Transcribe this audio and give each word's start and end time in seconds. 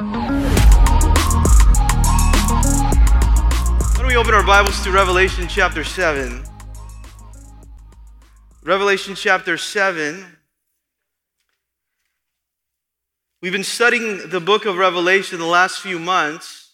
Why 0.00 0.06
don't 3.96 4.06
we 4.06 4.16
open 4.16 4.32
our 4.32 4.42
Bibles 4.42 4.82
to 4.84 4.90
Revelation 4.90 5.46
chapter 5.46 5.84
7? 5.84 6.42
Revelation 8.62 9.14
chapter 9.14 9.58
7. 9.58 10.24
We've 13.42 13.52
been 13.52 13.62
studying 13.62 14.30
the 14.30 14.40
book 14.40 14.64
of 14.64 14.78
Revelation 14.78 15.38
the 15.38 15.44
last 15.44 15.80
few 15.80 15.98
months. 15.98 16.72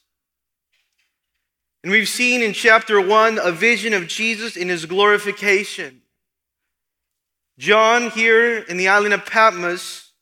And 1.82 1.90
we've 1.90 2.08
seen 2.08 2.42
in 2.42 2.52
chapter 2.52 3.00
1 3.00 3.40
a 3.42 3.50
vision 3.50 3.92
of 3.92 4.06
Jesus 4.06 4.56
in 4.56 4.68
his 4.68 4.86
glorification. 4.86 6.02
John, 7.58 8.10
here 8.10 8.58
in 8.58 8.76
the 8.76 8.86
island 8.86 9.14
of 9.14 9.26
Patmos, 9.26 10.12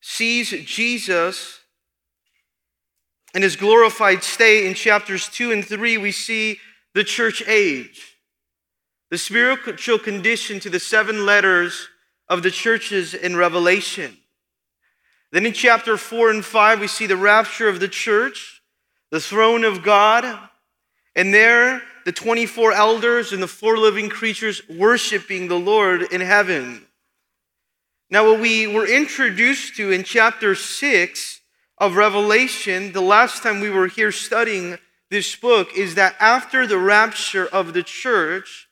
sees 0.00 0.48
Jesus 0.64 1.60
in 3.34 3.42
his 3.42 3.56
glorified 3.56 4.22
state. 4.22 4.66
In 4.66 4.74
chapters 4.74 5.28
2 5.28 5.52
and 5.52 5.64
3, 5.64 5.98
we 5.98 6.12
see 6.12 6.58
the 6.94 7.04
church 7.04 7.42
age, 7.46 8.16
the 9.10 9.18
spiritual 9.18 9.98
condition 9.98 10.60
to 10.60 10.70
the 10.70 10.80
seven 10.80 11.26
letters 11.26 11.88
of 12.28 12.42
the 12.42 12.50
churches 12.50 13.12
in 13.12 13.36
Revelation. 13.36 14.16
Then 15.32 15.46
in 15.46 15.52
chapter 15.52 15.96
4 15.96 16.30
and 16.30 16.44
5, 16.44 16.80
we 16.80 16.86
see 16.86 17.06
the 17.06 17.16
rapture 17.16 17.68
of 17.68 17.80
the 17.80 17.88
church, 17.88 18.62
the 19.10 19.20
throne 19.20 19.64
of 19.64 19.82
God, 19.82 20.24
and 21.16 21.34
there 21.34 21.82
the 22.04 22.12
24 22.12 22.72
elders 22.72 23.32
and 23.32 23.42
the 23.42 23.48
four 23.48 23.78
living 23.78 24.08
creatures 24.08 24.62
worshiping 24.68 25.48
the 25.48 25.58
Lord 25.58 26.02
in 26.02 26.20
heaven. 26.20 26.86
Now, 28.10 28.30
what 28.30 28.40
we 28.40 28.66
were 28.66 28.86
introduced 28.86 29.76
to 29.76 29.90
in 29.90 30.04
chapter 30.04 30.54
6 30.54 31.40
of 31.84 31.96
Revelation, 31.96 32.92
the 32.92 33.02
last 33.02 33.42
time 33.42 33.60
we 33.60 33.68
were 33.68 33.88
here 33.88 34.10
studying 34.10 34.78
this 35.10 35.36
book, 35.36 35.76
is 35.76 35.96
that 35.96 36.16
after 36.18 36.66
the 36.66 36.78
rapture 36.78 37.46
of 37.46 37.74
the 37.74 37.82
church, 37.82 38.68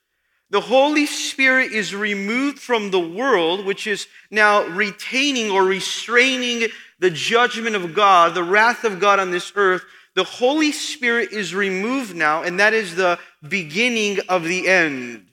the 0.49 0.63
Holy 0.63 1.05
Spirit 1.05 1.73
is 1.73 1.95
removed 1.95 2.59
from 2.59 2.91
the 2.91 3.01
world, 3.01 3.67
which 3.67 3.87
is 3.87 4.07
now 4.31 4.65
retaining 4.65 5.51
or 5.51 5.63
restraining 5.63 6.69
the 7.01 7.11
judgment 7.11 7.77
of 7.77 7.95
God, 7.95 8.35
the 8.35 8.43
wrath 8.43 8.85
of 8.85 8.99
God 8.99 9.21
on 9.21 9.31
this 9.31 9.53
earth. 9.57 9.85
The 10.15 10.25
Holy 10.25 10.73
Spirit 10.73 11.33
is 11.33 11.55
removed 11.55 12.17
now, 12.17 12.43
and 12.43 12.61
that 12.61 12.73
is 12.73 12.95
the 12.95 13.19
beginning 13.47 14.21
of 14.31 14.45
the 14.45 14.69
end. 14.69 15.27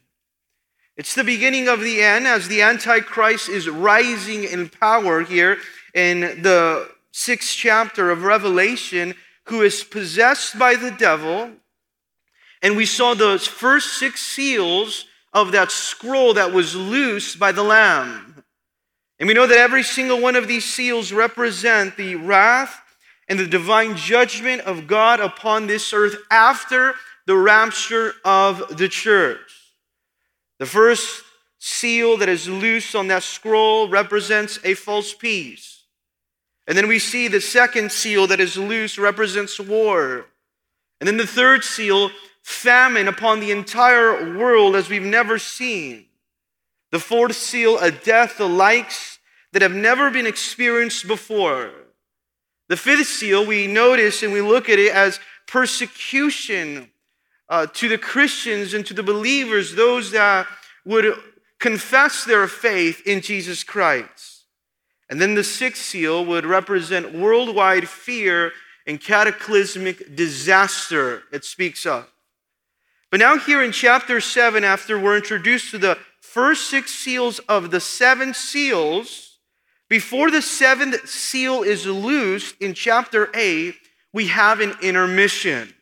It's 0.98 1.16
the 1.16 1.24
beginning 1.24 1.70
of 1.70 1.80
the 1.80 2.02
end 2.02 2.28
as 2.28 2.50
the 2.50 2.62
Antichrist 2.62 3.48
is 3.48 3.70
rising 3.70 4.44
in 4.44 4.68
power 4.68 5.22
here 5.22 5.60
in 5.94 6.20
the 6.42 6.90
sixth 7.12 7.56
chapter 7.56 8.12
of 8.12 8.24
Revelation, 8.24 9.16
who 9.46 9.62
is 9.62 9.84
possessed 9.84 10.58
by 10.60 10.76
the 10.76 10.92
devil. 10.92 11.52
And 12.62 12.76
we 12.76 12.86
saw 12.86 13.14
those 13.14 13.48
first 13.48 13.98
six 13.98 14.22
seals 14.22 15.06
of 15.34 15.52
that 15.52 15.72
scroll 15.72 16.34
that 16.34 16.52
was 16.52 16.76
loosed 16.76 17.40
by 17.40 17.52
the 17.52 17.64
Lamb. 17.64 18.44
And 19.20 19.28
we 19.28 19.34
know 19.34 19.48
that 19.48 19.58
every 19.58 19.84
single 19.84 20.22
one 20.22 20.36
of 20.36 20.48
these 20.48 20.66
seals 20.66 21.12
represent 21.12 21.98
the 21.98 22.16
wrath 22.16 22.82
and 23.28 23.38
the 23.38 23.48
divine 23.48 23.96
judgment 23.96 24.62
of 24.62 24.88
God 24.88 25.20
upon 25.20 25.68
this 25.68 25.94
earth 25.94 26.16
after 26.32 26.96
the 27.28 27.36
rapture 27.36 28.14
of 28.26 28.78
the 28.78 28.88
church. 28.88 29.76
The 30.58 30.66
first 30.66 31.24
seal 31.60 32.18
that 32.18 32.30
is 32.30 32.48
loose 32.50 32.96
on 32.96 33.08
that 33.10 33.24
scroll 33.24 33.88
represents 33.88 34.58
a 34.64 34.74
false 34.74 35.14
peace. 35.14 35.79
And 36.70 36.78
then 36.78 36.88
we 36.88 37.00
see 37.00 37.28
the 37.28 37.42
second 37.42 37.92
seal 37.92 38.28
that 38.28 38.40
is 38.40 38.56
loose 38.56 39.00
represents 39.00 39.60
war. 39.60 40.28
And 41.00 41.08
then 41.08 41.18
the 41.18 41.26
third 41.26 41.64
seal 41.64 42.12
famine 42.44 43.08
upon 43.08 43.40
the 43.40 43.50
entire 43.50 44.38
world 44.38 44.76
as 44.76 44.88
we've 44.88 45.02
never 45.02 45.40
seen. 45.40 46.06
The 46.92 47.00
fourth 47.00 47.36
seal, 47.36 47.80
a 47.80 47.90
death 47.90 48.38
the 48.38 48.48
likes 48.48 49.18
that 49.52 49.64
have 49.64 49.74
never 49.74 50.12
been 50.12 50.28
experienced 50.28 51.08
before. 51.08 51.72
The 52.68 52.78
fifth 52.78 53.08
seal, 53.08 53.48
we 53.48 53.66
notice 53.66 54.22
and 54.22 54.32
we 54.32 54.42
look 54.42 54.70
at 54.70 54.78
it 54.78 54.94
as 54.94 55.20
persecution 55.48 56.92
uh, 57.50 57.66
to 57.74 57.90
the 57.90 57.98
Christians 57.98 58.76
and 58.76 58.86
to 58.86 58.94
the 58.94 59.02
believers, 59.02 59.74
those 59.74 60.12
that 60.12 60.46
would 60.86 61.16
confess 61.60 62.26
their 62.26 62.48
faith 62.48 63.02
in 63.08 63.22
Jesus 63.22 63.64
Christ. 63.64 64.39
And 65.10 65.20
then 65.20 65.36
the 65.36 65.44
sixth 65.44 65.84
seal 65.84 66.24
would 66.26 66.46
represent 66.46 67.14
worldwide 67.14 67.90
fear 67.90 68.52
and 68.86 69.02
cataclysmic 69.02 70.16
disaster 70.16 71.24
it 71.32 71.44
speaks 71.44 71.86
of. 71.86 72.08
But 73.12 73.20
now, 73.20 73.40
here 73.40 73.64
in 73.64 73.72
chapter 73.72 74.22
7, 74.22 74.64
after 74.64 75.00
we're 75.00 75.18
introduced 75.18 75.72
to 75.72 75.80
the 75.80 75.98
first 76.22 76.70
six 76.70 76.94
seals 76.94 77.40
of 77.40 77.72
the 77.72 77.80
seven 77.80 78.36
seals, 78.36 79.38
before 79.90 80.30
the 80.30 80.44
seventh 80.44 81.10
seal 81.10 81.64
is 81.64 81.88
loosed 81.88 82.56
in 82.62 82.76
chapter 82.76 83.32
8, 83.34 83.74
we 84.14 84.28
have 84.28 84.60
an 84.60 84.74
intermission. 84.82 85.74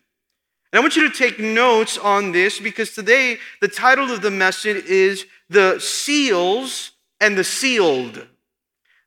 And 0.71 0.79
I 0.79 0.79
want 0.79 0.95
you 0.95 1.09
to 1.09 1.17
take 1.17 1.39
notes 1.39 1.97
on 1.97 2.31
this 2.31 2.59
because 2.59 2.93
today 2.93 3.37
the 3.61 3.67
title 3.67 4.11
of 4.11 4.21
the 4.21 4.31
message 4.31 4.85
is 4.85 5.25
The 5.49 5.79
Seals 5.79 6.91
and 7.19 7.37
the 7.37 7.43
Sealed. 7.43 8.25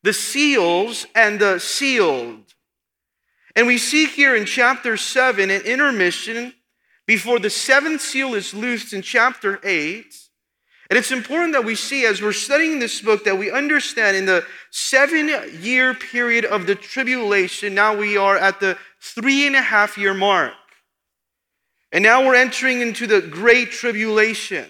The 0.02 0.12
Seals 0.12 1.06
and 1.14 1.38
the 1.38 1.58
Sealed. 1.58 2.54
And 3.54 3.66
we 3.66 3.78
see 3.78 4.06
here 4.06 4.34
in 4.34 4.44
chapter 4.44 4.96
7 4.96 5.50
an 5.50 5.62
intermission 5.62 6.54
before 7.06 7.38
the 7.38 7.50
seventh 7.50 8.00
seal 8.00 8.34
is 8.34 8.54
loosed 8.54 8.92
in 8.92 9.02
chapter 9.02 9.60
8. 9.64 10.04
And 10.90 10.98
it's 10.98 11.12
important 11.12 11.52
that 11.52 11.64
we 11.64 11.76
see 11.76 12.04
as 12.04 12.20
we're 12.20 12.32
studying 12.32 12.80
this 12.80 13.00
book 13.00 13.24
that 13.24 13.38
we 13.38 13.50
understand 13.50 14.16
in 14.16 14.26
the 14.26 14.44
seven 14.70 15.30
year 15.60 15.94
period 15.94 16.44
of 16.44 16.66
the 16.66 16.74
tribulation, 16.74 17.76
now 17.76 17.96
we 17.96 18.16
are 18.16 18.36
at 18.36 18.58
the 18.58 18.76
three 19.00 19.46
and 19.46 19.54
a 19.54 19.62
half 19.62 19.96
year 19.96 20.14
mark. 20.14 20.52
And 21.92 22.02
now 22.02 22.26
we're 22.26 22.34
entering 22.34 22.80
into 22.80 23.06
the 23.06 23.20
great 23.20 23.70
tribulation. 23.70 24.66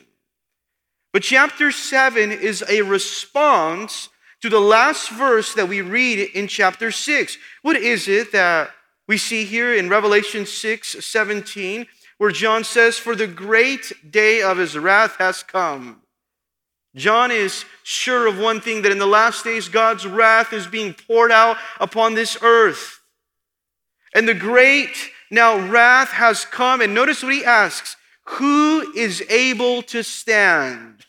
But 1.12 1.22
chapter 1.22 1.72
7 1.72 2.30
is 2.32 2.62
a 2.68 2.82
response 2.82 4.09
to 4.40 4.48
the 4.48 4.60
last 4.60 5.10
verse 5.10 5.54
that 5.54 5.68
we 5.68 5.80
read 5.80 6.30
in 6.34 6.48
chapter 6.48 6.90
6. 6.90 7.38
What 7.62 7.76
is 7.76 8.08
it 8.08 8.32
that 8.32 8.70
we 9.06 9.18
see 9.18 9.44
here 9.44 9.74
in 9.74 9.88
Revelation 9.88 10.46
6 10.46 11.04
17? 11.04 11.86
where 12.20 12.30
John 12.30 12.64
says, 12.64 12.98
For 12.98 13.16
the 13.16 13.26
great 13.26 13.94
day 14.10 14.42
of 14.42 14.58
his 14.58 14.76
wrath 14.76 15.16
has 15.16 15.42
come. 15.42 16.02
John 16.94 17.30
is 17.30 17.64
sure 17.82 18.26
of 18.26 18.38
one 18.38 18.60
thing 18.60 18.82
that 18.82 18.92
in 18.92 18.98
the 18.98 19.06
last 19.06 19.42
days, 19.42 19.70
God's 19.70 20.06
wrath 20.06 20.52
is 20.52 20.66
being 20.66 20.92
poured 20.92 21.32
out 21.32 21.56
upon 21.80 22.12
this 22.12 22.36
earth. 22.42 23.00
And 24.14 24.28
the 24.28 24.34
great 24.34 24.94
now 25.30 25.66
wrath 25.70 26.10
has 26.10 26.44
come. 26.44 26.82
And 26.82 26.92
notice 26.94 27.22
what 27.22 27.32
he 27.32 27.42
asks 27.42 27.96
Who 28.24 28.92
is 28.94 29.24
able 29.30 29.80
to 29.84 30.02
stand? 30.02 30.99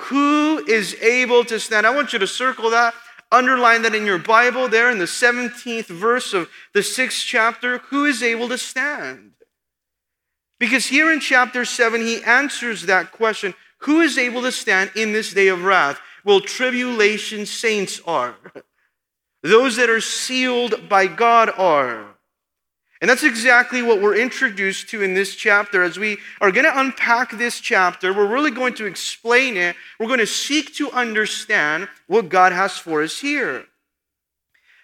Who 0.00 0.64
is 0.66 0.94
able 1.00 1.44
to 1.44 1.60
stand? 1.60 1.86
I 1.86 1.94
want 1.94 2.12
you 2.12 2.18
to 2.18 2.26
circle 2.26 2.70
that, 2.70 2.94
underline 3.30 3.82
that 3.82 3.94
in 3.94 4.06
your 4.06 4.18
Bible 4.18 4.68
there 4.68 4.90
in 4.90 4.98
the 4.98 5.04
17th 5.04 5.86
verse 5.86 6.34
of 6.34 6.48
the 6.72 6.82
sixth 6.82 7.24
chapter. 7.24 7.78
Who 7.90 8.04
is 8.04 8.22
able 8.22 8.48
to 8.48 8.58
stand? 8.58 9.32
Because 10.58 10.86
here 10.86 11.12
in 11.12 11.20
chapter 11.20 11.64
7, 11.64 12.00
he 12.00 12.22
answers 12.22 12.82
that 12.82 13.12
question 13.12 13.54
Who 13.78 14.00
is 14.00 14.18
able 14.18 14.42
to 14.42 14.52
stand 14.52 14.90
in 14.96 15.12
this 15.12 15.32
day 15.32 15.48
of 15.48 15.64
wrath? 15.64 16.00
Well, 16.24 16.40
tribulation 16.40 17.46
saints 17.46 18.00
are. 18.06 18.36
Those 19.42 19.76
that 19.76 19.90
are 19.90 20.00
sealed 20.00 20.88
by 20.88 21.06
God 21.06 21.50
are. 21.56 22.13
And 23.04 23.10
that's 23.10 23.22
exactly 23.22 23.82
what 23.82 24.00
we're 24.00 24.16
introduced 24.16 24.88
to 24.88 25.02
in 25.02 25.12
this 25.12 25.34
chapter. 25.34 25.82
As 25.82 25.98
we 25.98 26.16
are 26.40 26.50
going 26.50 26.64
to 26.64 26.80
unpack 26.80 27.32
this 27.32 27.60
chapter, 27.60 28.14
we're 28.14 28.32
really 28.32 28.50
going 28.50 28.72
to 28.76 28.86
explain 28.86 29.58
it. 29.58 29.76
We're 30.00 30.06
going 30.06 30.20
to 30.20 30.26
seek 30.26 30.74
to 30.76 30.90
understand 30.90 31.90
what 32.06 32.30
God 32.30 32.52
has 32.52 32.78
for 32.78 33.02
us 33.02 33.20
here. 33.20 33.66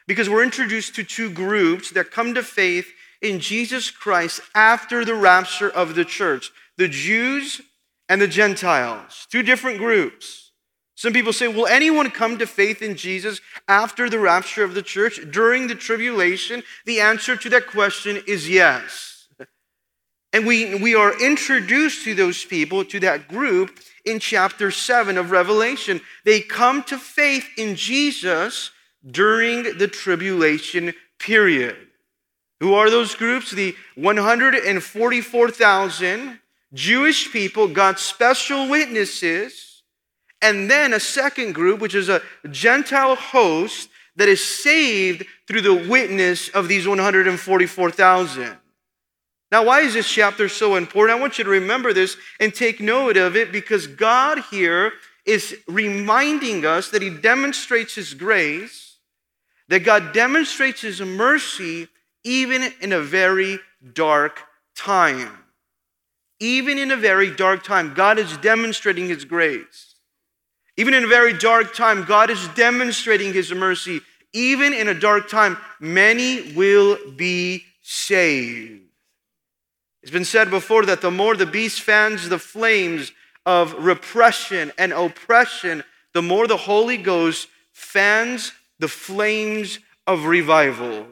Because 0.07 0.29
we're 0.29 0.45
introduced 0.45 0.95
to 0.97 1.03
two 1.03 1.31
groups 1.31 1.93
that 1.93 2.11
come 2.11 2.35
to 2.35 2.43
faith 2.43 2.93
in 3.23 3.41
Jesus 3.41 3.91
Christ 3.91 4.43
after 4.55 5.03
the 5.03 5.15
rapture 5.15 5.71
of 5.71 5.95
the 5.95 6.05
church 6.05 6.53
the 6.77 6.89
Jews 6.89 7.63
and 8.07 8.21
the 8.21 8.29
Gentiles, 8.29 9.29
two 9.31 9.43
different 9.43 9.79
groups. 9.79 10.50
Some 11.01 11.15
people 11.15 11.33
say, 11.33 11.49
Will 11.49 11.67
anyone 11.67 12.11
come 12.11 12.37
to 12.37 12.47
faith 12.47 12.83
in 12.83 12.95
Jesus 12.95 13.41
after 13.67 14.11
the 14.11 14.19
rapture 14.19 14.65
of 14.65 14.75
the 14.75 14.83
church 14.83 15.19
during 15.31 15.67
the 15.67 15.75
tribulation? 15.75 16.63
The 16.85 17.01
answer 17.01 17.37
to 17.37 17.49
that 17.49 17.69
question 17.69 18.23
is 18.27 18.51
yes. 18.51 19.27
And 20.35 20.47
we, 20.47 20.75
we 20.75 20.95
are 20.95 21.19
introduced 21.19 22.05
to 22.05 22.15
those 22.15 22.45
people, 22.45 22.85
to 22.85 23.01
that 23.01 23.29
group, 23.29 23.81
in 24.05 24.19
chapter 24.19 24.71
7 24.71 25.17
of 25.17 25.31
Revelation. 25.31 26.03
They 26.27 26.43
come 26.43 26.83
to 26.83 26.99
faith 26.99 27.47
in 27.57 27.77
Jesus 27.77 28.71
during 29.11 29.79
the 29.79 29.89
tribulation 29.89 30.93
period. 31.19 31.79
Who 32.61 32.75
are 32.75 32.91
those 32.91 33.15
groups? 33.15 33.53
The 33.53 33.75
144,000 33.95 36.41
Jewish 36.75 37.33
people, 37.33 37.69
God's 37.69 38.03
special 38.03 38.69
witnesses, 38.69 39.70
and 40.43 40.71
then 40.71 40.93
a 40.93 41.01
second 41.01 41.55
group, 41.55 41.81
which 41.81 41.95
is 41.95 42.09
a 42.09 42.23
Gentile 42.51 43.17
host 43.17 43.89
that 44.17 44.29
is 44.29 44.45
saved 44.45 45.25
through 45.47 45.61
the 45.63 45.89
witness 45.89 46.49
of 46.49 46.69
these 46.69 46.87
144,000. 46.87 48.57
Now, 49.53 49.65
why 49.65 49.81
is 49.81 49.95
this 49.95 50.09
chapter 50.09 50.49
so 50.49 50.77
important? 50.77 51.19
I 51.19 51.21
want 51.21 51.39
you 51.39 51.45
to 51.45 51.51
remember 51.51 51.93
this 51.93 52.17
and 52.39 52.55
take 52.55 52.81
note 52.81 53.17
of 53.17 53.37
it 53.37 53.51
because 53.51 53.87
God 53.87 54.43
here 54.51 54.93
is 55.27 55.57
reminding 55.67 56.65
us 56.65 56.91
that 56.91 57.03
He 57.03 57.11
demonstrates 57.11 57.95
His 57.95 58.15
grace, 58.15 58.99
that 59.69 59.81
God 59.81 60.13
demonstrates 60.13 60.81
His 60.83 61.01
mercy 61.01 61.89
even 62.23 62.73
in 62.81 62.93
a 62.93 63.01
very 63.01 63.59
dark 63.93 64.41
time. 64.77 65.37
Even 66.39 66.79
in 66.79 66.91
a 66.91 66.97
very 66.97 67.31
dark 67.31 67.65
time, 67.65 67.93
God 67.93 68.19
is 68.19 68.37
demonstrating 68.39 69.09
His 69.09 69.25
grace. 69.25 69.90
Even 70.81 70.95
in 70.95 71.05
a 71.05 71.09
very 71.09 71.35
dark 71.35 71.75
time, 71.75 72.05
God 72.05 72.31
is 72.31 72.49
demonstrating 72.55 73.35
His 73.35 73.53
mercy. 73.53 74.01
Even 74.33 74.73
in 74.73 74.89
a 74.89 74.99
dark 74.99 75.29
time, 75.29 75.59
many 75.79 76.55
will 76.55 76.97
be 77.17 77.67
saved. 77.83 78.81
It's 80.03 80.11
been 80.11 80.25
said 80.25 80.49
before 80.49 80.87
that 80.87 81.03
the 81.03 81.11
more 81.11 81.37
the 81.37 81.45
beast 81.45 81.83
fans 81.83 82.31
the 82.31 82.39
flames 82.39 83.13
of 83.45 83.75
repression 83.75 84.73
and 84.79 84.95
oppression, 84.95 85.85
the 86.15 86.23
more 86.23 86.47
the 86.47 86.57
Holy 86.57 86.97
Ghost 86.97 87.49
fans 87.73 88.53
the 88.79 88.89
flames 88.89 89.81
of 90.07 90.25
revival. 90.25 91.07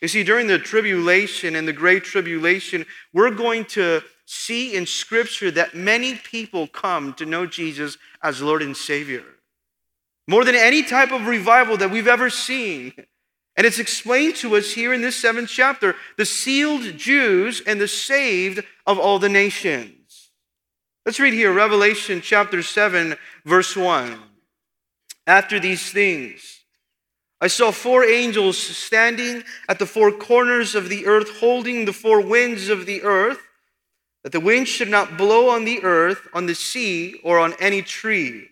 You 0.00 0.08
see, 0.08 0.22
during 0.22 0.46
the 0.46 0.58
tribulation 0.58 1.56
and 1.56 1.66
the 1.66 1.72
great 1.72 2.04
tribulation, 2.04 2.86
we're 3.12 3.30
going 3.30 3.64
to 3.66 4.02
see 4.26 4.74
in 4.74 4.86
Scripture 4.86 5.50
that 5.50 5.74
many 5.74 6.14
people 6.14 6.66
come 6.66 7.14
to 7.14 7.26
know 7.26 7.46
Jesus 7.46 7.96
as 8.22 8.42
Lord 8.42 8.62
and 8.62 8.76
Savior. 8.76 9.24
More 10.28 10.44
than 10.44 10.54
any 10.54 10.82
type 10.82 11.10
of 11.10 11.26
revival 11.26 11.78
that 11.78 11.90
we've 11.90 12.06
ever 12.06 12.28
seen. 12.28 12.92
And 13.56 13.66
it's 13.66 13.78
explained 13.80 14.36
to 14.36 14.56
us 14.56 14.72
here 14.72 14.92
in 14.92 15.00
this 15.00 15.16
seventh 15.16 15.48
chapter 15.48 15.96
the 16.16 16.26
sealed 16.26 16.96
Jews 16.96 17.60
and 17.66 17.80
the 17.80 17.88
saved 17.88 18.62
of 18.86 18.98
all 18.98 19.18
the 19.18 19.28
nations. 19.28 20.30
Let's 21.04 21.18
read 21.18 21.32
here 21.32 21.52
Revelation 21.52 22.20
chapter 22.20 22.62
7, 22.62 23.16
verse 23.46 23.74
1. 23.74 24.18
After 25.26 25.58
these 25.58 25.90
things, 25.90 26.57
I 27.40 27.46
saw 27.46 27.70
four 27.70 28.04
angels 28.04 28.58
standing 28.58 29.44
at 29.68 29.78
the 29.78 29.86
four 29.86 30.10
corners 30.10 30.74
of 30.74 30.88
the 30.88 31.06
earth, 31.06 31.38
holding 31.38 31.84
the 31.84 31.92
four 31.92 32.20
winds 32.20 32.68
of 32.68 32.84
the 32.84 33.02
earth, 33.02 33.40
that 34.24 34.32
the 34.32 34.40
wind 34.40 34.66
should 34.66 34.88
not 34.88 35.16
blow 35.16 35.48
on 35.48 35.64
the 35.64 35.82
earth, 35.84 36.26
on 36.34 36.46
the 36.46 36.54
sea, 36.54 37.20
or 37.22 37.38
on 37.38 37.54
any 37.60 37.82
tree. 37.82 38.48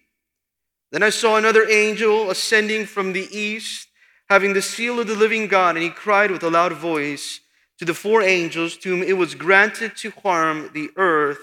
Then 0.92 1.02
I 1.02 1.10
saw 1.10 1.36
another 1.36 1.68
angel 1.68 2.30
ascending 2.30 2.86
from 2.86 3.12
the 3.12 3.28
east 3.36 3.88
having 4.28 4.52
the 4.52 4.62
seal 4.62 5.00
of 5.00 5.06
the 5.06 5.14
living 5.14 5.46
God, 5.48 5.76
and 5.76 5.84
he 5.84 5.90
cried 5.90 6.30
with 6.30 6.42
a 6.42 6.50
loud 6.50 6.72
voice 6.72 7.40
to 7.78 7.84
the 7.84 7.94
four 7.94 8.22
angels 8.22 8.76
to 8.78 8.88
whom 8.88 9.02
it 9.02 9.16
was 9.16 9.34
granted 9.34 9.96
to 9.96 10.10
harm 10.22 10.70
the 10.72 10.90
earth 10.96 11.38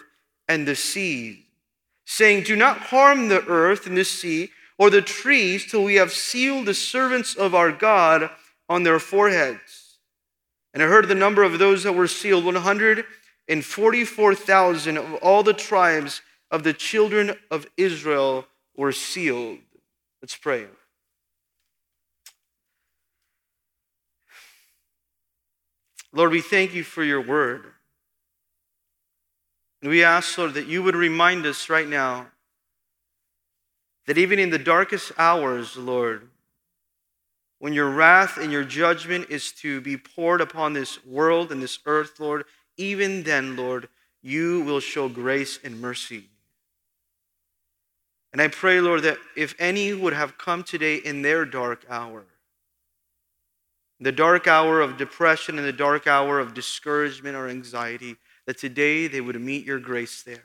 and 0.47 0.67
the 0.67 0.75
sea, 0.75 1.45
saying, 2.05 2.43
Do 2.43 2.55
not 2.55 2.77
harm 2.77 3.29
the 3.29 3.45
earth 3.47 3.85
and 3.85 3.97
the 3.97 4.05
sea 4.05 4.51
or 4.77 4.89
the 4.89 5.01
trees 5.01 5.69
till 5.69 5.83
we 5.83 5.95
have 5.95 6.11
sealed 6.11 6.65
the 6.65 6.73
servants 6.73 7.35
of 7.35 7.55
our 7.55 7.71
God 7.71 8.29
on 8.67 8.83
their 8.83 8.99
foreheads. 8.99 9.99
And 10.73 10.81
I 10.81 10.87
heard 10.87 11.07
the 11.07 11.15
number 11.15 11.43
of 11.43 11.59
those 11.59 11.83
that 11.83 11.93
were 11.93 12.07
sealed 12.07 12.45
144,000 12.45 14.97
of 14.97 15.13
all 15.15 15.43
the 15.43 15.53
tribes 15.53 16.21
of 16.49 16.63
the 16.63 16.73
children 16.73 17.35
of 17.51 17.67
Israel 17.77 18.47
were 18.75 18.91
sealed. 18.91 19.59
Let's 20.21 20.35
pray. 20.35 20.65
Lord, 26.11 26.31
we 26.31 26.41
thank 26.41 26.73
you 26.73 26.83
for 26.83 27.03
your 27.03 27.21
word. 27.21 27.65
And 29.81 29.89
we 29.89 30.03
ask, 30.03 30.37
Lord, 30.37 30.53
that 30.53 30.67
you 30.67 30.83
would 30.83 30.95
remind 30.95 31.45
us 31.45 31.69
right 31.69 31.87
now 31.87 32.27
that 34.05 34.17
even 34.17 34.39
in 34.39 34.49
the 34.49 34.59
darkest 34.59 35.11
hours, 35.17 35.77
Lord, 35.77 36.29
when 37.59 37.73
your 37.73 37.89
wrath 37.89 38.37
and 38.37 38.51
your 38.51 38.65
judgment 38.65 39.29
is 39.29 39.51
to 39.53 39.79
be 39.79 39.95
poured 39.95 40.41
upon 40.41 40.73
this 40.73 41.03
world 41.05 41.51
and 41.51 41.61
this 41.61 41.79
earth, 41.85 42.19
Lord, 42.19 42.43
even 42.75 43.23
then, 43.23 43.55
Lord, 43.55 43.87
you 44.21 44.61
will 44.61 44.79
show 44.79 45.07
grace 45.07 45.59
and 45.63 45.79
mercy. 45.79 46.25
And 48.33 48.41
I 48.41 48.47
pray, 48.47 48.81
Lord, 48.81 49.03
that 49.03 49.19
if 49.37 49.55
any 49.59 49.93
would 49.93 50.13
have 50.13 50.37
come 50.37 50.63
today 50.63 50.95
in 50.95 51.21
their 51.21 51.45
dark 51.45 51.85
hour, 51.89 52.25
the 53.99 54.11
dark 54.11 54.47
hour 54.47 54.81
of 54.81 54.97
depression 54.97 55.57
and 55.57 55.65
the 55.65 55.71
dark 55.71 56.07
hour 56.07 56.39
of 56.39 56.53
discouragement 56.53 57.35
or 57.35 57.47
anxiety, 57.47 58.17
that 58.45 58.57
today 58.57 59.07
they 59.07 59.21
would 59.21 59.39
meet 59.39 59.65
your 59.65 59.79
grace 59.79 60.23
there. 60.23 60.43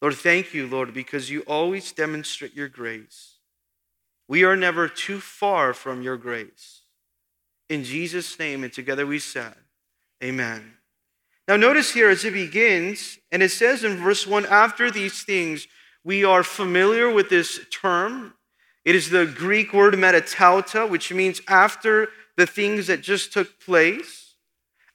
Lord, 0.00 0.14
thank 0.14 0.54
you, 0.54 0.66
Lord, 0.66 0.94
because 0.94 1.30
you 1.30 1.40
always 1.42 1.92
demonstrate 1.92 2.54
your 2.54 2.68
grace. 2.68 3.36
We 4.28 4.44
are 4.44 4.56
never 4.56 4.88
too 4.88 5.20
far 5.20 5.72
from 5.72 6.02
your 6.02 6.16
grace. 6.16 6.82
In 7.68 7.84
Jesus' 7.84 8.38
name, 8.38 8.64
and 8.64 8.72
together 8.72 9.06
we 9.06 9.18
said, 9.18 9.54
Amen. 10.22 10.74
Now, 11.46 11.56
notice 11.56 11.92
here 11.92 12.10
as 12.10 12.24
it 12.24 12.32
begins, 12.32 13.18
and 13.32 13.42
it 13.42 13.50
says 13.50 13.84
in 13.84 13.96
verse 13.96 14.26
1 14.26 14.46
after 14.46 14.90
these 14.90 15.22
things, 15.22 15.66
we 16.04 16.24
are 16.24 16.42
familiar 16.42 17.10
with 17.10 17.28
this 17.28 17.60
term 17.70 18.34
it 18.88 18.94
is 18.94 19.10
the 19.10 19.26
Greek 19.26 19.74
word 19.74 19.92
metatauta, 19.92 20.88
which 20.88 21.12
means 21.12 21.42
after 21.46 22.08
the 22.38 22.46
things 22.46 22.86
that 22.86 23.02
just 23.02 23.34
took 23.34 23.60
place. 23.60 24.27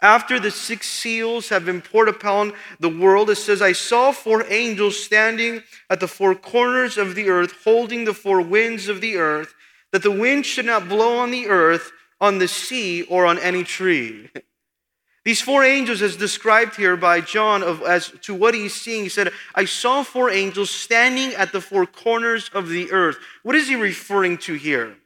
After 0.04 0.38
the 0.38 0.52
six 0.52 0.88
seals 0.90 1.48
have 1.48 1.64
been 1.64 1.82
poured 1.82 2.10
upon 2.10 2.52
the 2.78 2.90
world, 2.90 3.30
it 3.30 3.38
says, 3.38 3.62
I 3.62 3.72
saw 3.72 4.12
four 4.12 4.44
angels 4.52 5.02
standing 5.02 5.64
at 5.90 6.02
the 6.02 6.10
four 6.10 6.36
corners 6.36 6.98
of 6.98 7.16
the 7.16 7.30
earth, 7.30 7.64
holding 7.64 8.04
the 8.04 8.14
four 8.14 8.42
winds 8.42 8.90
of 8.90 9.00
the 9.00 9.16
earth, 9.16 9.56
that 9.94 10.04
the 10.04 10.12
wind 10.12 10.46
should 10.46 10.66
not 10.66 10.90
blow 10.90 11.18
on 11.20 11.32
the 11.32 11.48
earth, 11.48 11.94
on 12.20 12.40
the 12.40 12.50
sea, 12.50 13.04
or 13.04 13.26
on 13.26 13.40
any 13.40 13.64
tree. 13.64 14.30
These 15.24 15.40
four 15.40 15.64
angels, 15.64 16.02
as 16.02 16.18
described 16.18 16.76
here 16.76 16.98
by 16.98 17.22
John, 17.22 17.64
of, 17.64 17.82
as 17.82 18.10
to 18.24 18.36
what 18.36 18.54
he's 18.54 18.76
seeing, 18.76 19.04
he 19.04 19.10
said, 19.10 19.32
I 19.56 19.64
saw 19.64 20.04
four 20.04 20.30
angels 20.30 20.70
standing 20.70 21.34
at 21.36 21.54
the 21.54 21.62
four 21.62 21.86
corners 21.86 22.50
of 22.54 22.68
the 22.68 22.92
earth. 22.92 23.16
What 23.44 23.56
is 23.56 23.70
he 23.70 23.78
referring 23.78 24.38
to 24.40 24.56
here? 24.56 24.98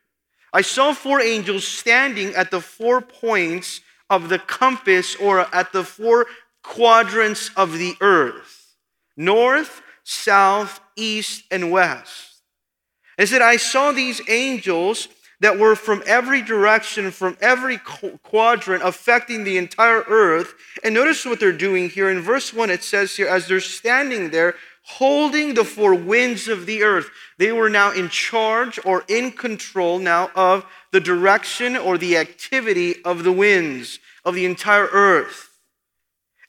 I 0.51 0.61
saw 0.61 0.93
four 0.93 1.21
angels 1.21 1.67
standing 1.67 2.33
at 2.33 2.49
the 2.49 2.61
four 2.61 2.99
points 2.99 3.81
of 4.09 4.29
the 4.29 4.39
compass 4.39 5.15
or 5.15 5.53
at 5.53 5.71
the 5.73 5.83
four 5.83 6.27
quadrants 6.63 7.51
of 7.55 7.77
the 7.77 7.95
earth 8.01 8.57
north, 9.17 9.81
south, 10.03 10.79
east, 10.95 11.43
and 11.49 11.71
west. 11.71 12.41
And 13.17 13.27
said, 13.27 13.41
I 13.41 13.57
saw 13.57 13.91
these 13.91 14.21
angels 14.29 15.07
that 15.39 15.57
were 15.57 15.75
from 15.75 16.03
every 16.05 16.41
direction, 16.41 17.11
from 17.11 17.37
every 17.41 17.79
quadrant, 18.23 18.83
affecting 18.83 19.43
the 19.43 19.57
entire 19.57 20.03
earth. 20.07 20.53
And 20.83 20.93
notice 20.93 21.25
what 21.25 21.39
they're 21.39 21.51
doing 21.51 21.89
here. 21.89 22.09
In 22.09 22.21
verse 22.21 22.53
1, 22.53 22.69
it 22.69 22.83
says 22.83 23.15
here, 23.15 23.27
as 23.27 23.47
they're 23.47 23.59
standing 23.59 24.29
there, 24.29 24.55
holding 24.87 25.53
the 25.53 25.65
four 25.65 25.93
winds 25.93 26.47
of 26.47 26.65
the 26.65 26.81
earth, 26.81 27.09
they 27.37 27.51
were 27.51 27.69
now 27.69 27.91
in 27.91 28.07
charge 28.07 28.79
or 28.85 29.03
in 29.09 29.31
control 29.31 29.99
now 29.99 30.31
of 30.33 30.65
the 30.91 30.99
direction 31.01 31.75
or 31.75 31.97
the 31.97 32.15
activity 32.15 32.95
of 33.03 33.25
the 33.25 33.31
winds 33.31 33.99
of 34.23 34.33
the 34.33 34.45
entire 34.45 34.87
earth. 34.87 35.49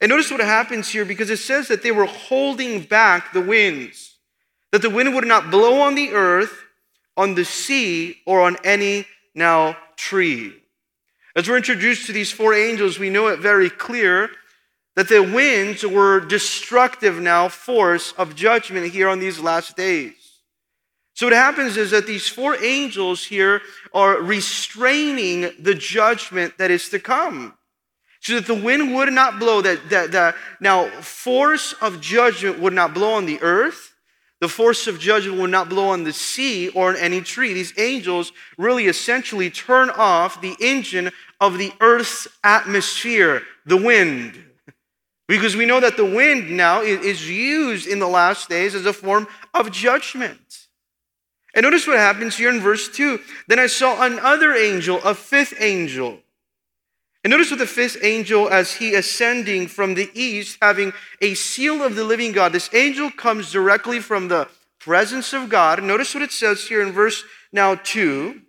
And 0.01 0.09
notice 0.09 0.31
what 0.31 0.41
happens 0.41 0.89
here 0.89 1.05
because 1.05 1.31
it 1.31 1.39
says 1.39 1.67
that 1.67 1.83
they 1.83 1.91
were 1.91 2.07
holding 2.07 2.83
back 2.83 3.33
the 3.33 3.41
winds, 3.41 4.15
that 4.71 4.83
the 4.83 4.91
wind 4.91 5.17
would 5.17 5.27
not 5.27 5.51
blow 5.51 5.81
on 5.81 5.97
the 5.97 6.11
earth 6.11 6.63
on 7.17 7.35
the 7.35 7.45
sea 7.45 8.19
or 8.25 8.41
on 8.41 8.57
any 8.63 9.05
now 9.35 9.77
tree. 9.97 10.55
As 11.35 11.49
we're 11.49 11.57
introduced 11.57 12.07
to 12.07 12.13
these 12.13 12.31
four 12.31 12.55
angels, 12.55 13.01
we 13.01 13.11
know 13.11 13.27
it 13.27 13.41
very 13.41 13.69
clear 13.69 14.31
that 14.99 15.09
the 15.09 15.23
winds 15.23 15.87
were 15.87 16.19
destructive 16.19 17.21
now 17.21 17.49
force 17.49 18.11
of 18.19 18.35
judgment 18.35 18.93
here 18.93 19.09
on 19.09 19.21
these 19.21 19.39
last 19.39 19.77
days. 19.77 20.41
So 21.15 21.27
what 21.27 21.35
happens 21.35 21.77
is 21.77 21.93
that 21.93 22.09
these 22.09 22.29
four 22.29 22.57
angels 22.61 23.25
here 23.25 23.63
are 23.95 24.21
restraining 24.21 25.53
the 25.61 25.77
judgment 25.77 26.59
that 26.59 26.73
is 26.73 26.89
to 26.89 26.99
come. 26.99 27.55
So 28.19 28.35
that 28.41 28.47
the 28.47 28.61
wind 28.61 28.93
would 28.97 29.13
not 29.13 29.39
blow, 29.39 29.63
that, 29.63 29.89
that, 29.91 30.11
that 30.11 30.35
now 30.61 30.89
force 31.01 31.75
of 31.75 32.01
judgment 32.01 32.59
would 32.59 32.73
not 32.73 32.93
blow 32.93 33.13
on 33.13 33.27
the 33.27 33.41
earth, 33.41 33.95
The 34.41 34.49
force 34.49 34.87
of 34.87 35.01
judgment 35.01 35.41
would 35.41 35.51
not 35.51 35.69
blow 35.69 35.89
on 35.89 36.05
the 36.05 36.13
sea 36.13 36.69
or 36.69 36.91
on 36.91 36.97
any 36.97 37.21
tree. 37.21 37.53
These 37.55 37.77
angels 37.77 38.33
really 38.57 38.87
essentially 38.87 39.51
turn 39.51 39.91
off 39.91 40.41
the 40.41 40.57
engine 40.61 41.11
of 41.41 41.59
the 41.59 41.73
earth's 41.81 42.29
atmosphere, 42.45 43.43
the 43.67 43.77
wind. 43.77 44.45
Because 45.29 45.55
we 45.55 45.67
know 45.67 45.79
that 45.79 45.99
the 45.99 46.07
wind 46.07 46.51
now 46.51 46.81
is 46.81 47.29
used 47.29 47.87
in 47.87 47.99
the 47.99 48.09
last 48.09 48.49
days 48.49 48.75
as 48.75 48.87
a 48.87 48.95
form 48.95 49.29
of 49.53 49.71
judgment. 49.71 50.67
And 51.55 51.65
notice 51.65 51.87
what 51.87 51.99
happens 51.99 52.37
here 52.37 52.51
in 52.51 52.61
verse 52.61 52.89
2. 52.89 53.21
Then 53.47 53.59
I 53.59 53.67
saw 53.67 54.03
another 54.03 54.55
angel, 54.55 55.01
a 55.05 55.15
fifth 55.15 55.55
angel. 55.61 56.21
And 57.23 57.31
notice 57.31 57.51
what 57.51 57.59
the 57.59 57.67
fifth 57.67 57.99
angel, 58.03 58.49
as 58.49 58.75
he 58.75 58.95
ascending 58.95 59.67
from 59.67 59.95
the 59.95 60.11
east, 60.15 60.57
having 60.63 60.95
a 61.21 61.35
seal 61.35 61.83
of 61.83 61.95
the 61.95 62.05
living 62.05 62.33
God. 62.33 62.53
This 62.53 62.73
angel 62.73 63.11
comes 63.11 63.53
directly 63.53 64.01
from 64.01 64.29
the 64.29 64.49
presence 64.79 65.35
of 65.35 65.51
God. 65.51 65.83
Notice 65.83 66.15
what 66.15 66.23
it 66.23 66.33
says 66.33 66.67
here 66.67 66.81
in 66.81 66.93
verse 66.93 67.23
now 67.53 67.75
2. 67.75 68.41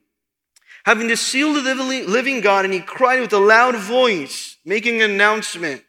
Having 0.86 1.08
the 1.08 1.18
seal 1.18 1.58
of 1.58 1.66
the 1.66 1.76
living 1.76 2.40
God, 2.40 2.64
and 2.64 2.74
he 2.74 2.80
cried 2.80 3.20
with 3.20 3.34
a 3.34 3.40
loud 3.40 3.76
voice, 3.76 4.58
making 4.64 5.02
an 5.02 5.12
announcement 5.12 5.84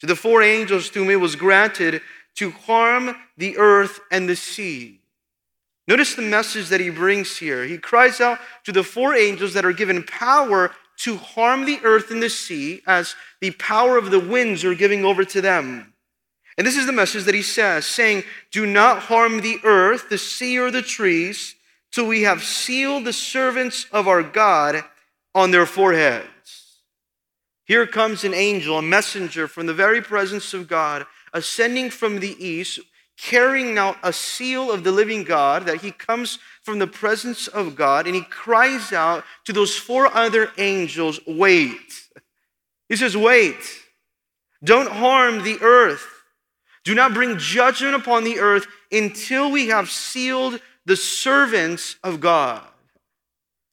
to 0.00 0.06
the 0.06 0.16
four 0.16 0.42
angels 0.42 0.90
to 0.90 1.00
whom 1.00 1.10
it 1.10 1.20
was 1.20 1.36
granted 1.36 2.02
to 2.36 2.50
harm 2.50 3.14
the 3.36 3.56
earth 3.58 4.00
and 4.10 4.28
the 4.28 4.36
sea 4.36 5.00
Notice 5.90 6.14
the 6.14 6.22
message 6.22 6.68
that 6.68 6.78
he 6.78 6.88
brings 6.88 7.36
here. 7.36 7.64
He 7.64 7.76
cries 7.76 8.20
out 8.20 8.38
to 8.62 8.70
the 8.70 8.84
four 8.84 9.12
angels 9.12 9.54
that 9.54 9.64
are 9.64 9.72
given 9.72 10.04
power 10.04 10.70
to 10.98 11.16
harm 11.16 11.64
the 11.64 11.80
earth 11.82 12.12
and 12.12 12.22
the 12.22 12.30
sea 12.30 12.80
as 12.86 13.16
the 13.40 13.50
power 13.50 13.98
of 13.98 14.12
the 14.12 14.20
winds 14.20 14.64
are 14.64 14.76
giving 14.76 15.04
over 15.04 15.24
to 15.24 15.40
them. 15.40 15.92
And 16.56 16.64
this 16.64 16.76
is 16.76 16.86
the 16.86 16.92
message 16.92 17.24
that 17.24 17.34
he 17.34 17.42
says, 17.42 17.86
saying, 17.86 18.22
Do 18.52 18.66
not 18.66 19.00
harm 19.02 19.40
the 19.40 19.58
earth, 19.64 20.08
the 20.08 20.16
sea, 20.16 20.60
or 20.60 20.70
the 20.70 20.80
trees, 20.80 21.56
till 21.90 22.06
we 22.06 22.22
have 22.22 22.44
sealed 22.44 23.04
the 23.04 23.12
servants 23.12 23.86
of 23.90 24.06
our 24.06 24.22
God 24.22 24.84
on 25.34 25.50
their 25.50 25.66
foreheads. 25.66 26.28
Here 27.70 27.86
comes 27.86 28.24
an 28.24 28.34
angel, 28.34 28.78
a 28.78 28.82
messenger 28.82 29.46
from 29.46 29.66
the 29.66 29.72
very 29.72 30.02
presence 30.02 30.54
of 30.54 30.66
God, 30.66 31.06
ascending 31.32 31.90
from 31.90 32.18
the 32.18 32.34
east 32.44 32.80
carrying 33.16 33.78
out 33.78 33.96
a 34.02 34.12
seal 34.12 34.72
of 34.72 34.82
the 34.82 34.90
living 34.90 35.22
God, 35.22 35.66
that 35.66 35.80
he 35.80 35.92
comes 35.92 36.40
from 36.64 36.80
the 36.80 36.88
presence 36.88 37.46
of 37.46 37.76
God, 37.76 38.06
and 38.06 38.16
he 38.16 38.22
cries 38.22 38.92
out 38.92 39.22
to 39.44 39.52
those 39.52 39.76
four 39.76 40.12
other 40.12 40.50
angels, 40.58 41.20
Wait. 41.28 42.08
He 42.88 42.96
says, 42.96 43.16
Wait. 43.16 43.62
Don't 44.64 44.90
harm 44.90 45.44
the 45.44 45.60
earth. 45.60 46.08
Do 46.82 46.96
not 46.96 47.14
bring 47.14 47.38
judgment 47.38 47.94
upon 47.94 48.24
the 48.24 48.40
earth 48.40 48.66
until 48.90 49.48
we 49.48 49.68
have 49.68 49.88
sealed 49.92 50.60
the 50.86 50.96
servants 50.96 51.94
of 52.02 52.18
God. 52.18 52.66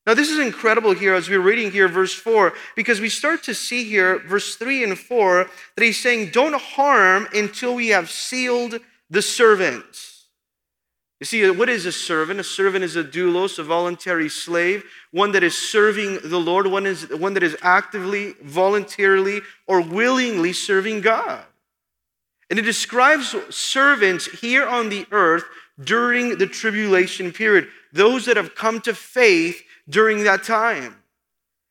Now, 0.08 0.14
this 0.14 0.30
is 0.30 0.40
incredible 0.40 0.94
here 0.94 1.14
as 1.14 1.28
we're 1.28 1.42
reading 1.42 1.70
here, 1.70 1.90
verse 1.90 2.14
4, 2.14 2.54
because 2.78 3.02
we 3.02 3.10
start 3.10 3.44
to 3.44 3.54
see 3.54 3.84
here, 3.84 4.20
verse 4.20 4.56
3 4.56 4.86
and 4.86 4.98
4, 4.98 5.50
that 5.76 5.84
he's 5.84 6.02
saying, 6.02 6.30
Don't 6.32 6.56
harm 6.56 7.28
until 7.34 7.76
we 7.76 7.90
have 7.90 8.10
sealed 8.10 8.80
the 9.10 9.22
servants. 9.22 10.28
You 11.20 11.26
see, 11.26 11.50
what 11.50 11.68
is 11.68 11.86
a 11.86 11.92
servant? 11.92 12.40
A 12.40 12.44
servant 12.46 12.86
is 12.86 12.96
a 12.96 13.04
doulos, 13.04 13.60
a 13.60 13.64
voluntary 13.64 14.30
slave, 14.30 14.86
one 15.12 15.34
that 15.34 15.44
is 15.44 15.58
serving 15.58 16.20
the 16.24 16.40
Lord, 16.40 16.68
one, 16.68 16.86
is, 16.86 17.10
one 17.10 17.34
that 17.34 17.44
is 17.44 17.58
actively, 17.62 18.34
voluntarily, 18.42 19.42
or 19.68 19.82
willingly 19.82 20.54
serving 20.54 21.02
God. 21.02 21.44
And 22.50 22.58
it 22.58 22.62
describes 22.62 23.36
servants 23.50 24.26
here 24.40 24.66
on 24.66 24.88
the 24.88 25.06
earth 25.12 25.44
during 25.80 26.38
the 26.38 26.48
tribulation 26.48 27.32
period, 27.32 27.68
those 27.94 28.26
that 28.26 28.38
have 28.38 28.56
come 28.56 28.82
to 28.82 28.94
faith 28.94 29.64
during 29.88 30.24
that 30.24 30.44
time. 30.44 30.96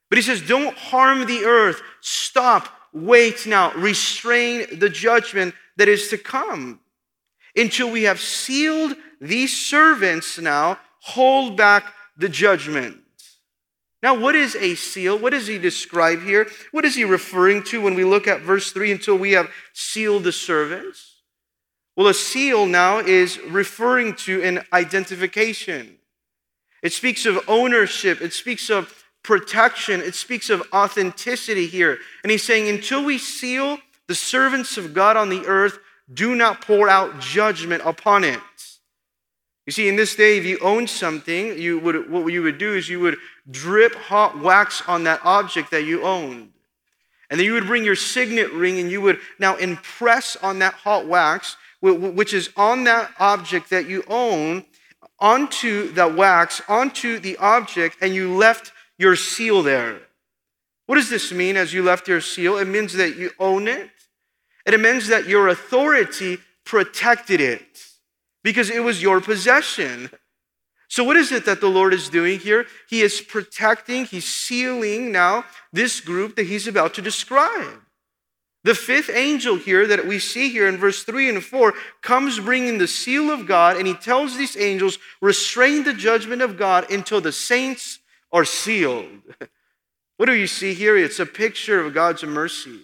But 0.08 0.18
he 0.18 0.22
says, 0.22 0.40
don't 0.40 0.76
harm 0.76 1.26
the 1.26 1.44
earth. 1.44 1.82
Stop. 2.00 2.68
Wait 2.92 3.46
now. 3.46 3.72
Restrain 3.74 4.78
the 4.78 4.88
judgment 4.88 5.54
that 5.76 5.88
is 5.88 6.08
to 6.08 6.18
come 6.18 6.80
until 7.56 7.90
we 7.90 8.04
have 8.04 8.20
sealed 8.20 8.94
these 9.20 9.56
servants 9.56 10.38
now, 10.38 10.78
hold 11.00 11.56
back 11.56 11.92
the 12.16 12.28
judgment. 12.28 12.98
Now, 14.02 14.18
what 14.18 14.36
is 14.36 14.54
a 14.56 14.74
seal? 14.74 15.18
What 15.18 15.32
does 15.32 15.46
he 15.46 15.58
describe 15.58 16.22
here? 16.22 16.46
What 16.70 16.84
is 16.84 16.94
he 16.94 17.04
referring 17.04 17.62
to 17.64 17.80
when 17.80 17.94
we 17.94 18.04
look 18.04 18.28
at 18.28 18.42
verse 18.42 18.70
3 18.72 18.92
until 18.92 19.16
we 19.16 19.32
have 19.32 19.50
sealed 19.72 20.24
the 20.24 20.32
servants? 20.32 21.05
Well, 21.96 22.08
a 22.08 22.14
seal 22.14 22.66
now 22.66 22.98
is 22.98 23.40
referring 23.40 24.14
to 24.16 24.42
an 24.42 24.64
identification. 24.72 25.96
It 26.82 26.92
speaks 26.92 27.24
of 27.24 27.40
ownership, 27.48 28.20
it 28.20 28.34
speaks 28.34 28.68
of 28.68 28.92
protection, 29.22 30.00
it 30.00 30.14
speaks 30.14 30.50
of 30.50 30.62
authenticity 30.72 31.66
here. 31.66 31.98
And 32.22 32.30
he's 32.30 32.44
saying, 32.44 32.68
until 32.68 33.02
we 33.04 33.18
seal 33.18 33.78
the 34.08 34.14
servants 34.14 34.76
of 34.76 34.94
God 34.94 35.16
on 35.16 35.30
the 35.30 35.46
earth, 35.46 35.78
do 36.12 36.36
not 36.36 36.60
pour 36.60 36.88
out 36.88 37.18
judgment 37.18 37.82
upon 37.84 38.24
it. 38.24 38.40
You 39.66 39.72
see, 39.72 39.88
in 39.88 39.96
this 39.96 40.14
day, 40.14 40.38
if 40.38 40.44
you 40.44 40.58
own 40.60 40.86
something, 40.86 41.58
you 41.58 41.80
would, 41.80 42.08
what 42.08 42.32
you 42.32 42.42
would 42.42 42.58
do 42.58 42.74
is 42.74 42.88
you 42.88 43.00
would 43.00 43.16
drip 43.50 43.96
hot 43.96 44.38
wax 44.38 44.82
on 44.86 45.04
that 45.04 45.20
object 45.24 45.72
that 45.72 45.82
you 45.84 46.04
owned. 46.04 46.52
And 47.28 47.40
then 47.40 47.46
you 47.46 47.54
would 47.54 47.66
bring 47.66 47.84
your 47.84 47.96
signet 47.96 48.52
ring 48.52 48.78
and 48.78 48.88
you 48.88 49.00
would 49.00 49.18
now 49.40 49.56
impress 49.56 50.36
on 50.36 50.60
that 50.60 50.74
hot 50.74 51.08
wax, 51.08 51.56
which 51.80 52.32
is 52.32 52.50
on 52.56 52.84
that 52.84 53.12
object 53.18 53.70
that 53.70 53.88
you 53.88 54.02
own, 54.08 54.64
onto 55.18 55.92
that 55.92 56.14
wax, 56.14 56.60
onto 56.68 57.18
the 57.18 57.36
object, 57.38 57.98
and 58.00 58.14
you 58.14 58.34
left 58.34 58.72
your 58.98 59.16
seal 59.16 59.62
there. 59.62 60.00
What 60.86 60.96
does 60.96 61.10
this 61.10 61.32
mean 61.32 61.56
as 61.56 61.72
you 61.72 61.82
left 61.82 62.08
your 62.08 62.20
seal? 62.20 62.56
It 62.58 62.66
means 62.66 62.92
that 62.94 63.16
you 63.16 63.30
own 63.38 63.68
it, 63.68 63.90
it 64.64 64.80
means 64.80 65.08
that 65.08 65.28
your 65.28 65.48
authority 65.48 66.38
protected 66.64 67.40
it 67.40 67.86
because 68.42 68.70
it 68.70 68.82
was 68.82 69.02
your 69.02 69.20
possession. 69.20 70.10
So, 70.88 71.02
what 71.04 71.16
is 71.16 71.32
it 71.32 71.44
that 71.46 71.60
the 71.60 71.68
Lord 71.68 71.92
is 71.92 72.08
doing 72.08 72.38
here? 72.38 72.66
He 72.88 73.02
is 73.02 73.20
protecting, 73.20 74.04
He's 74.04 74.26
sealing 74.26 75.12
now 75.12 75.44
this 75.72 76.00
group 76.00 76.36
that 76.36 76.46
He's 76.46 76.68
about 76.68 76.94
to 76.94 77.02
describe. 77.02 77.80
The 78.66 78.74
fifth 78.74 79.10
angel 79.10 79.54
here 79.54 79.86
that 79.86 80.08
we 80.08 80.18
see 80.18 80.48
here 80.48 80.66
in 80.66 80.76
verse 80.76 81.04
3 81.04 81.28
and 81.28 81.44
4 81.44 81.72
comes 82.02 82.40
bringing 82.40 82.78
the 82.78 82.88
seal 82.88 83.30
of 83.30 83.46
God, 83.46 83.76
and 83.76 83.86
he 83.86 83.94
tells 83.94 84.36
these 84.36 84.56
angels, 84.56 84.98
restrain 85.20 85.84
the 85.84 85.92
judgment 85.92 86.42
of 86.42 86.56
God 86.56 86.90
until 86.90 87.20
the 87.20 87.30
saints 87.30 88.00
are 88.32 88.44
sealed. 88.44 89.06
What 90.16 90.26
do 90.26 90.34
you 90.34 90.46
see 90.46 90.72
here? 90.72 90.96
It's 90.96 91.20
a 91.20 91.26
picture 91.26 91.78
of 91.78 91.92
God's 91.92 92.24
mercy. 92.24 92.80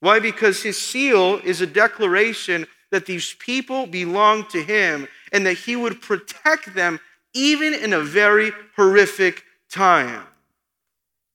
Why? 0.00 0.18
Because 0.18 0.64
his 0.64 0.76
seal 0.76 1.40
is 1.44 1.60
a 1.60 1.66
declaration 1.66 2.66
that 2.90 3.06
these 3.06 3.34
people 3.34 3.86
belong 3.86 4.44
to 4.48 4.60
him 4.60 5.06
and 5.30 5.46
that 5.46 5.58
he 5.58 5.76
would 5.76 6.02
protect 6.02 6.74
them 6.74 6.98
even 7.34 7.72
in 7.72 7.92
a 7.92 8.00
very 8.00 8.50
horrific 8.74 9.44
time. 9.70 10.24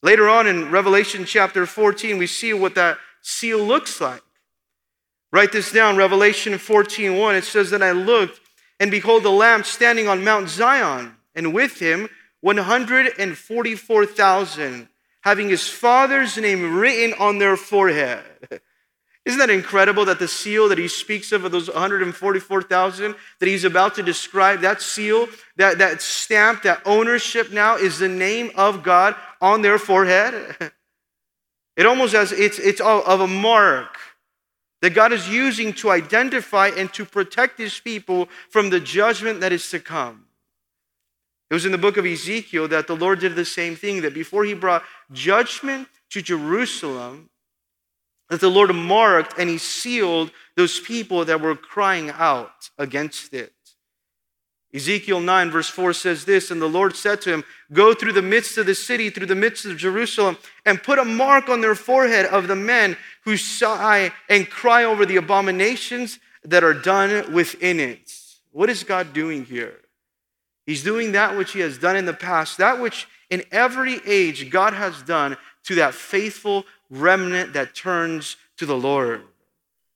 Later 0.02 0.28
on 0.28 0.48
in 0.48 0.70
Revelation 0.70 1.24
chapter 1.24 1.66
14, 1.66 2.18
we 2.18 2.28
see 2.28 2.54
what 2.54 2.76
that 2.76 2.98
seal 3.24 3.58
looks 3.58 4.00
like. 4.00 4.22
Write 5.32 5.52
this 5.52 5.72
down, 5.72 5.98
Revelation 5.98 6.60
14 6.60 7.18
1. 7.18 7.36
It 7.36 7.44
says, 7.44 7.72
That 7.72 7.82
I 7.82 7.92
looked, 7.92 8.40
and 8.80 8.92
behold, 8.92 9.24
the 9.24 9.32
Lamb 9.32 9.64
standing 9.64 10.08
on 10.08 10.24
Mount 10.24 10.50
Zion, 10.50 11.16
and 11.34 11.52
with 11.52 11.80
him 11.80 12.10
144,000 12.42 14.90
having 15.24 15.50
his 15.50 15.68
father's 15.68 16.38
name 16.38 16.76
written 16.76 17.18
on 17.18 17.40
their 17.40 17.56
forehead. 17.56 18.24
Isn't 19.26 19.40
that 19.40 19.50
incredible 19.50 20.04
that 20.06 20.20
the 20.20 20.28
seal 20.28 20.68
that 20.68 20.78
he 20.78 20.90
speaks 20.90 21.32
of, 21.32 21.46
of 21.46 21.54
those 21.54 21.70
144,000 21.70 23.16
that 23.40 23.48
he's 23.48 23.64
about 23.64 23.96
to 23.96 24.04
describe, 24.04 24.60
that 24.62 24.82
seal, 24.82 25.30
that, 25.56 25.78
that 25.78 26.02
stamp, 26.02 26.64
that 26.64 26.82
ownership 26.86 27.54
now 27.54 27.78
is 27.78 28.00
the 28.00 28.10
name 28.10 28.52
of 28.56 28.84
God 28.84 29.16
on 29.40 29.62
their 29.62 29.80
forehead? 29.80 30.74
It 31.76 31.86
almost 31.86 32.14
as 32.14 32.32
it's, 32.32 32.60
it's 32.60 32.82
of 32.82 33.20
a 33.20 33.28
mark 33.28 33.98
that 34.82 34.94
God 34.94 35.14
is 35.14 35.30
using 35.30 35.74
to 35.74 35.90
identify 35.90 36.68
and 36.68 36.94
to 36.94 37.06
protect 37.06 37.58
his 37.58 37.80
people 37.80 38.28
from 38.50 38.70
the 38.70 38.80
judgment 38.80 39.40
that 39.40 39.52
is 39.52 39.70
to 39.70 39.80
come. 39.80 40.26
It 41.50 41.54
was 41.54 41.66
in 41.66 41.72
the 41.72 41.78
book 41.78 41.98
of 41.98 42.06
Ezekiel 42.06 42.68
that 42.70 42.88
the 42.88 42.96
Lord 42.96 43.20
did 43.20 43.36
the 43.36 43.46
same 43.46 43.76
thing, 43.76 44.02
that 44.02 44.14
before 44.14 44.44
he 44.44 44.54
brought 44.54 44.84
judgment 45.12 45.88
to 46.10 46.22
Jerusalem, 46.22 47.30
that 48.30 48.42
the 48.42 48.50
Lord 48.50 48.74
marked 48.76 49.38
and 49.38 49.50
he 49.50 49.58
sealed 49.58 50.32
those 50.56 50.80
people 50.80 51.26
that 51.26 51.42
were 51.42 51.56
crying 51.56 52.10
out 52.10 52.70
against 52.78 53.34
it. 53.34 53.54
Ezekiel 54.74 55.20
9, 55.20 55.52
verse 55.52 55.70
4 55.70 55.94
says 55.94 56.26
this 56.26 56.50
And 56.50 56.62
the 56.62 56.68
Lord 56.68 56.96
said 56.96 57.22
to 57.22 57.32
him, 57.32 57.44
Go 57.72 57.94
through 57.94 58.14
the 58.14 58.24
midst 58.24 58.58
of 58.58 58.66
the 58.66 58.74
city, 58.74 59.10
through 59.10 59.28
the 59.28 59.36
midst 59.36 59.66
of 59.66 59.78
Jerusalem, 59.78 60.38
and 60.66 60.82
put 60.82 60.98
a 60.98 61.06
mark 61.06 61.48
on 61.48 61.62
their 61.62 61.76
forehead 61.76 62.26
of 62.26 62.48
the 62.48 62.56
men 62.56 62.98
who 63.24 63.38
sigh 63.38 64.12
and 64.30 64.50
cry 64.50 64.84
over 64.84 65.06
the 65.06 65.18
abominations 65.18 66.20
that 66.44 66.64
are 66.64 66.74
done 66.74 67.32
within 67.34 67.80
it. 67.80 68.12
What 68.52 68.70
is 68.70 68.84
God 68.84 69.14
doing 69.14 69.46
here? 69.46 69.80
He's 70.66 70.84
doing 70.84 71.12
that 71.12 71.38
which 71.38 71.54
He 71.54 71.60
has 71.60 71.78
done 71.78 71.96
in 71.96 72.06
the 72.06 72.14
past, 72.14 72.58
that 72.58 72.80
which 72.80 73.08
in 73.30 73.44
every 73.52 74.00
age 74.06 74.50
God 74.50 74.74
has 74.74 75.02
done 75.04 75.38
to 75.66 75.76
that 75.76 75.94
faithful 75.94 76.66
remnant 76.90 77.54
that 77.54 77.76
turns 77.76 78.38
to 78.58 78.66
the 78.66 78.78
Lord. 78.78 79.24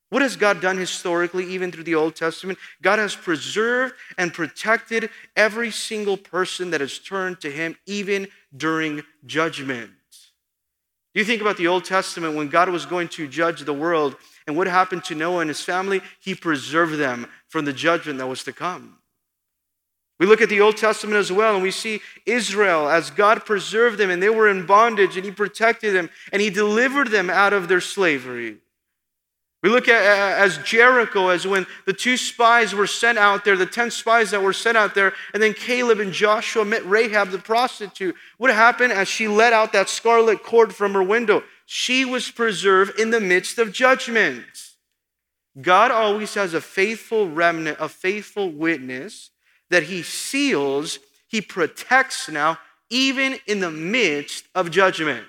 What 0.10 0.22
has 0.22 0.38
God 0.38 0.62
done 0.62 0.78
historically, 0.78 1.46
even 1.48 1.72
through 1.72 1.84
the 1.84 1.96
Old 1.96 2.16
Testament? 2.16 2.60
God 2.82 2.98
has 3.00 3.16
preserved 3.16 3.94
and 4.18 4.34
protected 4.34 5.10
every 5.36 5.70
single 5.70 6.16
person 6.16 6.72
that 6.72 6.82
has 6.82 6.98
turned 6.98 7.42
to 7.42 7.52
Him, 7.52 7.76
even 7.86 8.28
during 8.56 9.04
judgment. 9.26 9.92
You 11.14 11.26
think 11.26 11.42
about 11.42 11.58
the 11.58 11.68
Old 11.68 11.84
Testament 11.84 12.36
when 12.36 12.48
God 12.48 12.70
was 12.70 12.86
going 12.86 13.08
to 13.10 13.28
judge 13.28 13.62
the 13.62 13.74
world 13.74 14.16
and 14.48 14.56
what 14.56 14.68
happened 14.68 15.04
to 15.06 15.16
Noah 15.16 15.40
and 15.40 15.50
his 15.50 15.62
family? 15.62 16.02
He 16.20 16.34
preserved 16.34 16.98
them 16.98 17.28
from 17.50 17.66
the 17.66 17.74
judgment 17.74 18.20
that 18.20 18.28
was 18.28 18.44
to 18.46 18.54
come. 18.54 19.00
We 20.20 20.26
look 20.26 20.42
at 20.42 20.50
the 20.50 20.62
Old 20.62 20.78
Testament 20.78 21.18
as 21.18 21.32
well, 21.32 21.54
and 21.54 21.62
we 21.62 21.70
see 21.70 22.02
Israel 22.26 22.90
as 22.90 23.12
God 23.12 23.46
preserved 23.46 24.00
them, 24.00 24.10
and 24.10 24.24
they 24.24 24.30
were 24.30 24.48
in 24.48 24.66
bondage, 24.66 25.16
and 25.16 25.26
He 25.26 25.32
protected 25.32 25.94
them, 25.94 26.10
and 26.32 26.42
He 26.42 26.50
delivered 26.50 27.10
them 27.10 27.30
out 27.30 27.54
of 27.54 27.68
their 27.68 27.82
slavery. 27.82 28.58
We 29.64 29.70
look 29.70 29.88
at 29.88 30.02
as 30.02 30.60
Jericho, 30.60 31.30
as 31.30 31.48
when 31.48 31.66
the 31.86 31.94
two 31.94 32.16
spies 32.16 32.76
were 32.76 32.86
sent 32.86 33.18
out 33.18 33.44
there, 33.44 33.58
the 33.58 33.66
10 33.66 33.90
spies 33.90 34.30
that 34.32 34.44
were 34.44 34.54
sent 34.54 34.78
out 34.78 34.94
there, 34.94 35.14
and 35.34 35.42
then 35.42 35.54
Caleb 35.56 36.00
and 36.00 36.14
Joshua 36.14 36.64
met 36.64 36.86
Rahab 36.86 37.32
the 37.32 37.40
prostitute. 37.40 38.16
What 38.38 38.54
happened 38.54 38.94
as 38.94 39.08
she 39.08 39.28
let 39.28 39.54
out 39.54 39.74
that 39.74 39.90
scarlet 39.90 40.44
cord 40.44 40.76
from 40.76 40.94
her 40.94 41.02
window? 41.02 41.44
She 41.66 42.06
was 42.06 42.30
preserved 42.30 43.00
in 43.00 43.10
the 43.10 43.20
midst 43.20 43.58
of 43.58 43.74
judgment. 43.74 44.46
God 45.60 45.90
always 45.90 46.36
has 46.36 46.54
a 46.54 46.62
faithful 46.62 47.28
remnant, 47.28 47.78
a 47.80 47.90
faithful 47.90 48.52
witness 48.52 49.32
that 49.72 49.84
he 49.84 50.04
seals, 50.04 51.00
he 51.28 51.42
protects 51.42 52.30
now, 52.30 52.60
even 52.90 53.38
in 53.48 53.60
the 53.60 53.72
midst 53.72 54.46
of 54.54 54.70
judgment. 54.70 55.26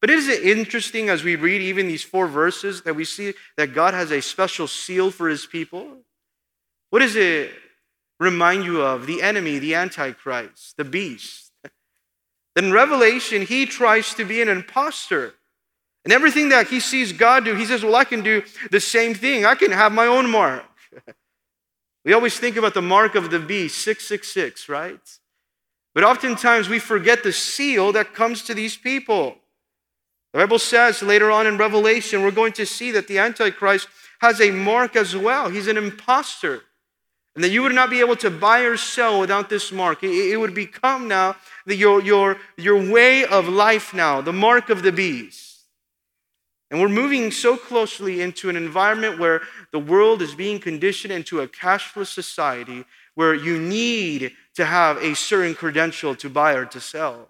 But 0.00 0.10
isn't 0.10 0.32
it 0.32 0.58
interesting 0.58 1.10
as 1.10 1.22
we 1.22 1.36
read 1.36 1.60
even 1.60 1.86
these 1.86 2.02
four 2.02 2.26
verses 2.26 2.82
that 2.82 2.96
we 2.96 3.04
see 3.04 3.34
that 3.56 3.74
God 3.74 3.92
has 3.92 4.10
a 4.10 4.22
special 4.22 4.66
seal 4.66 5.10
for 5.10 5.28
his 5.28 5.44
people? 5.44 5.98
What 6.88 7.00
does 7.00 7.16
it 7.16 7.52
remind 8.18 8.64
you 8.64 8.80
of? 8.80 9.06
The 9.06 9.22
enemy, 9.22 9.58
the 9.58 9.74
Antichrist, 9.74 10.76
the 10.76 10.84
beast. 10.84 11.52
Then 12.56 12.72
Revelation, 12.72 13.42
he 13.42 13.66
tries 13.66 14.14
to 14.14 14.24
be 14.24 14.42
an 14.42 14.48
impostor. 14.48 15.34
And 16.04 16.12
everything 16.12 16.48
that 16.48 16.68
he 16.68 16.80
sees 16.80 17.12
God 17.12 17.44
do, 17.44 17.54
he 17.54 17.66
says, 17.66 17.84
Well, 17.84 17.94
I 17.94 18.04
can 18.04 18.22
do 18.22 18.42
the 18.70 18.80
same 18.80 19.14
thing. 19.14 19.44
I 19.44 19.54
can 19.54 19.70
have 19.70 19.92
my 19.92 20.06
own 20.06 20.30
mark. 20.30 20.64
we 22.04 22.12
always 22.14 22.38
think 22.38 22.56
about 22.56 22.74
the 22.74 22.82
mark 22.82 23.14
of 23.14 23.30
the 23.30 23.38
beast, 23.38 23.78
666, 23.82 24.68
right? 24.68 24.98
But 25.94 26.04
oftentimes 26.04 26.68
we 26.68 26.78
forget 26.78 27.22
the 27.22 27.32
seal 27.32 27.92
that 27.92 28.14
comes 28.14 28.42
to 28.44 28.54
these 28.54 28.76
people. 28.76 29.36
The 30.32 30.38
Bible 30.38 30.58
says 30.58 31.02
later 31.02 31.30
on 31.30 31.46
in 31.46 31.58
Revelation, 31.58 32.22
we're 32.22 32.30
going 32.30 32.52
to 32.54 32.66
see 32.66 32.92
that 32.92 33.08
the 33.08 33.18
Antichrist 33.18 33.88
has 34.20 34.40
a 34.40 34.50
mark 34.50 34.94
as 34.94 35.16
well. 35.16 35.50
He's 35.50 35.66
an 35.66 35.76
impostor. 35.76 36.62
And 37.34 37.44
that 37.44 37.50
you 37.50 37.62
would 37.62 37.74
not 37.74 37.90
be 37.90 38.00
able 38.00 38.16
to 38.16 38.30
buy 38.30 38.60
or 38.60 38.76
sell 38.76 39.20
without 39.20 39.48
this 39.48 39.70
mark. 39.70 40.02
It, 40.02 40.38
would 40.38 40.54
become 40.54 41.08
now 41.08 41.36
the, 41.64 41.76
your, 41.76 42.02
your, 42.02 42.36
your 42.56 42.90
way 42.90 43.24
of 43.24 43.48
life 43.48 43.94
now, 43.94 44.20
the 44.20 44.32
mark 44.32 44.68
of 44.68 44.82
the 44.82 44.92
beast. 44.92 45.50
And 46.70 46.80
we're 46.80 46.88
moving 46.88 47.30
so 47.30 47.56
closely 47.56 48.20
into 48.20 48.48
an 48.48 48.56
environment 48.56 49.18
where 49.18 49.42
the 49.72 49.78
world 49.78 50.22
is 50.22 50.34
being 50.34 50.60
conditioned 50.60 51.12
into 51.12 51.40
a 51.40 51.48
cashless 51.48 52.12
society 52.12 52.84
where 53.14 53.34
you 53.34 53.60
need 53.60 54.32
to 54.54 54.64
have 54.64 54.96
a 54.98 55.14
certain 55.14 55.54
credential 55.54 56.14
to 56.16 56.28
buy 56.28 56.54
or 56.54 56.64
to 56.66 56.80
sell. 56.80 57.28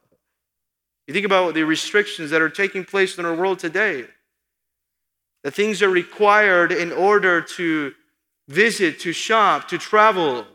You 1.10 1.14
think 1.14 1.26
about 1.26 1.54
the 1.54 1.64
restrictions 1.64 2.30
that 2.30 2.40
are 2.40 2.48
taking 2.48 2.84
place 2.84 3.18
in 3.18 3.24
our 3.24 3.34
world 3.34 3.58
today. 3.58 4.04
The 5.42 5.50
things 5.50 5.80
that 5.80 5.86
are 5.86 5.90
required 5.90 6.70
in 6.70 6.92
order 6.92 7.40
to 7.56 7.94
visit, 8.46 9.00
to 9.00 9.12
shop, 9.12 9.66
to 9.70 9.76
travel. 9.76 10.46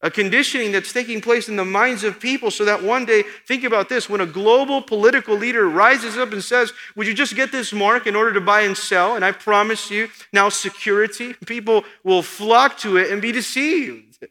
A 0.00 0.10
conditioning 0.10 0.72
that's 0.72 0.94
taking 0.94 1.20
place 1.20 1.46
in 1.46 1.56
the 1.56 1.64
minds 1.66 2.04
of 2.04 2.18
people 2.18 2.50
so 2.50 2.64
that 2.64 2.82
one 2.82 3.04
day, 3.04 3.22
think 3.46 3.64
about 3.64 3.90
this, 3.90 4.08
when 4.08 4.22
a 4.22 4.26
global 4.26 4.80
political 4.80 5.36
leader 5.36 5.68
rises 5.68 6.16
up 6.16 6.32
and 6.32 6.42
says, 6.42 6.72
Would 6.96 7.06
you 7.06 7.12
just 7.12 7.36
get 7.36 7.52
this 7.52 7.70
mark 7.70 8.06
in 8.06 8.16
order 8.16 8.32
to 8.32 8.40
buy 8.40 8.62
and 8.62 8.78
sell? 8.78 9.14
And 9.14 9.22
I 9.22 9.32
promise 9.32 9.90
you, 9.90 10.08
now 10.32 10.48
security, 10.48 11.34
people 11.44 11.84
will 12.02 12.22
flock 12.22 12.78
to 12.78 12.96
it 12.96 13.10
and 13.10 13.20
be 13.20 13.32
deceived. 13.32 14.26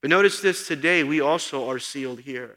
But 0.00 0.08
notice 0.08 0.40
this 0.40 0.66
today, 0.66 1.04
we 1.04 1.20
also 1.20 1.68
are 1.68 1.78
sealed 1.78 2.20
here. 2.20 2.56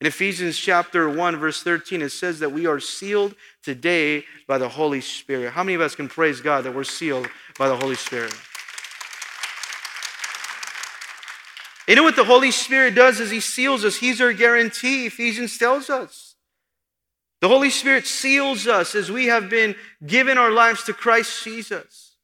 In 0.00 0.06
Ephesians 0.08 0.58
chapter 0.58 1.08
1, 1.08 1.36
verse 1.36 1.62
13, 1.62 2.02
it 2.02 2.10
says 2.10 2.40
that 2.40 2.52
we 2.52 2.66
are 2.66 2.80
sealed 2.80 3.34
today 3.62 4.24
by 4.46 4.58
the 4.58 4.68
Holy 4.68 5.00
Spirit. 5.00 5.52
How 5.52 5.62
many 5.62 5.74
of 5.74 5.80
us 5.80 5.94
can 5.94 6.08
praise 6.08 6.40
God 6.40 6.64
that 6.64 6.74
we're 6.74 6.84
sealed 6.84 7.28
by 7.58 7.68
the 7.68 7.76
Holy 7.76 7.94
Spirit? 7.94 8.34
You 11.86 11.94
know 11.94 12.02
what 12.02 12.16
the 12.16 12.24
Holy 12.24 12.50
Spirit 12.50 12.94
does 12.94 13.20
is 13.20 13.30
He 13.30 13.40
seals 13.40 13.84
us. 13.84 13.96
He's 13.96 14.20
our 14.20 14.32
guarantee, 14.32 15.06
Ephesians 15.06 15.58
tells 15.58 15.90
us. 15.90 16.34
The 17.40 17.48
Holy 17.48 17.70
Spirit 17.70 18.06
seals 18.06 18.66
us 18.66 18.94
as 18.94 19.12
we 19.12 19.26
have 19.26 19.50
been 19.50 19.76
given 20.04 20.38
our 20.38 20.50
lives 20.50 20.84
to 20.84 20.94
Christ 20.94 21.44
Jesus. 21.44 22.16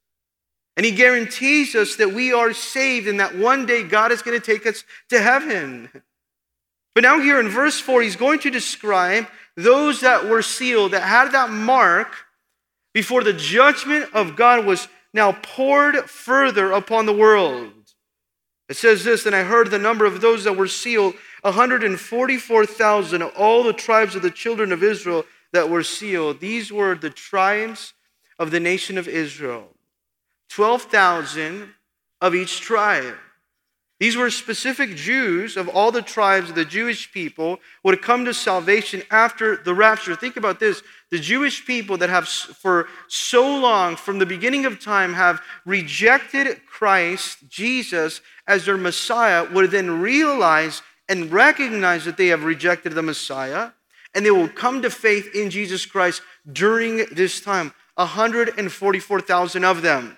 And 0.77 0.87
He 0.87 0.93
guarantees 0.93 1.75
us 1.75 1.97
that 1.97 2.13
we 2.13 2.33
are 2.33 2.55
saved 2.55 3.07
and 3.07 3.21
that 3.21 3.37
one 3.37 3.67
day 3.67 3.83
God 3.83 4.13
is 4.13 4.23
going 4.23 4.41
to 4.41 4.45
take 4.45 4.67
us 4.67 4.83
to 5.11 5.21
heaven. 5.21 5.91
But 6.95 7.03
now, 7.03 7.21
here 7.21 7.39
in 7.39 7.49
verse 7.49 7.79
4, 7.79 8.03
he's 8.03 8.17
going 8.17 8.41
to 8.41 8.51
describe 8.51 9.27
those 9.57 10.01
that 10.01 10.27
were 10.27 10.43
sealed, 10.43 10.93
that 10.93 11.03
had 11.03 11.33
that 11.33 11.51
mark 11.51 12.15
before 12.93 13.23
the 13.23 13.33
judgment 13.33 14.13
of 14.13 14.37
God 14.37 14.67
was 14.67 14.89
now 15.13 15.33
poured 15.33 15.97
further 16.11 16.73
upon 16.73 17.07
the 17.07 17.13
world. 17.13 17.73
It 18.69 18.77
says 18.77 19.05
this, 19.05 19.27
and 19.27 19.35
I 19.35 19.43
heard 19.43 19.71
the 19.71 19.79
number 19.79 20.05
of 20.05 20.21
those 20.21 20.45
that 20.45 20.57
were 20.57 20.69
sealed 20.69 21.15
144,000 21.43 23.23
of 23.23 23.35
all 23.37 23.65
the 23.65 23.73
tribes 23.73 24.15
of 24.15 24.23
the 24.23 24.31
children 24.31 24.73
of 24.73 24.83
Israel 24.83 25.25
that 25.53 25.69
were 25.69 25.83
sealed. 25.83 26.41
These 26.41 26.73
were 26.73 26.95
the 26.95 27.11
tribes 27.11 27.95
of 28.39 28.51
the 28.51 28.61
nation 28.61 28.97
of 28.97 29.09
Israel 29.09 29.69
12,000 30.51 31.75
of 32.21 32.35
each 32.35 32.61
tribe. 32.61 33.17
These 34.01 34.17
were 34.17 34.31
specific 34.31 34.97
Jews 34.97 35.59
of 35.59 35.69
all 35.69 35.93
the 35.93 36.01
tribes 36.01 36.49
of 36.49 36.55
the 36.55 36.65
Jewish 36.65 37.13
people 37.13 37.61
would 37.85 38.01
come 38.01 38.25
to 38.25 38.33
salvation 38.33 39.03
after 39.11 39.59
the 39.59 39.75
rapture. 39.75 40.17
Think 40.17 40.39
about 40.39 40.59
this. 40.59 40.83
The 41.11 41.19
Jewish 41.19 41.67
people 41.67 41.99
that 41.99 42.09
have 42.09 42.27
for 42.27 42.89
so 43.09 43.59
long, 43.59 43.97
from 43.97 44.19
the 44.19 44.25
beginning 44.25 44.65
of 44.65 44.81
time, 44.81 45.13
have 45.13 45.43
rejected 45.67 46.63
Christ, 46.67 47.51
Jesus, 47.51 48.23
as 48.47 48.65
their 48.65 48.79
Messiah, 48.79 49.47
would 49.53 49.71
then 49.71 50.01
realize 50.01 50.81
and 51.07 51.31
recognize 51.31 52.07
that 52.07 52.17
they 52.17 52.29
have 52.29 52.45
rejected 52.45 52.95
the 52.95 53.03
Messiah, 53.03 53.73
and 54.15 54.25
they 54.25 54.31
will 54.31 54.49
come 54.49 54.81
to 54.81 54.89
faith 54.89 55.35
in 55.35 55.51
Jesus 55.51 55.85
Christ 55.85 56.23
during 56.51 57.05
this 57.13 57.43
time. 57.43 57.75
144,000 57.97 59.65
of 59.65 59.83
them. 59.83 60.17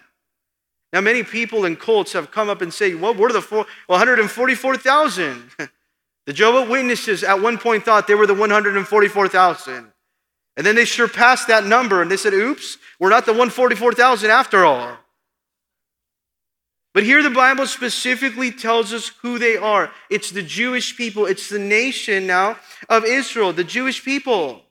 Now, 0.93 1.01
many 1.01 1.23
people 1.23 1.65
in 1.65 1.77
cults 1.77 2.13
have 2.13 2.31
come 2.31 2.51
up 2.51 2.61
and 2.61 2.73
say, 2.73 2.95
well, 2.95 3.15
we're 3.15 3.33
the 3.33 3.41
four, 3.41 3.67
144,000. 3.87 5.51
the 6.27 6.33
Jehovah 6.33 6.71
Witnesses 6.71 7.25
at 7.25 7.41
one 7.41 7.57
point 7.57 7.85
thought 7.85 8.07
they 8.07 8.15
were 8.15 8.27
the 8.27 8.35
144,000. 8.35 9.93
And 10.57 10.67
then 10.67 10.75
they 10.75 10.85
surpassed 10.85 11.49
that 11.49 11.65
number 11.65 12.03
and 12.03 12.11
they 12.11 12.19
said, 12.19 12.35
oops, 12.35 12.77
we're 13.01 13.09
not 13.09 13.25
the 13.25 13.33
144,000 13.33 14.31
after 14.31 14.65
all. 14.65 14.99
But 16.95 17.05
here 17.05 17.23
the 17.23 17.31
Bible 17.31 17.67
specifically 17.67 18.51
tells 18.51 18.93
us 18.93 19.09
who 19.23 19.39
they 19.39 19.57
are. 19.57 19.91
It's 20.11 20.31
the 20.31 20.43
Jewish 20.43 20.97
people, 20.97 21.25
it's 21.25 21.49
the 21.49 21.59
nation 21.59 22.27
now 22.27 22.59
of 22.91 23.05
Israel, 23.05 23.55
the 23.55 23.65
Jewish 23.65 24.05
people. 24.05 24.62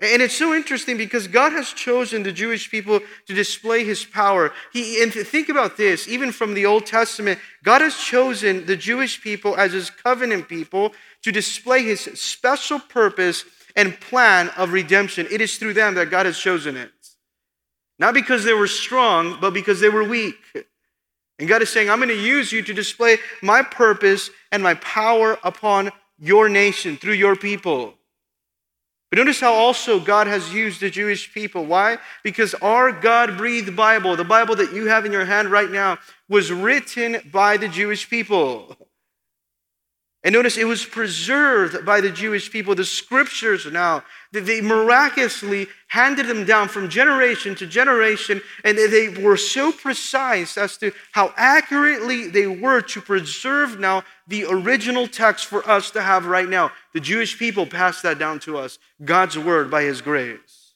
And 0.00 0.22
it's 0.22 0.36
so 0.36 0.54
interesting 0.54 0.96
because 0.96 1.28
God 1.28 1.52
has 1.52 1.68
chosen 1.68 2.22
the 2.22 2.32
Jewish 2.32 2.70
people 2.70 3.00
to 3.26 3.34
display 3.34 3.84
his 3.84 4.02
power. 4.02 4.50
He, 4.72 5.02
and 5.02 5.12
think 5.12 5.50
about 5.50 5.76
this, 5.76 6.08
even 6.08 6.32
from 6.32 6.54
the 6.54 6.64
Old 6.64 6.86
Testament, 6.86 7.38
God 7.62 7.82
has 7.82 7.96
chosen 7.96 8.64
the 8.64 8.76
Jewish 8.76 9.20
people 9.20 9.54
as 9.56 9.72
his 9.72 9.90
covenant 9.90 10.48
people 10.48 10.94
to 11.22 11.30
display 11.30 11.82
his 11.82 12.00
special 12.00 12.80
purpose 12.80 13.44
and 13.76 14.00
plan 14.00 14.48
of 14.56 14.72
redemption. 14.72 15.26
It 15.30 15.42
is 15.42 15.58
through 15.58 15.74
them 15.74 15.94
that 15.96 16.10
God 16.10 16.24
has 16.24 16.38
chosen 16.38 16.78
it. 16.78 16.92
Not 17.98 18.14
because 18.14 18.44
they 18.44 18.54
were 18.54 18.68
strong, 18.68 19.36
but 19.38 19.52
because 19.52 19.80
they 19.80 19.90
were 19.90 20.04
weak. 20.04 20.38
And 21.38 21.46
God 21.46 21.60
is 21.60 21.68
saying, 21.68 21.90
I'm 21.90 21.98
going 21.98 22.08
to 22.08 22.14
use 22.14 22.52
you 22.52 22.62
to 22.62 22.72
display 22.72 23.18
my 23.42 23.62
purpose 23.62 24.30
and 24.50 24.62
my 24.62 24.74
power 24.74 25.38
upon 25.44 25.90
your 26.18 26.48
nation 26.48 26.96
through 26.96 27.14
your 27.14 27.36
people. 27.36 27.94
But 29.10 29.18
notice 29.18 29.40
how 29.40 29.52
also 29.52 29.98
God 29.98 30.28
has 30.28 30.54
used 30.54 30.80
the 30.80 30.88
Jewish 30.88 31.34
people. 31.34 31.66
Why? 31.66 31.98
Because 32.22 32.54
our 32.54 32.92
God 32.92 33.36
breathed 33.36 33.74
Bible, 33.74 34.14
the 34.14 34.24
Bible 34.24 34.54
that 34.56 34.72
you 34.72 34.86
have 34.86 35.04
in 35.04 35.10
your 35.10 35.24
hand 35.24 35.50
right 35.50 35.70
now, 35.70 35.98
was 36.28 36.52
written 36.52 37.18
by 37.32 37.56
the 37.56 37.68
Jewish 37.68 38.08
people. 38.08 38.76
And 40.22 40.34
notice 40.34 40.58
it 40.58 40.66
was 40.66 40.84
preserved 40.84 41.86
by 41.86 42.02
the 42.02 42.10
Jewish 42.10 42.52
people. 42.52 42.74
The 42.74 42.84
scriptures 42.84 43.64
now, 43.64 44.04
they 44.32 44.60
miraculously 44.60 45.66
handed 45.88 46.26
them 46.26 46.44
down 46.44 46.68
from 46.68 46.90
generation 46.90 47.54
to 47.56 47.66
generation, 47.66 48.42
and 48.62 48.76
they 48.76 49.08
were 49.08 49.38
so 49.38 49.72
precise 49.72 50.58
as 50.58 50.76
to 50.76 50.92
how 51.12 51.32
accurately 51.36 52.28
they 52.28 52.46
were 52.46 52.82
to 52.82 53.00
preserve 53.00 53.80
now 53.80 54.04
the 54.30 54.46
original 54.48 55.08
text 55.08 55.46
for 55.46 55.68
us 55.68 55.90
to 55.90 56.00
have 56.00 56.24
right 56.24 56.48
now. 56.48 56.70
The 56.94 57.00
Jewish 57.00 57.36
people 57.36 57.66
passed 57.66 58.04
that 58.04 58.18
down 58.18 58.38
to 58.40 58.58
us, 58.58 58.78
God's 59.04 59.36
word 59.36 59.70
by 59.70 59.82
his 59.82 60.00
grace. 60.00 60.74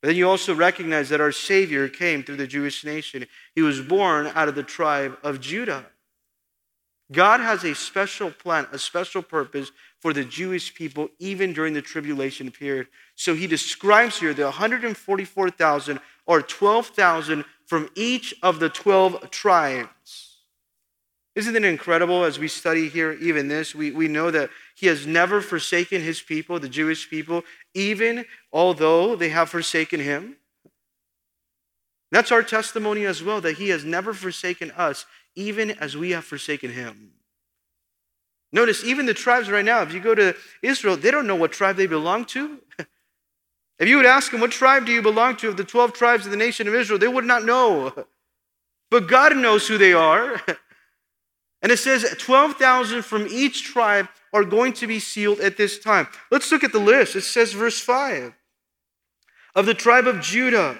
But 0.00 0.08
then 0.08 0.16
you 0.16 0.28
also 0.28 0.54
recognize 0.54 1.10
that 1.10 1.20
our 1.20 1.30
Savior 1.30 1.88
came 1.88 2.22
through 2.22 2.36
the 2.36 2.46
Jewish 2.46 2.84
nation. 2.84 3.26
He 3.54 3.60
was 3.60 3.82
born 3.82 4.28
out 4.34 4.48
of 4.48 4.54
the 4.54 4.62
tribe 4.62 5.18
of 5.22 5.40
Judah. 5.40 5.86
God 7.12 7.40
has 7.40 7.64
a 7.64 7.74
special 7.74 8.30
plan, 8.30 8.66
a 8.72 8.78
special 8.78 9.22
purpose 9.22 9.70
for 10.00 10.14
the 10.14 10.24
Jewish 10.24 10.74
people, 10.74 11.08
even 11.18 11.52
during 11.52 11.74
the 11.74 11.82
tribulation 11.82 12.50
period. 12.50 12.86
So 13.14 13.34
he 13.34 13.46
describes 13.46 14.20
here 14.20 14.32
the 14.32 14.44
144,000 14.44 16.00
or 16.26 16.40
12,000 16.40 17.44
from 17.66 17.90
each 17.94 18.34
of 18.42 18.58
the 18.58 18.70
12 18.70 19.30
tribes. 19.30 20.27
Isn't 21.38 21.54
it 21.54 21.64
incredible 21.64 22.24
as 22.24 22.36
we 22.36 22.48
study 22.48 22.88
here, 22.88 23.12
even 23.12 23.46
this? 23.46 23.72
We, 23.72 23.92
we 23.92 24.08
know 24.08 24.28
that 24.32 24.50
he 24.74 24.88
has 24.88 25.06
never 25.06 25.40
forsaken 25.40 26.02
his 26.02 26.20
people, 26.20 26.58
the 26.58 26.68
Jewish 26.68 27.08
people, 27.08 27.44
even 27.74 28.24
although 28.52 29.14
they 29.14 29.28
have 29.28 29.48
forsaken 29.48 30.00
him. 30.00 30.34
That's 32.10 32.32
our 32.32 32.42
testimony 32.42 33.06
as 33.06 33.22
well, 33.22 33.40
that 33.42 33.56
he 33.56 33.68
has 33.68 33.84
never 33.84 34.12
forsaken 34.12 34.72
us, 34.72 35.06
even 35.36 35.70
as 35.70 35.96
we 35.96 36.10
have 36.10 36.24
forsaken 36.24 36.72
him. 36.72 37.12
Notice, 38.52 38.82
even 38.82 39.06
the 39.06 39.14
tribes 39.14 39.48
right 39.48 39.64
now, 39.64 39.82
if 39.82 39.94
you 39.94 40.00
go 40.00 40.16
to 40.16 40.34
Israel, 40.60 40.96
they 40.96 41.12
don't 41.12 41.28
know 41.28 41.36
what 41.36 41.52
tribe 41.52 41.76
they 41.76 41.86
belong 41.86 42.24
to. 42.24 42.58
if 43.78 43.86
you 43.86 43.96
would 43.96 44.06
ask 44.06 44.32
them, 44.32 44.40
What 44.40 44.50
tribe 44.50 44.86
do 44.86 44.92
you 44.92 45.02
belong 45.02 45.36
to 45.36 45.48
of 45.50 45.56
the 45.56 45.62
12 45.62 45.92
tribes 45.92 46.24
of 46.24 46.32
the 46.32 46.36
nation 46.36 46.66
of 46.66 46.74
Israel? 46.74 46.98
they 46.98 47.06
would 47.06 47.24
not 47.24 47.44
know. 47.44 47.94
But 48.90 49.06
God 49.06 49.36
knows 49.36 49.68
who 49.68 49.76
they 49.78 49.92
are. 49.92 50.42
and 51.62 51.72
it 51.72 51.78
says 51.78 52.14
12,000 52.18 53.02
from 53.02 53.26
each 53.28 53.64
tribe 53.64 54.08
are 54.32 54.44
going 54.44 54.72
to 54.74 54.86
be 54.86 55.00
sealed 55.00 55.40
at 55.40 55.56
this 55.56 55.78
time. 55.78 56.06
Let's 56.30 56.52
look 56.52 56.62
at 56.62 56.72
the 56.72 56.78
list. 56.78 57.16
It 57.16 57.22
says, 57.22 57.52
verse 57.52 57.80
5 57.80 58.34
of 59.54 59.66
the 59.66 59.74
tribe 59.74 60.06
of 60.06 60.20
Judah. 60.20 60.78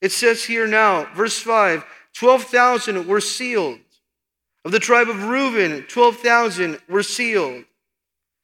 It 0.00 0.12
says 0.12 0.44
here 0.44 0.66
now, 0.66 1.12
verse 1.14 1.38
5 1.38 1.84
12,000 2.14 3.06
were 3.06 3.20
sealed. 3.20 3.78
Of 4.64 4.72
the 4.72 4.78
tribe 4.78 5.08
of 5.08 5.24
Reuben, 5.24 5.84
12,000 5.88 6.80
were 6.88 7.02
sealed. 7.02 7.64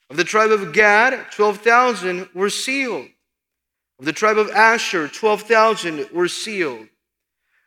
Of 0.09 0.17
the 0.17 0.25
tribe 0.25 0.51
of 0.51 0.73
Gad, 0.73 1.31
12,000 1.33 2.29
were 2.33 2.51
sealed. 2.51 3.09
Of 3.99 4.05
the 4.05 4.13
tribe 4.13 4.39
of 4.39 4.51
Asher, 4.51 5.09
12,000 5.09 6.11
were 6.13 6.29
sealed. 6.29 6.89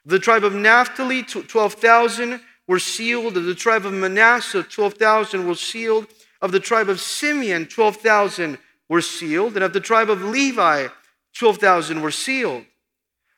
Of 0.06 0.12
the 0.12 0.20
tribe 0.20 0.44
of 0.44 0.54
Naphtali, 0.54 1.24
12,000 1.24 2.42
were 2.70 2.80
sealed. 2.80 3.36
Of 3.36 3.46
the 3.46 3.56
tribe 3.56 3.84
of 3.88 3.94
Manasseh, 3.94 4.62
12,000 4.62 5.48
were 5.48 5.56
sealed. 5.56 6.06
Of 6.40 6.52
the 6.52 6.60
tribe 6.60 6.88
of 6.88 7.02
Simeon, 7.02 7.66
12,000 7.66 8.60
were 8.88 9.02
sealed. 9.02 9.56
And 9.56 9.64
of 9.64 9.74
the 9.74 9.80
tribe 9.80 10.08
of 10.08 10.22
Levi, 10.22 10.88
12,000 11.34 12.02
were 12.02 12.12
sealed. 12.12 12.66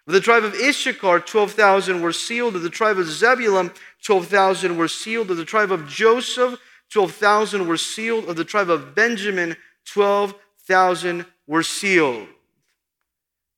Of 0.06 0.13
the 0.13 0.20
tribe 0.20 0.44
of 0.44 0.54
Issachar, 0.54 1.22
12,000 1.22 2.02
were 2.02 2.12
sealed. 2.12 2.58
Of 2.58 2.62
the 2.62 2.70
tribe 2.70 3.00
of 3.00 3.08
Zebulun, 3.08 3.72
12,000 4.04 4.76
were 4.76 4.89
sealed. 4.89 5.32
Of 5.32 5.38
the 5.38 5.46
tribe 5.46 5.72
of 5.72 5.88
Joseph, 5.88 6.60
12,000 6.89 7.67
were 7.67 7.78
sealed. 7.78 8.26
Of 8.26 8.36
the 8.36 8.44
tribe 8.44 8.70
of 8.70 8.94
Benjamin, 8.94 9.56
12,000 9.86 11.26
were 11.48 11.63
sealed. 11.63 12.28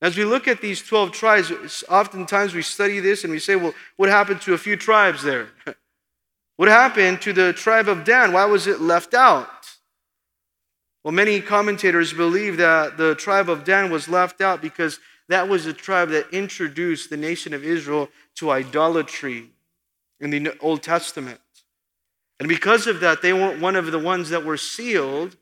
As 0.04 0.18
we 0.18 0.26
look 0.26 0.50
at 0.50 0.60
these 0.60 0.82
12 0.82 1.14
tribes, 1.14 1.84
oftentimes 1.88 2.54
we 2.54 2.62
study 2.62 3.00
this 3.00 3.24
and 3.24 3.32
we 3.32 3.40
say, 3.40 3.56
well, 3.56 3.74
what 3.96 4.10
happened 4.10 4.42
to 4.42 4.54
a 4.54 4.58
few 4.58 4.76
tribes 4.76 5.24
there? 5.24 5.48
what 6.58 6.68
happened 6.68 7.22
to 7.22 7.32
the 7.32 7.54
tribe 7.54 7.88
of 7.88 8.04
Dan? 8.04 8.34
Why 8.34 8.44
was 8.44 8.68
it 8.68 8.82
left 8.82 9.14
out? 9.14 9.48
Well, 11.06 11.14
many 11.14 11.40
commentators 11.40 12.12
believe 12.12 12.58
that 12.58 12.98
the 12.98 13.16
tribe 13.16 13.50
of 13.50 13.64
Dan 13.64 13.90
was 13.90 14.10
left 14.10 14.42
out 14.42 14.62
because 14.62 15.00
that 15.30 15.48
was 15.48 15.64
the 15.64 15.72
tribe 15.72 16.10
that 16.10 16.34
introduced 16.34 17.10
the 17.10 17.16
nation 17.16 17.54
of 17.54 17.64
Israel 17.64 18.10
to 18.36 18.52
idolatry 18.52 19.52
in 20.20 20.32
the 20.32 20.58
Old 20.60 20.84
Testament. 20.84 21.40
And 22.42 22.50
because 22.50 22.88
of 22.88 23.00
that, 23.00 23.22
they 23.22 23.32
weren't 23.32 23.62
one 23.62 23.78
of 23.78 23.90
the 23.90 24.00
ones 24.00 24.32
that 24.32 24.44
were 24.44 24.58
sealed 24.58 25.38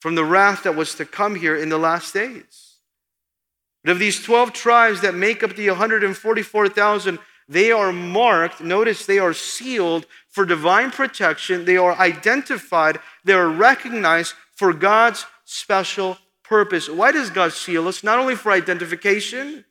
from 0.00 0.14
the 0.14 0.24
wrath 0.24 0.62
that 0.62 0.74
was 0.74 0.94
to 0.94 1.04
come 1.04 1.34
here 1.34 1.54
in 1.54 1.68
the 1.68 1.76
last 1.76 2.14
days. 2.14 2.67
But 3.84 3.92
of 3.92 3.98
these 3.98 4.22
12 4.22 4.52
tribes 4.52 5.00
that 5.02 5.14
make 5.14 5.42
up 5.42 5.54
the 5.56 5.68
144,000, 5.70 7.18
they 7.48 7.72
are 7.72 7.92
marked. 7.92 8.60
Notice 8.60 9.06
they 9.06 9.18
are 9.18 9.32
sealed 9.32 10.06
for 10.28 10.44
divine 10.44 10.90
protection. 10.90 11.64
They 11.64 11.76
are 11.76 11.96
identified. 11.98 12.98
They 13.24 13.32
are 13.32 13.48
recognized 13.48 14.34
for 14.54 14.72
God's 14.72 15.24
special 15.44 16.18
purpose. 16.44 16.88
Why 16.88 17.12
does 17.12 17.30
God 17.30 17.52
seal 17.52 17.88
us? 17.88 18.04
Not 18.04 18.18
only 18.18 18.34
for 18.34 18.52
identification, 18.52 19.64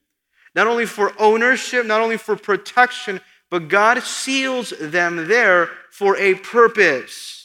not 0.56 0.68
only 0.68 0.86
for 0.86 1.14
ownership, 1.20 1.86
not 1.86 2.02
only 2.02 2.18
for 2.18 2.36
protection, 2.36 3.22
but 3.52 3.68
God 3.68 4.02
seals 4.02 4.74
them 4.82 5.28
there 5.28 5.70
for 5.92 6.18
a 6.18 6.36
purpose. 6.36 7.37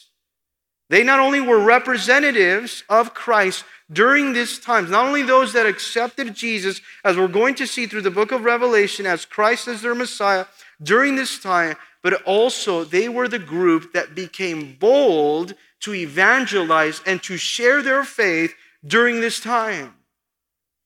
They 0.93 1.03
not 1.03 1.19
only 1.19 1.41
were 1.41 1.57
representatives 1.57 2.83
of 2.87 3.15
Christ 3.15 3.65
during 3.91 4.33
this 4.33 4.59
time, 4.59 4.91
not 4.91 5.07
only 5.07 5.23
those 5.23 5.53
that 5.53 5.65
accepted 5.65 6.35
Jesus, 6.35 6.81
as 7.03 7.17
we're 7.17 7.27
going 7.27 7.55
to 7.55 7.65
see 7.65 7.87
through 7.87 8.03
the 8.03 8.11
book 8.11 8.31
of 8.31 8.43
Revelation, 8.43 9.07
as 9.07 9.25
Christ 9.25 9.67
as 9.67 9.81
their 9.81 9.95
Messiah 9.95 10.45
during 10.83 11.15
this 11.15 11.39
time, 11.39 11.77
but 12.03 12.21
also 12.25 12.83
they 12.83 13.09
were 13.09 13.27
the 13.27 13.39
group 13.39 13.91
that 13.93 14.13
became 14.13 14.75
bold 14.75 15.55
to 15.79 15.95
evangelize 15.95 17.01
and 17.07 17.23
to 17.23 17.37
share 17.37 17.81
their 17.81 18.03
faith 18.03 18.53
during 18.85 19.19
this 19.19 19.39
time. 19.39 19.95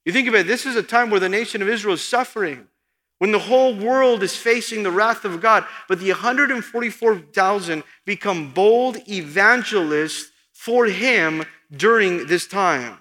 You 0.05 0.13
think 0.13 0.29
about 0.29 0.39
it, 0.39 0.47
this 0.47 0.65
is 0.65 0.77
a 0.77 0.83
time 0.83 1.09
where 1.09 1.19
the 1.19 1.27
nation 1.27 1.61
of 1.61 1.67
Israel 1.67 1.95
is 1.95 2.01
suffering, 2.01 2.69
when 3.19 3.31
the 3.31 3.39
whole 3.39 3.75
world 3.75 4.21
is 4.23 4.35
facing 4.35 4.83
the 4.83 4.91
wrath 4.91 5.25
of 5.25 5.41
God, 5.41 5.65
but 5.87 5.99
the 5.99 6.11
144,000 6.11 7.83
become 8.05 8.53
bold 8.53 8.97
evangelists 9.09 10.31
for 10.53 10.85
Him 10.85 11.43
during 11.75 12.27
this 12.27 12.47
time. 12.47 12.97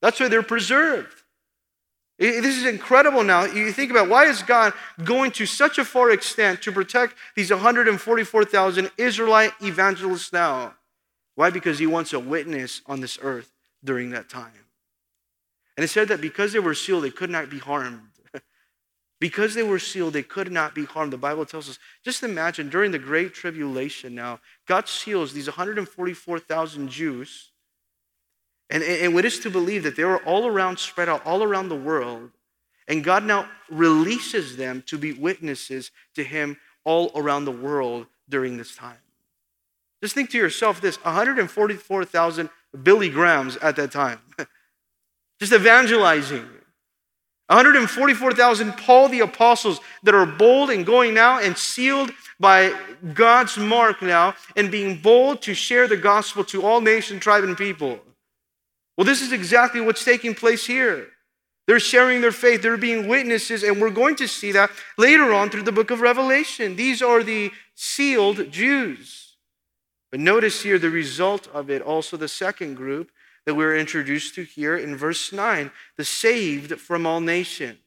That's 0.00 0.20
why 0.20 0.28
they're 0.28 0.42
preserved. 0.42 1.22
This 2.18 2.56
is 2.56 2.64
incredible 2.64 3.22
now. 3.24 3.44
You 3.44 3.70
think 3.72 3.90
about 3.90 4.08
why 4.08 4.24
is 4.24 4.42
God 4.42 4.72
going 5.04 5.32
to 5.32 5.44
such 5.44 5.78
a 5.78 5.84
far 5.84 6.10
extent 6.10 6.62
to 6.62 6.72
protect 6.72 7.14
these 7.34 7.50
144,000 7.50 8.90
Israelite 8.96 9.52
evangelists 9.60 10.32
now? 10.32 10.74
Why? 11.34 11.50
Because 11.50 11.78
he 11.78 11.86
wants 11.86 12.14
a 12.14 12.18
witness 12.18 12.80
on 12.86 13.00
this 13.00 13.18
earth 13.20 13.52
during 13.84 14.10
that 14.10 14.30
time. 14.30 14.52
And 15.76 15.84
it 15.84 15.88
said 15.88 16.08
that 16.08 16.22
because 16.22 16.54
they 16.54 16.58
were 16.58 16.72
sealed, 16.72 17.04
they 17.04 17.10
could 17.10 17.28
not 17.28 17.50
be 17.50 17.58
harmed. 17.58 18.00
Because 19.20 19.54
they 19.54 19.62
were 19.62 19.78
sealed, 19.78 20.12
they 20.12 20.22
could 20.22 20.52
not 20.52 20.74
be 20.74 20.84
harmed. 20.84 21.12
The 21.12 21.18
Bible 21.18 21.46
tells 21.46 21.68
us, 21.68 21.78
just 22.04 22.22
imagine 22.22 22.68
during 22.68 22.90
the 22.90 22.98
Great 22.98 23.32
Tribulation 23.32 24.14
now, 24.14 24.40
God 24.66 24.88
seals 24.88 25.32
these 25.32 25.46
144,000 25.46 26.88
Jews. 26.88 27.50
And, 28.68 28.82
and 28.82 29.16
it 29.16 29.24
is 29.24 29.38
to 29.40 29.50
believe 29.50 29.84
that 29.84 29.96
they 29.96 30.04
were 30.04 30.22
all 30.24 30.46
around, 30.46 30.78
spread 30.78 31.08
out 31.08 31.24
all 31.24 31.42
around 31.42 31.68
the 31.68 31.76
world. 31.76 32.30
And 32.88 33.02
God 33.02 33.24
now 33.24 33.48
releases 33.70 34.56
them 34.56 34.82
to 34.86 34.98
be 34.98 35.12
witnesses 35.12 35.90
to 36.14 36.22
Him 36.22 36.58
all 36.84 37.10
around 37.14 37.44
the 37.44 37.52
world 37.52 38.06
during 38.28 38.56
this 38.56 38.76
time. 38.76 38.98
Just 40.02 40.14
think 40.14 40.30
to 40.30 40.38
yourself 40.38 40.80
this 40.80 41.02
144,000 41.04 42.50
Billy 42.82 43.08
Grahams 43.08 43.56
at 43.56 43.76
that 43.76 43.90
time, 43.90 44.20
just 45.40 45.52
evangelizing. 45.52 46.46
144,000 47.48 48.72
Paul 48.76 49.08
the 49.08 49.20
apostles 49.20 49.80
that 50.02 50.14
are 50.14 50.26
bold 50.26 50.70
and 50.70 50.84
going 50.84 51.14
now 51.14 51.38
and 51.38 51.56
sealed 51.56 52.10
by 52.40 52.76
God's 53.14 53.56
mark 53.56 54.02
now 54.02 54.34
and 54.56 54.70
being 54.70 55.00
bold 55.00 55.42
to 55.42 55.54
share 55.54 55.86
the 55.86 55.96
gospel 55.96 56.44
to 56.44 56.64
all 56.64 56.80
nation, 56.80 57.20
tribe, 57.20 57.44
and 57.44 57.56
people. 57.56 58.00
Well, 58.96 59.04
this 59.04 59.22
is 59.22 59.32
exactly 59.32 59.80
what's 59.80 60.04
taking 60.04 60.34
place 60.34 60.66
here. 60.66 61.08
They're 61.66 61.80
sharing 61.80 62.20
their 62.20 62.32
faith, 62.32 62.62
they're 62.62 62.76
being 62.76 63.08
witnesses, 63.08 63.64
and 63.64 63.80
we're 63.80 63.90
going 63.90 64.16
to 64.16 64.28
see 64.28 64.52
that 64.52 64.70
later 64.96 65.32
on 65.32 65.50
through 65.50 65.64
the 65.64 65.72
book 65.72 65.90
of 65.90 66.00
Revelation. 66.00 66.76
These 66.76 67.02
are 67.02 67.22
the 67.22 67.50
sealed 67.74 68.52
Jews. 68.52 69.36
But 70.10 70.20
notice 70.20 70.62
here 70.62 70.78
the 70.78 70.90
result 70.90 71.48
of 71.48 71.68
it, 71.68 71.82
also 71.82 72.16
the 72.16 72.28
second 72.28 72.74
group, 72.74 73.10
that 73.46 73.54
we're 73.54 73.76
introduced 73.76 74.34
to 74.34 74.42
here 74.42 74.76
in 74.76 74.96
verse 74.96 75.32
9 75.32 75.70
the 75.96 76.04
saved 76.04 76.78
from 76.80 77.06
all 77.06 77.20
nations. 77.20 77.78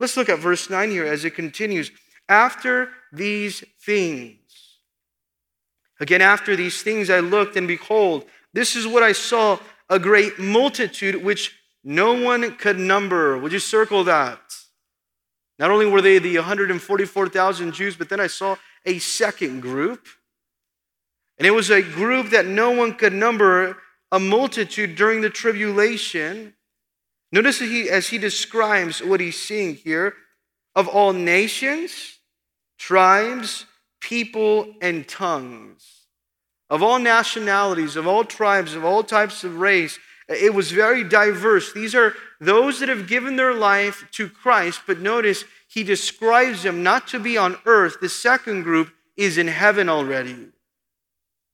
Let's 0.00 0.16
look 0.16 0.28
at 0.28 0.38
verse 0.38 0.70
9 0.70 0.90
here 0.90 1.04
as 1.04 1.24
it 1.24 1.34
continues. 1.34 1.90
After 2.28 2.90
these 3.12 3.64
things, 3.80 4.38
again, 6.00 6.22
after 6.22 6.56
these 6.56 6.82
things, 6.82 7.10
I 7.10 7.20
looked, 7.20 7.56
and 7.56 7.68
behold, 7.68 8.24
this 8.52 8.74
is 8.76 8.86
what 8.86 9.02
I 9.02 9.12
saw 9.12 9.58
a 9.90 9.98
great 9.98 10.38
multitude 10.38 11.22
which 11.22 11.54
no 11.84 12.20
one 12.20 12.56
could 12.56 12.78
number. 12.78 13.38
Would 13.38 13.52
you 13.52 13.58
circle 13.58 14.04
that? 14.04 14.40
Not 15.58 15.70
only 15.70 15.86
were 15.86 16.02
they 16.02 16.18
the 16.18 16.36
144,000 16.36 17.72
Jews, 17.72 17.96
but 17.96 18.08
then 18.08 18.20
I 18.20 18.26
saw 18.26 18.56
a 18.84 18.98
second 18.98 19.60
group. 19.60 20.06
And 21.38 21.46
it 21.46 21.52
was 21.52 21.70
a 21.70 21.82
group 21.82 22.30
that 22.30 22.46
no 22.46 22.70
one 22.70 22.94
could 22.94 23.12
number, 23.12 23.76
a 24.10 24.18
multitude 24.18 24.94
during 24.94 25.20
the 25.20 25.30
tribulation. 25.30 26.54
Notice 27.30 27.58
he, 27.58 27.90
as 27.90 28.08
he 28.08 28.18
describes 28.18 29.02
what 29.02 29.20
he's 29.20 29.40
seeing 29.40 29.74
here 29.74 30.14
of 30.74 30.88
all 30.88 31.12
nations, 31.12 32.18
tribes, 32.78 33.66
people, 34.00 34.74
and 34.80 35.06
tongues, 35.08 36.06
of 36.70 36.82
all 36.82 36.98
nationalities, 36.98 37.96
of 37.96 38.06
all 38.06 38.24
tribes, 38.24 38.74
of 38.74 38.84
all 38.84 39.02
types 39.02 39.44
of 39.44 39.58
race. 39.58 39.98
It 40.28 40.54
was 40.54 40.70
very 40.70 41.04
diverse. 41.04 41.72
These 41.72 41.94
are 41.94 42.14
those 42.40 42.80
that 42.80 42.88
have 42.88 43.08
given 43.08 43.36
their 43.36 43.54
life 43.54 44.06
to 44.12 44.28
Christ, 44.28 44.82
but 44.86 45.00
notice 45.00 45.44
he 45.68 45.82
describes 45.82 46.62
them 46.62 46.82
not 46.82 47.08
to 47.08 47.18
be 47.18 47.36
on 47.36 47.56
earth. 47.66 47.98
The 48.00 48.08
second 48.08 48.62
group 48.62 48.90
is 49.16 49.36
in 49.36 49.48
heaven 49.48 49.88
already. 49.88 50.48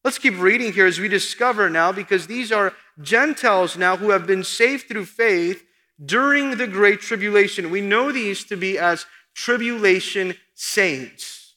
Let's 0.05 0.19
keep 0.19 0.39
reading 0.39 0.75
here 0.75 0.87
as 0.87 1.01
we 1.01 1.09
discover 1.09 1.71
now, 1.71 1.91
because 1.91 2.27
these 2.27 2.53
are 2.53 2.75
Gentiles 3.01 3.79
now 3.79 3.97
who 3.97 4.11
have 4.11 4.27
been 4.27 4.45
saved 4.45 4.87
through 4.87 5.07
faith 5.07 5.65
during 6.05 6.59
the 6.59 6.67
Great 6.67 7.01
Tribulation. 7.01 7.71
We 7.71 7.81
know 7.81 8.13
these 8.13 8.45
to 8.45 8.57
be 8.57 8.79
as 8.79 9.07
tribulation 9.35 10.35
saints. 10.55 11.55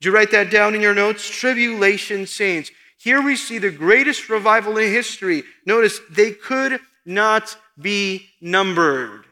Did 0.00 0.06
you 0.06 0.14
write 0.14 0.30
that 0.30 0.50
down 0.50 0.74
in 0.74 0.80
your 0.80 0.94
notes? 0.94 1.28
Tribulation 1.28 2.26
saints. 2.26 2.70
Here 2.98 3.20
we 3.20 3.36
see 3.36 3.58
the 3.58 3.70
greatest 3.70 4.30
revival 4.30 4.78
in 4.78 4.90
history. 4.90 5.42
Notice 5.66 6.00
they 6.10 6.32
could 6.32 6.80
not 7.04 7.58
be 7.78 8.30
numbered. 8.40 9.25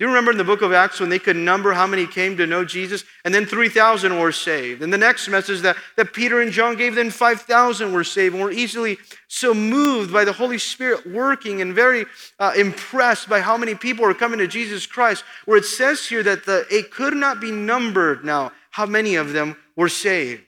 Do 0.00 0.06
you 0.06 0.12
remember 0.12 0.30
in 0.30 0.38
the 0.38 0.44
book 0.44 0.62
of 0.62 0.72
Acts 0.72 0.98
when 0.98 1.10
they 1.10 1.18
could 1.18 1.36
number 1.36 1.74
how 1.74 1.86
many 1.86 2.06
came 2.06 2.38
to 2.38 2.46
know 2.46 2.64
Jesus? 2.64 3.04
And 3.22 3.34
then 3.34 3.44
3,000 3.44 4.18
were 4.18 4.32
saved. 4.32 4.80
And 4.80 4.90
the 4.90 4.96
next 4.96 5.28
message 5.28 5.60
that, 5.60 5.76
that 5.96 6.14
Peter 6.14 6.40
and 6.40 6.50
John 6.50 6.74
gave, 6.74 6.94
then 6.94 7.10
5,000 7.10 7.92
were 7.92 8.02
saved 8.02 8.34
and 8.34 8.42
were 8.42 8.50
easily 8.50 8.96
so 9.28 9.52
moved 9.52 10.10
by 10.10 10.24
the 10.24 10.32
Holy 10.32 10.56
Spirit 10.56 11.06
working 11.06 11.60
and 11.60 11.74
very 11.74 12.06
uh, 12.38 12.54
impressed 12.56 13.28
by 13.28 13.40
how 13.40 13.58
many 13.58 13.74
people 13.74 14.06
were 14.06 14.14
coming 14.14 14.38
to 14.38 14.46
Jesus 14.46 14.86
Christ. 14.86 15.22
Where 15.44 15.58
it 15.58 15.66
says 15.66 16.06
here 16.06 16.22
that 16.22 16.46
the, 16.46 16.64
it 16.70 16.90
could 16.90 17.12
not 17.12 17.38
be 17.38 17.50
numbered 17.50 18.24
now 18.24 18.52
how 18.70 18.86
many 18.86 19.16
of 19.16 19.34
them 19.34 19.54
were 19.76 19.90
saved. 19.90 20.44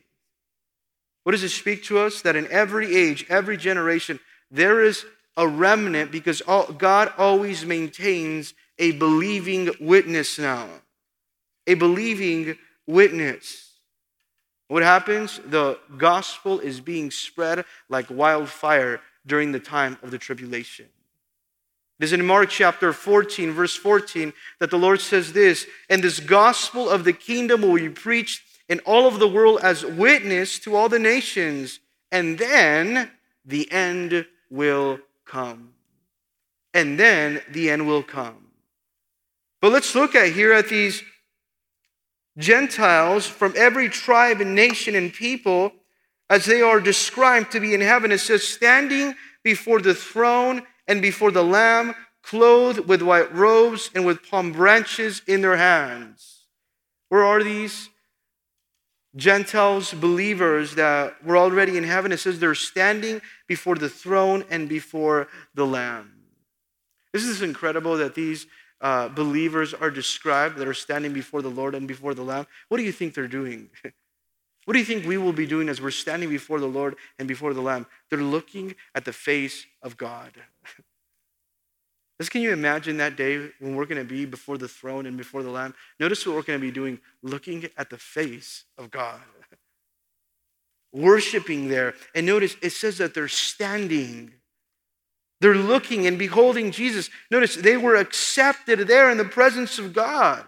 What 1.24 1.32
does 1.32 1.42
it 1.42 1.50
speak 1.50 1.84
to 1.84 1.98
us? 1.98 2.22
That 2.22 2.36
in 2.36 2.50
every 2.50 2.96
age, 2.96 3.26
every 3.28 3.58
generation, 3.58 4.18
there 4.50 4.82
is 4.82 5.04
a 5.36 5.46
remnant 5.46 6.10
because 6.10 6.40
all, 6.40 6.72
God 6.72 7.12
always 7.18 7.66
maintains 7.66 8.54
a 8.82 8.90
believing 8.90 9.70
witness 9.78 10.40
now. 10.40 10.68
A 11.68 11.74
believing 11.74 12.58
witness. 12.84 13.74
What 14.66 14.82
happens? 14.82 15.40
The 15.46 15.78
gospel 15.96 16.58
is 16.58 16.80
being 16.80 17.12
spread 17.12 17.64
like 17.88 18.10
wildfire 18.10 19.00
during 19.24 19.52
the 19.52 19.60
time 19.60 19.98
of 20.02 20.10
the 20.10 20.18
tribulation. 20.18 20.86
It 22.00 22.04
is 22.04 22.12
in 22.12 22.26
Mark 22.26 22.50
chapter 22.50 22.92
14, 22.92 23.52
verse 23.52 23.76
14, 23.76 24.32
that 24.58 24.70
the 24.70 24.78
Lord 24.78 25.00
says 25.00 25.32
this 25.32 25.64
And 25.88 26.02
this 26.02 26.18
gospel 26.18 26.90
of 26.90 27.04
the 27.04 27.12
kingdom 27.12 27.62
will 27.62 27.76
be 27.76 27.88
preached 27.88 28.42
in 28.68 28.80
all 28.80 29.06
of 29.06 29.20
the 29.20 29.28
world 29.28 29.60
as 29.62 29.86
witness 29.86 30.58
to 30.60 30.74
all 30.74 30.88
the 30.88 30.98
nations, 30.98 31.78
and 32.10 32.36
then 32.36 33.12
the 33.44 33.70
end 33.70 34.26
will 34.50 34.98
come. 35.24 35.74
And 36.74 36.98
then 36.98 37.42
the 37.52 37.70
end 37.70 37.86
will 37.86 38.02
come. 38.02 38.48
But 39.62 39.72
let's 39.72 39.94
look 39.94 40.14
at 40.16 40.32
here 40.32 40.52
at 40.52 40.68
these 40.68 41.02
Gentiles 42.36 43.26
from 43.26 43.54
every 43.56 43.88
tribe 43.88 44.40
and 44.40 44.54
nation 44.54 44.96
and 44.96 45.12
people 45.12 45.72
as 46.28 46.44
they 46.44 46.60
are 46.60 46.80
described 46.80 47.52
to 47.52 47.60
be 47.60 47.72
in 47.72 47.80
heaven. 47.80 48.10
It 48.10 48.18
says, 48.18 48.46
standing 48.46 49.14
before 49.44 49.80
the 49.80 49.94
throne 49.94 50.62
and 50.88 51.00
before 51.00 51.30
the 51.30 51.44
Lamb, 51.44 51.94
clothed 52.22 52.88
with 52.88 53.02
white 53.02 53.32
robes 53.34 53.90
and 53.94 54.04
with 54.04 54.28
palm 54.28 54.52
branches 54.52 55.22
in 55.28 55.42
their 55.42 55.56
hands. 55.56 56.46
Where 57.08 57.24
are 57.24 57.42
these? 57.42 57.88
Gentiles, 59.14 59.92
believers 59.92 60.74
that 60.74 61.22
were 61.24 61.36
already 61.36 61.76
in 61.76 61.84
heaven. 61.84 62.10
It 62.12 62.18
says 62.18 62.40
they're 62.40 62.54
standing 62.54 63.20
before 63.46 63.74
the 63.76 63.90
throne 63.90 64.44
and 64.50 64.68
before 64.68 65.28
the 65.54 65.66
Lamb. 65.66 66.14
This 67.12 67.24
is 67.24 67.42
incredible 67.42 67.98
that 67.98 68.14
these 68.14 68.46
uh, 68.82 69.08
believers 69.08 69.72
are 69.72 69.90
described 69.90 70.58
that 70.58 70.66
are 70.66 70.74
standing 70.74 71.12
before 71.12 71.40
the 71.40 71.48
Lord 71.48 71.74
and 71.74 71.86
before 71.86 72.14
the 72.14 72.22
Lamb, 72.22 72.46
what 72.68 72.78
do 72.78 72.82
you 72.82 72.92
think 72.92 73.14
they're 73.14 73.28
doing? 73.28 73.70
what 74.64 74.74
do 74.74 74.78
you 74.80 74.84
think 74.84 75.06
we 75.06 75.16
will 75.16 75.32
be 75.32 75.46
doing 75.46 75.68
as 75.68 75.80
we're 75.80 75.92
standing 75.92 76.28
before 76.28 76.58
the 76.58 76.66
Lord 76.66 76.96
and 77.18 77.28
before 77.28 77.54
the 77.54 77.62
Lamb? 77.62 77.86
They're 78.10 78.18
looking 78.18 78.74
at 78.94 79.04
the 79.04 79.12
face 79.12 79.64
of 79.82 79.96
God. 79.96 80.32
Just 82.20 82.30
can 82.30 82.42
you 82.42 82.52
imagine 82.52 82.98
that 82.98 83.16
day 83.16 83.50
when 83.60 83.74
we're 83.74 83.86
going 83.86 84.00
to 84.00 84.08
be 84.08 84.26
before 84.26 84.58
the 84.58 84.68
throne 84.68 85.06
and 85.06 85.16
before 85.16 85.42
the 85.42 85.50
Lamb? 85.50 85.74
Notice 85.98 86.26
what 86.26 86.36
we're 86.36 86.42
going 86.42 86.60
to 86.60 86.64
be 86.66 86.72
doing 86.72 87.00
looking 87.22 87.68
at 87.76 87.88
the 87.88 87.98
face 87.98 88.64
of 88.78 88.90
God, 88.90 89.20
worshiping 90.92 91.68
there. 91.68 91.94
And 92.14 92.26
notice 92.26 92.56
it 92.62 92.70
says 92.70 92.98
that 92.98 93.14
they're 93.14 93.28
standing. 93.28 94.34
They're 95.42 95.56
looking 95.56 96.06
and 96.06 96.16
beholding 96.16 96.70
Jesus. 96.70 97.10
Notice 97.28 97.56
they 97.56 97.76
were 97.76 97.96
accepted 97.96 98.78
there 98.86 99.10
in 99.10 99.18
the 99.18 99.24
presence 99.24 99.76
of 99.76 99.92
God. 99.92 100.44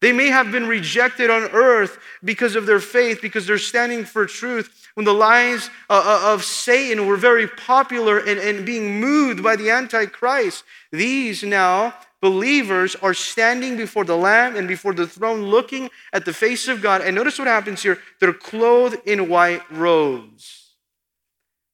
They 0.00 0.12
may 0.12 0.28
have 0.28 0.52
been 0.52 0.68
rejected 0.68 1.28
on 1.28 1.50
earth 1.50 1.98
because 2.22 2.54
of 2.54 2.66
their 2.66 2.78
faith, 2.78 3.20
because 3.20 3.48
they're 3.48 3.58
standing 3.58 4.04
for 4.04 4.26
truth. 4.26 4.88
When 4.94 5.04
the 5.04 5.12
lies 5.12 5.70
uh, 5.88 6.02
uh, 6.06 6.32
of 6.32 6.44
Satan 6.44 7.04
were 7.08 7.16
very 7.16 7.48
popular 7.48 8.18
and, 8.18 8.38
and 8.38 8.64
being 8.64 9.00
moved 9.00 9.42
by 9.42 9.56
the 9.56 9.70
Antichrist, 9.70 10.62
these 10.92 11.42
now 11.42 11.92
believers 12.20 12.94
are 12.94 13.12
standing 13.12 13.76
before 13.76 14.04
the 14.04 14.16
Lamb 14.16 14.54
and 14.54 14.68
before 14.68 14.94
the 14.94 15.08
throne, 15.08 15.46
looking 15.46 15.90
at 16.12 16.24
the 16.24 16.32
face 16.32 16.68
of 16.68 16.80
God. 16.80 17.00
And 17.00 17.16
notice 17.16 17.40
what 17.40 17.48
happens 17.48 17.82
here 17.82 17.98
they're 18.20 18.32
clothed 18.32 18.98
in 19.04 19.28
white 19.28 19.68
robes. 19.68 20.59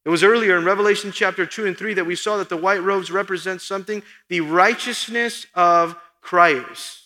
It 0.07 0.11
was 0.11 0.23
earlier 0.23 0.57
in 0.57 0.65
Revelation 0.65 1.11
chapter 1.11 1.45
2 1.45 1.67
and 1.67 1.77
3 1.77 1.95
that 1.95 2.07
we 2.07 2.15
saw 2.15 2.37
that 2.37 2.49
the 2.49 2.57
white 2.57 2.81
robes 2.81 3.11
represent 3.11 3.61
something 3.61 4.05
the 4.29 4.41
righteousness 4.41 5.49
of 5.53 5.97
Christ. 6.21 7.03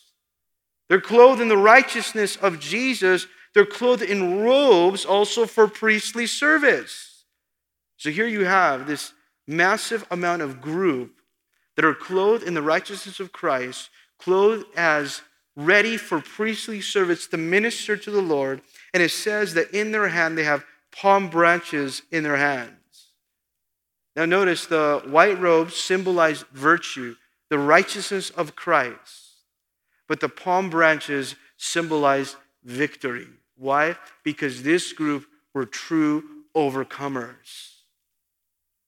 They're 0.91 1.01
clothed 1.01 1.41
in 1.41 1.49
the 1.49 1.57
righteousness 1.57 2.37
of 2.37 2.61
Jesus. 2.61 3.27
They're 3.55 3.65
clothed 3.65 4.03
in 4.03 4.43
robes 4.43 5.07
also 5.07 5.47
for 5.47 5.67
priestly 5.67 6.27
service. 6.27 7.25
So 7.97 8.11
here 8.11 8.27
you 8.27 8.45
have 8.45 8.87
this 8.87 9.15
massive 9.47 10.07
amount 10.11 10.43
of 10.43 10.61
group 10.61 11.23
that 11.77 11.87
are 11.87 11.95
clothed 11.95 12.45
in 12.45 12.53
the 12.53 12.61
righteousness 12.61 13.19
of 13.19 13.33
Christ, 13.33 13.89
clothed 14.19 14.67
as 14.77 15.23
ready 15.57 15.97
for 15.97 16.21
priestly 16.21 16.83
service 16.83 17.27
to 17.29 17.39
minister 17.39 17.97
to 17.97 18.11
the 18.11 18.21
Lord. 18.21 18.61
And 18.93 19.03
it 19.03 19.11
says 19.11 19.55
that 19.55 19.71
in 19.71 19.91
their 19.91 20.09
hand 20.09 20.37
they 20.37 20.45
have 20.45 20.67
palm 20.93 21.31
branches 21.31 22.03
in 22.11 22.25
their 22.25 22.37
hand. 22.37 22.77
Now, 24.21 24.27
notice 24.27 24.67
the 24.67 25.01
white 25.07 25.41
robes 25.41 25.75
symbolize 25.77 26.45
virtue, 26.53 27.17
the 27.49 27.59
righteousness 27.59 28.29
of 28.29 28.55
Christ, 28.55 29.47
but 30.09 30.21
the 30.21 30.29
palm 30.29 30.69
branches 30.69 31.37
symbolize 31.57 32.37
victory. 32.63 33.29
Why? 33.57 33.97
Because 34.23 34.63
this 34.63 34.93
group 34.93 35.25
were 35.55 35.65
true 35.65 36.23
overcomers. 36.55 37.77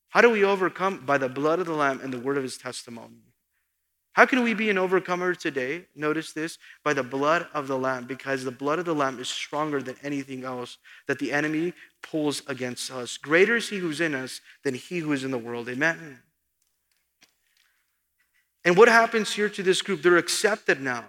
How 0.09 0.21
do 0.21 0.29
we 0.29 0.43
overcome? 0.43 1.03
By 1.03 1.17
the 1.17 1.29
blood 1.29 1.57
of 1.57 1.65
the 1.65 1.73
Lamb 1.73 1.99
and 2.03 2.13
the 2.13 2.19
word 2.19 2.37
of 2.37 2.43
his 2.43 2.59
testimony. 2.59 3.32
How 4.13 4.27
can 4.27 4.43
we 4.43 4.53
be 4.53 4.69
an 4.69 4.77
overcomer 4.77 5.33
today? 5.33 5.85
Notice 5.95 6.33
this 6.33 6.59
by 6.83 6.93
the 6.93 7.01
blood 7.01 7.47
of 7.53 7.67
the 7.67 7.77
Lamb, 7.77 8.05
because 8.05 8.43
the 8.43 8.51
blood 8.51 8.77
of 8.77 8.85
the 8.85 8.93
Lamb 8.93 9.19
is 9.19 9.27
stronger 9.27 9.81
than 9.81 9.95
anything 10.03 10.43
else 10.43 10.77
that 11.07 11.17
the 11.17 11.31
enemy 11.31 11.73
pulls 12.03 12.43
against 12.47 12.91
us. 12.91 13.17
Greater 13.17 13.55
is 13.55 13.69
he 13.69 13.79
who's 13.79 13.99
in 13.99 14.13
us 14.13 14.39
than 14.63 14.75
he 14.75 14.99
who 14.99 15.13
is 15.13 15.23
in 15.23 15.31
the 15.31 15.37
world. 15.37 15.67
Amen. 15.67 16.19
And 18.63 18.77
what 18.77 18.87
happens 18.87 19.33
here 19.33 19.49
to 19.49 19.63
this 19.63 19.81
group? 19.81 20.03
They're 20.03 20.17
accepted 20.17 20.79
now. 20.79 21.05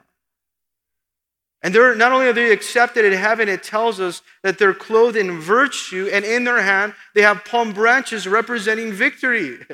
And 1.63 1.75
they're 1.75 1.95
not 1.95 2.13
only 2.13 2.27
are 2.27 2.33
they 2.33 2.53
accepted 2.53 3.05
in 3.05 3.13
heaven, 3.13 3.49
it 3.49 3.63
tells 3.63 4.01
us 4.01 4.23
that 4.43 4.59
they're 4.59 4.75
clothed 4.75 5.17
in 5.17 5.41
virtue, 5.41 6.09
and 6.11 6.25
in 6.25 6.45
their 6.45 6.63
hand 6.63 6.95
they 7.15 7.23
have 7.23 7.45
palm 7.45 7.73
branches 7.73 8.27
representing 8.27 8.93
victory. 8.93 9.59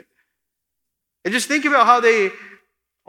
And 1.23 1.35
just 1.35 1.49
think 1.49 1.67
about 1.67 1.85
how 1.85 2.01
they 2.01 2.31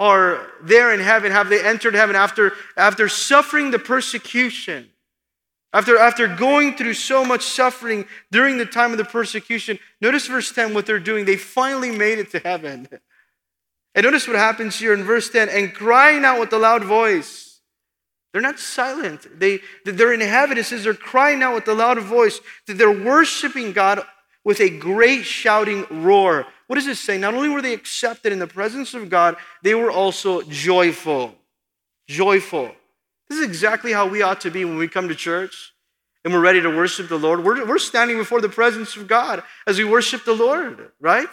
are 0.01 0.47
there 0.63 0.91
in 0.91 0.99
heaven. 0.99 1.31
Have 1.31 1.47
they 1.49 1.63
entered 1.63 1.93
heaven 1.93 2.15
after, 2.15 2.53
after 2.75 3.07
suffering 3.07 3.69
the 3.69 3.77
persecution? 3.77 4.89
After, 5.73 5.95
after 5.95 6.27
going 6.27 6.75
through 6.75 6.95
so 6.95 7.23
much 7.23 7.43
suffering 7.43 8.05
during 8.31 8.57
the 8.57 8.65
time 8.65 8.91
of 8.91 8.97
the 8.97 9.05
persecution, 9.05 9.77
notice 10.01 10.25
verse 10.25 10.51
10 10.51 10.73
what 10.73 10.87
they're 10.87 10.99
doing. 10.99 11.25
They 11.25 11.37
finally 11.37 11.91
made 11.91 12.17
it 12.17 12.31
to 12.31 12.39
heaven. 12.39 12.87
And 13.93 14.05
notice 14.05 14.25
what 14.25 14.37
happens 14.37 14.79
here 14.79 14.93
in 14.93 15.03
verse 15.03 15.29
10 15.29 15.49
and 15.49 15.73
crying 15.73 16.23
out 16.23 16.39
with 16.39 16.53
a 16.53 16.57
loud 16.57 16.85
voice. 16.85 17.59
They're 18.31 18.41
not 18.41 18.57
silent. 18.57 19.27
They, 19.37 19.59
they're 19.83 20.13
in 20.13 20.21
heaven. 20.21 20.57
It 20.57 20.63
says 20.63 20.85
they're 20.85 20.93
crying 20.93 21.43
out 21.43 21.55
with 21.55 21.67
a 21.67 21.73
loud 21.73 21.99
voice. 21.99 22.39
That 22.67 22.77
they're 22.77 22.89
worshiping 22.89 23.73
God 23.73 24.01
with 24.45 24.61
a 24.61 24.69
great 24.69 25.23
shouting 25.23 25.85
roar. 25.91 26.47
What 26.71 26.75
does 26.75 26.87
it 26.87 26.95
say? 26.95 27.17
Not 27.17 27.33
only 27.33 27.49
were 27.49 27.61
they 27.61 27.73
accepted 27.73 28.31
in 28.31 28.39
the 28.39 28.47
presence 28.47 28.93
of 28.93 29.09
God, 29.09 29.35
they 29.61 29.75
were 29.75 29.91
also 29.91 30.41
joyful. 30.43 31.35
Joyful. 32.07 32.71
This 33.27 33.39
is 33.39 33.45
exactly 33.45 33.91
how 33.91 34.07
we 34.07 34.21
ought 34.21 34.39
to 34.39 34.51
be 34.51 34.63
when 34.63 34.77
we 34.77 34.87
come 34.87 35.09
to 35.09 35.15
church 35.15 35.73
and 36.23 36.33
we're 36.33 36.39
ready 36.39 36.61
to 36.61 36.69
worship 36.69 37.09
the 37.09 37.19
Lord. 37.19 37.43
We're, 37.43 37.65
we're 37.65 37.77
standing 37.77 38.15
before 38.15 38.39
the 38.39 38.47
presence 38.47 38.95
of 38.95 39.09
God 39.09 39.43
as 39.67 39.79
we 39.79 39.83
worship 39.83 40.23
the 40.23 40.31
Lord, 40.31 40.93
right? 41.01 41.27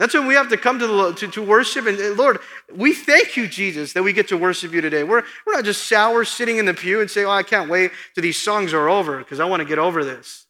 That's 0.00 0.14
when 0.14 0.26
we 0.26 0.34
have 0.34 0.48
to 0.48 0.56
come 0.56 0.80
to, 0.80 0.86
the, 0.88 1.12
to, 1.12 1.28
to 1.28 1.40
worship. 1.40 1.86
And 1.86 1.96
uh, 1.96 2.20
Lord, 2.20 2.40
we 2.74 2.94
thank 2.94 3.36
you, 3.36 3.46
Jesus, 3.46 3.92
that 3.92 4.02
we 4.02 4.12
get 4.12 4.26
to 4.30 4.36
worship 4.36 4.72
you 4.72 4.80
today. 4.80 5.04
We're, 5.04 5.22
we're 5.46 5.52
not 5.52 5.64
just 5.64 5.86
sour 5.86 6.24
sitting 6.24 6.56
in 6.56 6.66
the 6.66 6.74
pew 6.74 7.00
and 7.00 7.08
saying, 7.08 7.28
oh, 7.28 7.30
I 7.30 7.44
can't 7.44 7.70
wait 7.70 7.92
till 8.16 8.22
these 8.22 8.36
songs 8.36 8.74
are 8.74 8.88
over 8.88 9.18
because 9.18 9.38
I 9.38 9.44
want 9.44 9.60
to 9.60 9.64
get 9.64 9.78
over 9.78 10.04
this. 10.04 10.46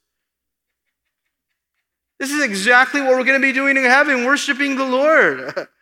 This 2.23 2.31
is 2.31 2.45
exactly 2.45 3.01
what 3.01 3.11
we're 3.11 3.25
going 3.25 3.41
to 3.41 3.45
be 3.45 3.53
doing 3.53 3.77
in 3.77 3.83
heaven, 3.83 4.25
worshiping 4.25 4.77
the 4.77 4.85
Lord. 4.85 5.53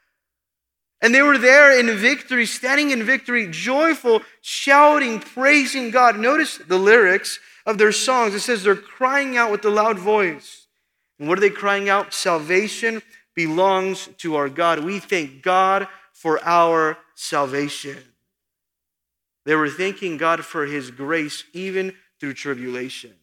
And 1.03 1.15
they 1.15 1.23
were 1.23 1.39
there 1.39 1.79
in 1.79 1.97
victory, 1.97 2.45
standing 2.45 2.91
in 2.91 3.03
victory, 3.03 3.49
joyful, 3.51 4.21
shouting, 4.43 5.19
praising 5.19 5.91
God. 5.91 6.19
Notice 6.19 6.59
the 6.59 6.77
lyrics 6.77 7.41
of 7.65 7.79
their 7.79 7.91
songs. 7.91 8.35
It 8.35 8.41
says 8.41 8.63
they're 8.63 8.75
crying 8.75 9.39
out 9.39 9.51
with 9.51 9.65
a 9.65 9.71
loud 9.71 9.99
voice. 9.99 10.67
And 11.19 11.27
what 11.27 11.39
are 11.39 11.41
they 11.41 11.49
crying 11.49 11.89
out? 11.89 12.13
Salvation 12.13 13.01
belongs 13.35 14.11
to 14.19 14.37
our 14.37 14.51
God. 14.51 14.85
We 14.85 14.99
thank 14.99 15.41
God 15.41 15.89
for 16.13 16.39
our 16.45 16.99
salvation. 17.15 17.97
They 19.47 19.55
were 19.55 19.71
thanking 19.71 20.19
God 20.19 20.45
for 20.45 20.67
his 20.67 20.91
grace 20.91 21.45
even 21.55 21.95
through 22.19 22.35
tribulation. 22.35 23.15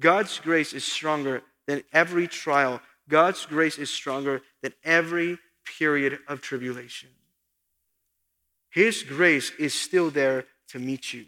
God's 0.00 0.40
grace 0.40 0.72
is 0.72 0.82
stronger 0.82 1.44
than 1.66 1.82
every 1.92 2.28
trial. 2.28 2.80
God's 3.08 3.46
grace 3.46 3.78
is 3.78 3.90
stronger 3.90 4.42
than 4.62 4.72
every 4.84 5.38
period 5.78 6.18
of 6.28 6.40
tribulation. 6.40 7.10
His 8.70 9.02
grace 9.02 9.52
is 9.58 9.74
still 9.74 10.10
there 10.10 10.46
to 10.68 10.78
meet 10.78 11.12
you. 11.12 11.26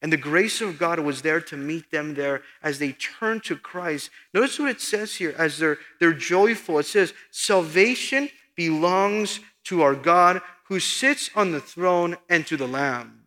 And 0.00 0.12
the 0.12 0.16
grace 0.16 0.60
of 0.60 0.78
God 0.78 1.00
was 1.00 1.22
there 1.22 1.40
to 1.40 1.56
meet 1.56 1.90
them 1.90 2.14
there 2.14 2.42
as 2.62 2.78
they 2.78 2.92
turned 2.92 3.42
to 3.44 3.56
Christ. 3.56 4.10
Notice 4.32 4.58
what 4.58 4.70
it 4.70 4.80
says 4.80 5.16
here 5.16 5.34
as 5.36 5.58
they're, 5.58 5.78
they're 5.98 6.12
joyful. 6.12 6.78
It 6.78 6.86
says, 6.86 7.12
Salvation 7.30 8.28
belongs 8.54 9.40
to 9.64 9.82
our 9.82 9.94
God 9.94 10.40
who 10.64 10.78
sits 10.78 11.30
on 11.34 11.50
the 11.50 11.60
throne 11.60 12.16
and 12.28 12.46
to 12.46 12.56
the 12.56 12.68
Lamb. 12.68 13.22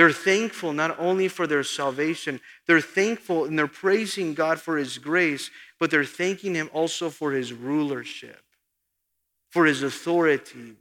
They're 0.00 0.12
thankful 0.12 0.72
not 0.72 0.98
only 0.98 1.28
for 1.28 1.46
their 1.46 1.62
salvation, 1.62 2.40
they're 2.66 2.80
thankful 2.80 3.44
and 3.44 3.58
they're 3.58 3.66
praising 3.66 4.32
God 4.32 4.58
for 4.58 4.78
His 4.78 4.96
grace, 4.96 5.50
but 5.78 5.90
they're 5.90 6.06
thanking 6.06 6.54
Him 6.54 6.70
also 6.72 7.10
for 7.10 7.32
His 7.32 7.52
rulership, 7.52 8.40
for 9.50 9.66
His 9.66 9.82
authority, 9.82 10.76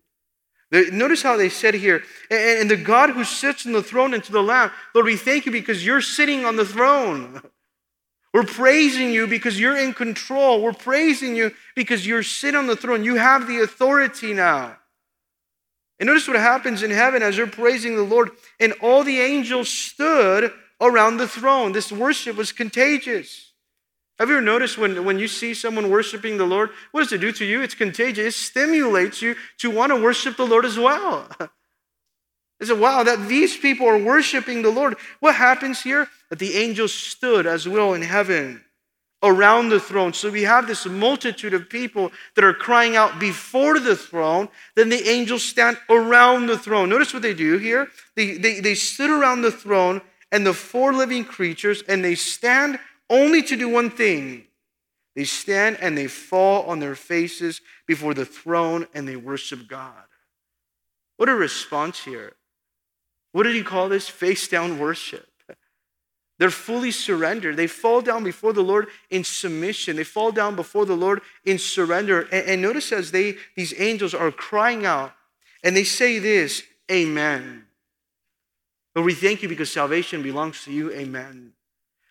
Notice 0.72 1.22
how 1.22 1.36
they 1.36 1.50
said 1.50 1.74
here, 1.74 2.02
and 2.32 2.72
the 2.72 2.78
God 2.78 3.10
who 3.10 3.26
sits 3.26 3.66
on 3.66 3.74
the 3.74 3.84
throne 3.84 4.14
and 4.14 4.24
to 4.24 4.32
the 4.32 4.42
Lamb, 4.42 4.72
Lord, 4.96 5.08
we 5.08 5.18
thank 5.18 5.46
you 5.46 5.52
because 5.52 5.86
you're 5.86 6.00
sitting 6.00 6.46
on 6.46 6.56
the 6.56 6.66
throne. 6.66 7.42
We're 8.34 8.44
praising 8.46 9.12
you 9.12 9.28
because 9.28 9.60
you're 9.60 9.76
in 9.76 9.94
control. 9.94 10.64
We're 10.64 10.72
praising 10.72 11.36
you 11.36 11.52
because 11.76 12.08
you're 12.08 12.24
sitting 12.24 12.58
on 12.58 12.68
the 12.68 12.78
throne. 12.78 13.04
You 13.04 13.16
have 13.16 13.48
the 13.48 13.60
authority 13.60 14.34
now. 14.34 14.78
And 16.00 16.08
notice 16.08 16.28
what 16.28 16.38
happens 16.38 16.82
in 16.82 16.92
heaven 16.92 17.22
as 17.22 17.36
they're 17.36 17.48
praising 17.48 17.96
the 17.96 18.04
Lord. 18.04 18.32
And 18.60 18.74
all 18.82 19.04
the 19.04 19.20
angels 19.20 19.70
stood 19.70 20.52
around 20.80 21.18
the 21.18 21.28
throne. 21.28 21.74
This 21.74 21.92
worship 21.92 22.38
was 22.38 22.52
contagious. 22.52 23.52
Have 24.18 24.30
you 24.30 24.36
ever 24.36 24.46
noticed 24.46 24.78
when, 24.78 25.06
when 25.06 25.20
you 25.20 25.28
see 25.28 25.54
someone 25.54 25.90
worshiping 25.90 26.38
the 26.38 26.46
Lord, 26.46 26.70
what 26.92 27.02
does 27.02 27.12
it 27.12 27.22
do 27.22 27.32
to 27.34 27.46
you? 27.46 27.62
It's 27.62 27.76
contagious. 27.76 28.36
It 28.36 28.38
stimulates 28.38 29.22
you 29.22 29.36
to 29.60 29.70
want 29.70 29.92
to 29.92 30.02
worship 30.02 30.38
the 30.38 30.48
Lord 30.48 30.66
as 30.66 30.78
well. 30.78 31.30
It's 32.60 32.70
said, 32.70 32.80
wow, 32.82 33.04
that 33.04 33.30
these 33.30 33.56
people 33.56 33.88
are 33.88 33.98
worshiping 33.98 34.64
the 34.64 34.70
Lord. 34.70 34.98
What 35.22 35.36
happens 35.36 35.82
here? 35.82 36.10
That 36.30 36.40
the 36.40 36.56
angels 36.58 36.94
stood 36.94 37.48
as 37.48 37.66
well 37.66 37.94
in 37.94 38.02
heaven 38.02 38.66
around 39.22 39.70
the 39.70 39.80
throne. 39.80 40.14
So 40.14 40.30
we 40.30 40.44
have 40.44 40.68
this 40.68 40.86
multitude 40.86 41.54
of 41.54 41.70
people 41.70 42.12
that 42.36 42.44
are 42.44 42.54
crying 42.54 42.96
out 42.96 43.20
before 43.20 43.80
the 43.80 43.96
throne. 43.96 44.50
Then 44.76 44.90
the 44.90 45.08
angels 45.08 45.44
stand 45.44 45.78
around 45.90 46.48
the 46.48 46.58
throne. 46.58 46.90
Notice 46.90 47.14
what 47.14 47.22
they 47.22 47.34
do 47.34 47.58
here. 47.58 47.90
They, 48.16 48.38
they, 48.38 48.60
they 48.60 48.76
stood 48.76 49.10
around 49.10 49.42
the 49.42 49.52
throne 49.52 50.02
and 50.32 50.46
the 50.46 50.54
four 50.54 50.94
living 50.94 51.26
creatures, 51.26 51.82
and 51.88 52.06
they 52.06 52.16
stand 52.16 52.80
only 53.10 53.42
to 53.44 53.56
do 53.56 53.68
one 53.68 53.90
thing. 53.90 54.46
They 55.16 55.26
stand 55.26 55.78
and 55.82 55.98
they 55.98 56.08
fall 56.08 56.64
on 56.66 56.80
their 56.80 56.96
faces 56.96 57.62
before 57.88 58.14
the 58.14 58.26
throne 58.26 58.88
and 58.94 59.08
they 59.08 59.16
worship 59.16 59.68
God. 59.68 60.06
What 61.18 61.28
a 61.28 61.36
response 61.36 62.04
here. 62.04 62.34
What 63.32 63.44
did 63.44 63.56
he 63.56 63.64
call 63.64 63.90
this? 63.90 64.08
Face 64.08 64.48
down 64.48 64.80
worship. 64.80 65.29
They're 66.40 66.50
fully 66.50 66.92
surrendered. 66.92 67.58
They 67.58 67.68
fall 67.68 68.02
down 68.02 68.24
before 68.24 68.54
the 68.54 68.64
Lord 68.64 68.88
in 69.10 69.26
submission. 69.26 69.98
They 69.98 70.06
fall 70.06 70.32
down 70.32 70.56
before 70.56 70.86
the 70.86 70.96
Lord 70.96 71.22
in 71.46 71.60
surrender. 71.60 72.22
And, 72.32 72.48
and 72.48 72.62
notice 72.62 72.92
as 72.94 73.12
they 73.12 73.36
these 73.56 73.74
angels 73.78 74.14
are 74.14 74.32
crying 74.32 74.86
out, 74.86 75.14
and 75.64 75.76
they 75.76 75.84
say 75.84 76.18
this, 76.18 76.64
Amen. 76.90 77.66
But 78.96 79.04
we 79.04 79.14
thank 79.14 79.44
you 79.44 79.50
because 79.50 79.72
salvation 79.72 80.24
belongs 80.24 80.64
to 80.64 80.72
you. 80.72 80.92
Amen. 80.92 81.52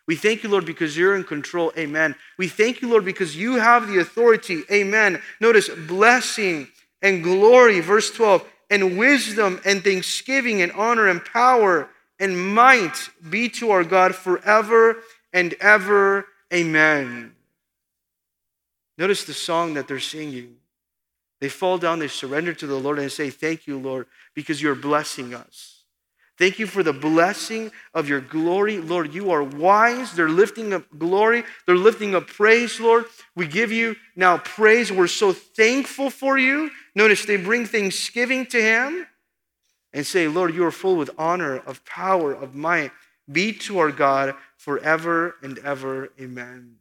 We 0.07 0.15
thank 0.15 0.43
you, 0.43 0.49
Lord, 0.49 0.65
because 0.65 0.97
you're 0.97 1.15
in 1.15 1.23
control. 1.23 1.73
Amen. 1.77 2.15
We 2.37 2.47
thank 2.47 2.81
you, 2.81 2.89
Lord, 2.89 3.05
because 3.05 3.35
you 3.35 3.55
have 3.55 3.87
the 3.87 3.99
authority. 3.99 4.63
Amen. 4.71 5.21
Notice 5.39 5.69
blessing 5.69 6.67
and 7.01 7.23
glory, 7.23 7.79
verse 7.79 8.11
12, 8.11 8.47
and 8.69 8.97
wisdom 8.97 9.59
and 9.65 9.83
thanksgiving 9.83 10.61
and 10.61 10.71
honor 10.71 11.07
and 11.07 11.23
power 11.23 11.89
and 12.19 12.53
might 12.53 13.09
be 13.29 13.49
to 13.49 13.71
our 13.71 13.83
God 13.83 14.15
forever 14.15 14.97
and 15.33 15.53
ever. 15.61 16.25
Amen. 16.53 17.33
Notice 18.97 19.23
the 19.23 19.33
song 19.33 19.75
that 19.75 19.87
they're 19.87 19.99
singing. 19.99 20.57
They 21.39 21.49
fall 21.49 21.77
down, 21.77 21.99
they 21.99 22.09
surrender 22.09 22.53
to 22.53 22.67
the 22.67 22.75
Lord, 22.75 22.99
and 22.99 23.11
say, 23.11 23.29
Thank 23.29 23.65
you, 23.65 23.79
Lord, 23.79 24.07
because 24.35 24.61
you're 24.61 24.75
blessing 24.75 25.33
us. 25.33 25.83
Thank 26.37 26.57
you 26.57 26.67
for 26.67 26.83
the 26.83 26.93
blessing 26.93 27.71
of 27.93 28.07
your 28.07 28.21
glory. 28.21 28.77
Lord, 28.77 29.13
you 29.13 29.31
are 29.31 29.43
wise. 29.43 30.13
They're 30.13 30.29
lifting 30.29 30.73
up 30.73 30.83
glory. 30.97 31.43
They're 31.65 31.75
lifting 31.75 32.15
up 32.15 32.27
praise, 32.27 32.79
Lord. 32.79 33.05
We 33.35 33.45
give 33.45 33.73
you 33.73 33.97
now 34.15 34.37
praise. 34.37 34.89
We're 34.89 35.07
so 35.07 35.33
thankful 35.33 36.09
for 36.09 36.37
you. 36.37 36.71
Notice 36.95 37.25
they 37.25 37.35
bring 37.35 37.65
thanksgiving 37.65 38.45
to 38.47 38.61
Him 38.61 39.05
and 39.93 40.05
say, 40.05 40.27
Lord, 40.27 40.53
you 40.53 40.65
are 40.65 40.71
full 40.71 40.95
with 40.95 41.09
honor, 41.17 41.57
of 41.57 41.83
power, 41.85 42.33
of 42.33 42.55
might. 42.55 42.91
Be 43.31 43.53
to 43.53 43.79
our 43.79 43.91
God 43.91 44.35
forever 44.57 45.35
and 45.41 45.59
ever. 45.59 46.09
Amen. 46.19 46.75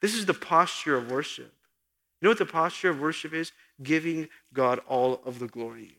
This 0.00 0.14
is 0.14 0.26
the 0.26 0.34
posture 0.34 0.96
of 0.96 1.10
worship. 1.10 1.52
You 2.20 2.26
know 2.26 2.30
what 2.30 2.38
the 2.38 2.46
posture 2.46 2.90
of 2.90 3.00
worship 3.00 3.32
is? 3.32 3.52
Giving 3.82 4.28
God 4.52 4.80
all 4.88 5.20
of 5.24 5.38
the 5.38 5.48
glory 5.48 5.96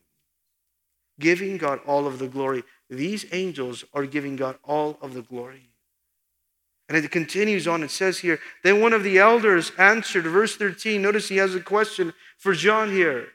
giving 1.22 1.58
God 1.58 1.80
all 1.88 2.06
of 2.06 2.20
the 2.20 2.28
glory. 2.28 2.64
These 2.90 3.26
angels 3.32 3.86
are 3.94 4.06
giving 4.06 4.36
God 4.36 4.58
all 4.66 4.98
of 5.02 5.14
the 5.14 5.22
glory. 5.22 5.70
And 6.90 6.98
it 6.98 7.10
continues 7.10 7.70
on. 7.70 7.84
It 7.84 7.92
says 7.92 8.20
here, 8.20 8.40
then 8.64 8.82
one 8.82 8.92
of 8.92 9.04
the 9.04 9.18
elders 9.18 9.72
answered, 9.78 10.26
verse 10.26 10.58
13. 10.58 11.02
Notice 11.02 11.30
he 11.30 11.38
has 11.38 11.56
a 11.56 11.62
question 11.62 12.14
for 12.38 12.54
John 12.54 12.92
here. 12.92 13.30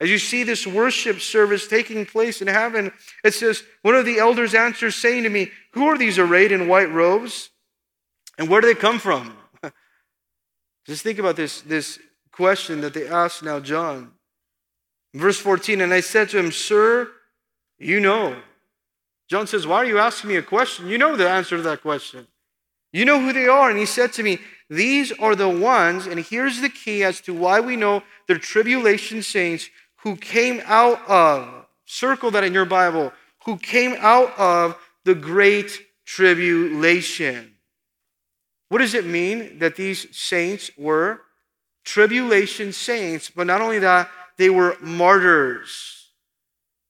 As 0.00 0.08
you 0.10 0.18
see 0.18 0.44
this 0.44 0.66
worship 0.66 1.20
service 1.20 1.66
taking 1.66 2.06
place 2.06 2.40
in 2.40 2.46
heaven, 2.46 2.92
it 3.24 3.34
says, 3.34 3.64
One 3.82 3.96
of 3.96 4.04
the 4.04 4.18
elders 4.18 4.54
answers, 4.54 4.94
saying 4.94 5.24
to 5.24 5.28
me, 5.28 5.50
Who 5.72 5.86
are 5.86 5.98
these 5.98 6.18
arrayed 6.18 6.52
in 6.52 6.68
white 6.68 6.92
robes? 6.92 7.50
And 8.38 8.48
where 8.48 8.60
do 8.60 8.68
they 8.68 8.78
come 8.78 9.00
from? 9.00 9.36
Just 10.86 11.02
think 11.02 11.18
about 11.18 11.34
this, 11.34 11.62
this 11.62 11.98
question 12.30 12.80
that 12.82 12.94
they 12.94 13.08
asked 13.08 13.42
now, 13.42 13.58
John. 13.58 14.12
Verse 15.14 15.38
14, 15.38 15.80
and 15.80 15.92
I 15.92 16.00
said 16.00 16.28
to 16.30 16.38
him, 16.38 16.52
Sir, 16.52 17.10
you 17.78 17.98
know. 17.98 18.36
John 19.28 19.48
says, 19.48 19.66
Why 19.66 19.78
are 19.78 19.86
you 19.86 19.98
asking 19.98 20.28
me 20.28 20.36
a 20.36 20.42
question? 20.42 20.86
You 20.86 20.98
know 20.98 21.16
the 21.16 21.28
answer 21.28 21.56
to 21.56 21.62
that 21.62 21.82
question. 21.82 22.28
You 22.92 23.04
know 23.04 23.20
who 23.20 23.32
they 23.32 23.48
are. 23.48 23.68
And 23.68 23.78
he 23.78 23.86
said 23.86 24.12
to 24.14 24.22
me, 24.22 24.38
These 24.70 25.12
are 25.18 25.34
the 25.34 25.48
ones, 25.48 26.06
and 26.06 26.20
here's 26.20 26.60
the 26.60 26.68
key 26.68 27.02
as 27.02 27.20
to 27.22 27.34
why 27.34 27.58
we 27.58 27.74
know 27.74 28.04
they're 28.28 28.38
tribulation 28.38 29.22
saints 29.22 29.68
who 30.02 30.16
came 30.16 30.60
out 30.64 31.00
of, 31.08 31.66
circle 31.84 32.30
that 32.32 32.44
in 32.44 32.54
your 32.54 32.64
Bible, 32.64 33.12
who 33.44 33.56
came 33.56 33.96
out 33.98 34.36
of 34.38 34.76
the 35.04 35.14
great 35.14 35.80
tribulation. 36.04 37.54
What 38.68 38.78
does 38.78 38.94
it 38.94 39.06
mean 39.06 39.58
that 39.58 39.76
these 39.76 40.14
saints 40.16 40.70
were 40.76 41.22
tribulation 41.84 42.72
saints? 42.72 43.30
But 43.34 43.46
not 43.46 43.60
only 43.60 43.78
that, 43.78 44.10
they 44.36 44.50
were 44.50 44.76
martyrs. 44.80 46.10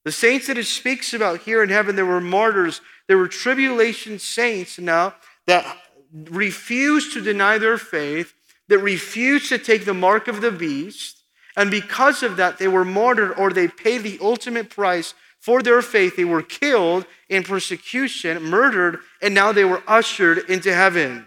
The 0.04 0.12
saints 0.12 0.46
that 0.46 0.58
it 0.58 0.66
speaks 0.66 1.14
about 1.14 1.40
here 1.40 1.62
in 1.62 1.68
heaven, 1.68 1.96
they 1.96 2.02
were 2.02 2.20
martyrs. 2.20 2.80
They 3.06 3.14
were 3.14 3.28
tribulation 3.28 4.18
saints 4.18 4.78
now 4.78 5.14
that 5.46 5.64
refused 6.12 7.12
to 7.12 7.20
deny 7.20 7.58
their 7.58 7.78
faith, 7.78 8.34
that 8.68 8.78
refused 8.78 9.48
to 9.50 9.58
take 9.58 9.84
the 9.84 9.94
mark 9.94 10.28
of 10.28 10.40
the 10.40 10.50
beast. 10.50 11.17
And 11.56 11.70
because 11.70 12.22
of 12.22 12.36
that, 12.36 12.58
they 12.58 12.68
were 12.68 12.84
martyred 12.84 13.38
or 13.38 13.50
they 13.50 13.68
paid 13.68 13.98
the 13.98 14.18
ultimate 14.20 14.70
price 14.70 15.14
for 15.40 15.62
their 15.62 15.82
faith. 15.82 16.16
They 16.16 16.24
were 16.24 16.42
killed 16.42 17.06
in 17.28 17.42
persecution, 17.42 18.42
murdered, 18.42 19.00
and 19.22 19.34
now 19.34 19.52
they 19.52 19.64
were 19.64 19.82
ushered 19.86 20.38
into 20.50 20.74
heaven. 20.74 21.26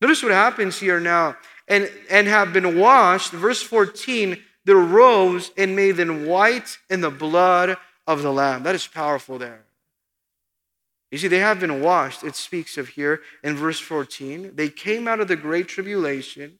Notice 0.00 0.22
what 0.22 0.32
happens 0.32 0.78
here 0.78 1.00
now. 1.00 1.36
And, 1.68 1.90
and 2.10 2.26
have 2.26 2.52
been 2.52 2.78
washed, 2.78 3.32
verse 3.32 3.62
14, 3.62 4.36
their 4.64 4.76
robes 4.76 5.52
and 5.56 5.76
made 5.76 5.92
them 5.92 6.26
white 6.26 6.76
in 6.90 7.00
the 7.00 7.10
blood 7.10 7.76
of 8.06 8.22
the 8.22 8.32
Lamb. 8.32 8.64
That 8.64 8.74
is 8.74 8.86
powerful 8.86 9.38
there. 9.38 9.64
You 11.12 11.18
see, 11.18 11.28
they 11.28 11.38
have 11.38 11.60
been 11.60 11.82
washed, 11.82 12.24
it 12.24 12.34
speaks 12.34 12.78
of 12.78 12.88
here 12.88 13.20
in 13.44 13.54
verse 13.54 13.78
14. 13.78 14.52
They 14.54 14.70
came 14.70 15.06
out 15.06 15.20
of 15.20 15.28
the 15.28 15.36
great 15.36 15.68
tribulation, 15.68 16.58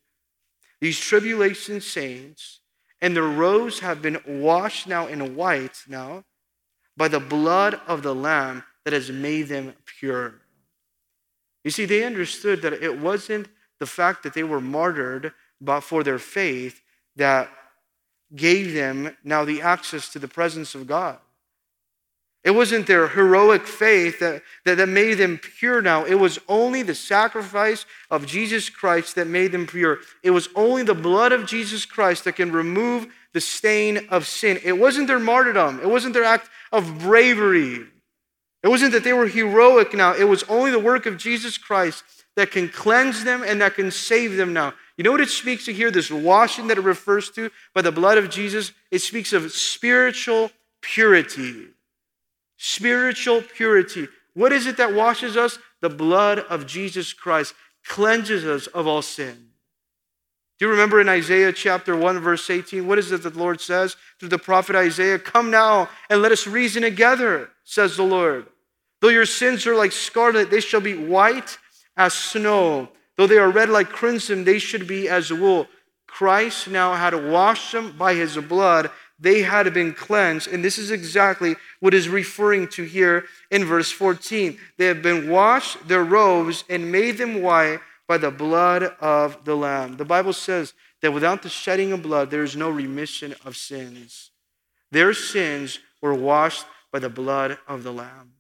these 0.83 0.99
tribulation 0.99 1.81
saints, 1.81 2.59
and 3.01 3.15
their 3.15 3.23
robes 3.23 3.79
have 3.79 4.03
been 4.03 4.19
washed 4.27 4.89
now 4.89 5.07
in 5.07 5.37
white 5.37 5.77
now 5.87 6.25
by 6.97 7.07
the 7.07 7.21
blood 7.21 7.81
of 7.87 8.03
the 8.03 8.13
Lamb 8.13 8.65
that 8.85 8.93
has 8.93 9.09
made 9.09 9.47
them 9.47 9.75
pure. 9.87 10.35
You 11.63 11.71
see, 11.71 11.85
they 11.85 12.03
understood 12.03 12.63
that 12.63 12.73
it 12.73 12.99
wasn't 12.99 13.47
the 13.79 13.87
fact 13.87 14.25
that 14.25 14.35
they 14.35 14.43
were 14.43 14.61
martyred 14.61 15.33
but 15.61 15.83
for 15.83 16.03
their 16.03 16.19
faith 16.19 16.83
that 17.15 17.49
gave 18.35 18.75
them 18.75 19.17
now 19.23 19.45
the 19.45 19.63
access 19.63 20.09
to 20.09 20.19
the 20.19 20.27
presence 20.27 20.75
of 20.75 20.89
God. 20.89 21.19
It 22.45 22.51
wasn't 22.51 22.89
their 22.89 23.07
heroic 23.07 23.69
faith 23.69 24.19
that, 24.19 24.43
that, 24.65 24.77
that, 24.77 24.89
made 24.89 25.15
them 25.15 25.39
pure 25.39 25.81
now. 25.81 26.05
It 26.05 26.17
was 26.17 26.41
only 26.49 26.83
the 26.83 26.95
sacrifice 26.95 27.87
of 28.11 28.27
Jesus 28.27 28.69
Christ 28.69 29.15
that 29.15 29.29
made 29.29 29.53
them 29.53 29.67
pure. 29.67 29.99
It 30.25 30.33
was 30.33 30.49
only 30.57 30.83
the 30.83 30.95
blood 30.95 31.31
of 31.31 31.47
Jesus 31.47 31.87
Christ 31.87 32.25
that 32.25 32.35
can 32.35 32.51
remove 32.51 33.07
the 33.33 33.41
stain 33.41 34.09
of 34.11 34.27
sin. 34.27 34.59
It 34.65 34.73
wasn't 34.73 35.07
their 35.07 35.21
martyrdom. 35.21 35.79
It 35.81 35.89
wasn't 35.89 36.15
their 36.15 36.25
act 36.25 36.51
of 36.73 36.99
bravery. 36.99 37.87
It 38.65 38.69
wasn't 38.69 38.93
that 38.93 39.05
they 39.05 39.13
were 39.13 39.29
heroic 39.29 39.95
now. 39.95 40.13
It 40.13 40.25
was 40.25 40.43
only 40.45 40.73
the 40.73 40.81
work 40.81 41.07
of 41.07 41.19
Jesus 41.19 41.57
Christ 41.57 42.03
that 42.35 42.51
can 42.51 42.69
cleanse 42.69 43.23
them 43.23 43.45
and 43.47 43.61
that 43.61 43.77
can 43.77 43.93
save 43.93 44.37
them 44.37 44.53
now. 44.53 44.75
You 44.97 45.05
know 45.05 45.13
what 45.13 45.21
it 45.21 45.29
speaks 45.29 45.67
to 45.67 45.73
here? 45.73 45.93
This 45.93 46.11
washing 46.11 46.67
that 46.69 46.79
it 46.79 46.83
refers 46.83 47.31
to 47.33 47.51
by 47.73 47.83
the 47.83 47.93
blood 47.93 48.19
of 48.19 48.31
Jesus? 48.31 48.73
It 48.91 48.99
speaks 48.99 49.33
of 49.33 49.53
spiritual 49.53 50.51
purity 50.81 51.69
spiritual 52.65 53.43
purity. 53.43 54.07
What 54.35 54.53
is 54.53 54.69
it 54.69 54.77
that 54.77 54.95
washes 54.95 55.37
us? 55.37 55.59
The 55.81 55.91
blood 55.91 56.39
of 56.39 56.65
Jesus 56.65 57.13
Christ 57.13 57.55
cleanses 57.85 58.45
us 58.45 58.69
of 58.69 58.87
all 58.87 59.03
sin. 59.03 59.49
Do 60.59 60.67
you 60.67 60.71
remember 60.71 61.01
in 61.01 61.09
Isaiah 61.09 61.53
chapter 61.53 61.97
1, 61.97 62.21
verse 62.21 62.49
18? 62.49 62.87
What 62.87 63.01
is 63.01 63.11
it 63.11 63.25
that 63.25 63.35
the 63.35 63.39
Lord 63.41 63.61
says 63.61 63.97
through 64.21 64.29
the 64.29 64.39
prophet 64.39 64.77
Isaiah? 64.77 65.19
Come 65.19 65.51
now 65.51 65.91
and 66.09 66.23
let 66.23 66.31
us 66.31 66.47
reason 66.47 66.83
together, 66.83 67.51
says 67.65 67.97
the 67.97 68.05
Lord. 68.05 68.47
Though 69.01 69.09
your 69.09 69.27
sins 69.27 69.67
are 69.67 69.75
like 69.75 69.91
scarlet, 69.91 70.49
they 70.53 70.61
shall 70.61 70.81
be 70.81 70.95
white 70.95 71.59
as 71.97 72.15
snow. 72.15 72.91
Though 73.17 73.27
they 73.27 73.39
are 73.39 73.51
red 73.51 73.71
like 73.71 73.89
crimson, 73.89 74.45
they 74.45 74.61
should 74.61 74.87
be 74.87 75.09
as 75.09 75.33
wool. 75.33 75.67
Christ 76.07 76.69
now 76.69 76.95
had 76.95 77.29
washed 77.29 77.73
them 77.73 77.97
by 77.99 78.15
his 78.15 78.37
blood 78.37 78.93
they 79.23 79.43
had 79.43 79.73
been 79.73 79.95
cleansed. 79.95 80.49
And 80.49 80.65
this 80.65 80.79
is 80.79 80.91
exactly 80.91 81.55
what 81.79 81.95
is 81.95 82.09
referring 82.09 82.67
to 82.69 82.83
here 82.83 83.25
in 83.53 83.65
verse 83.65 83.91
14. 83.91 84.59
They 84.79 84.87
have 84.87 85.01
been 85.01 85.31
washed 85.31 85.87
their 85.87 86.03
robes 86.03 86.65
and 86.69 86.91
made 86.91 87.19
them 87.19 87.41
white 87.41 87.79
by 88.09 88.19
the 88.19 88.33
blood 88.33 88.83
of 89.01 89.45
the 89.45 89.55
Lamb. 89.55 89.97
The 89.97 90.05
Bible 90.05 90.33
says 90.33 90.75
that 91.03 91.13
without 91.13 91.43
the 91.43 91.49
shedding 91.49 91.93
of 91.93 92.03
blood, 92.03 92.31
there 92.31 92.43
is 92.43 92.57
no 92.57 92.69
remission 92.69 93.35
of 93.45 93.57
sins. 93.57 94.33
Their 94.91 95.15
sins 95.15 95.79
were 96.03 96.15
washed 96.15 96.67
by 96.93 96.99
the 96.99 97.09
blood 97.09 97.59
of 97.69 97.85
the 97.85 97.93
Lamb. 97.93 98.33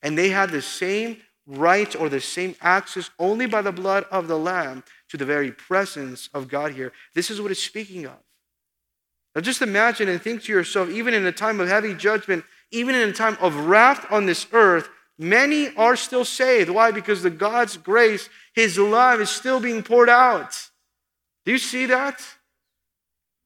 And 0.00 0.16
they 0.16 0.28
had 0.28 0.50
the 0.50 0.62
same 0.62 1.16
right 1.44 1.96
or 1.96 2.08
the 2.08 2.20
same 2.20 2.54
access 2.60 3.10
only 3.18 3.46
by 3.46 3.62
the 3.62 3.72
blood 3.72 4.04
of 4.12 4.28
the 4.28 4.38
Lamb 4.38 4.84
to 5.08 5.16
the 5.16 5.24
very 5.24 5.50
presence 5.50 6.28
of 6.32 6.46
God 6.46 6.70
here. 6.70 6.92
This 7.14 7.32
is 7.32 7.40
what 7.40 7.50
it's 7.50 7.62
speaking 7.62 8.06
of. 8.06 8.18
Now 9.38 9.42
just 9.42 9.62
imagine 9.62 10.08
and 10.08 10.20
think 10.20 10.42
to 10.42 10.52
yourself, 10.52 10.90
even 10.90 11.14
in 11.14 11.24
a 11.24 11.30
time 11.30 11.60
of 11.60 11.68
heavy 11.68 11.94
judgment, 11.94 12.44
even 12.72 12.96
in 12.96 13.08
a 13.08 13.12
time 13.12 13.38
of 13.40 13.54
wrath 13.54 14.04
on 14.10 14.26
this 14.26 14.48
earth, 14.50 14.88
many 15.16 15.72
are 15.76 15.94
still 15.94 16.24
saved. 16.24 16.70
Why? 16.70 16.90
Because 16.90 17.22
the 17.22 17.30
God's 17.30 17.76
grace, 17.76 18.28
His 18.52 18.76
love 18.76 19.20
is 19.20 19.30
still 19.30 19.60
being 19.60 19.84
poured 19.84 20.08
out. 20.08 20.70
Do 21.46 21.52
you 21.52 21.58
see 21.58 21.86
that? 21.86 22.20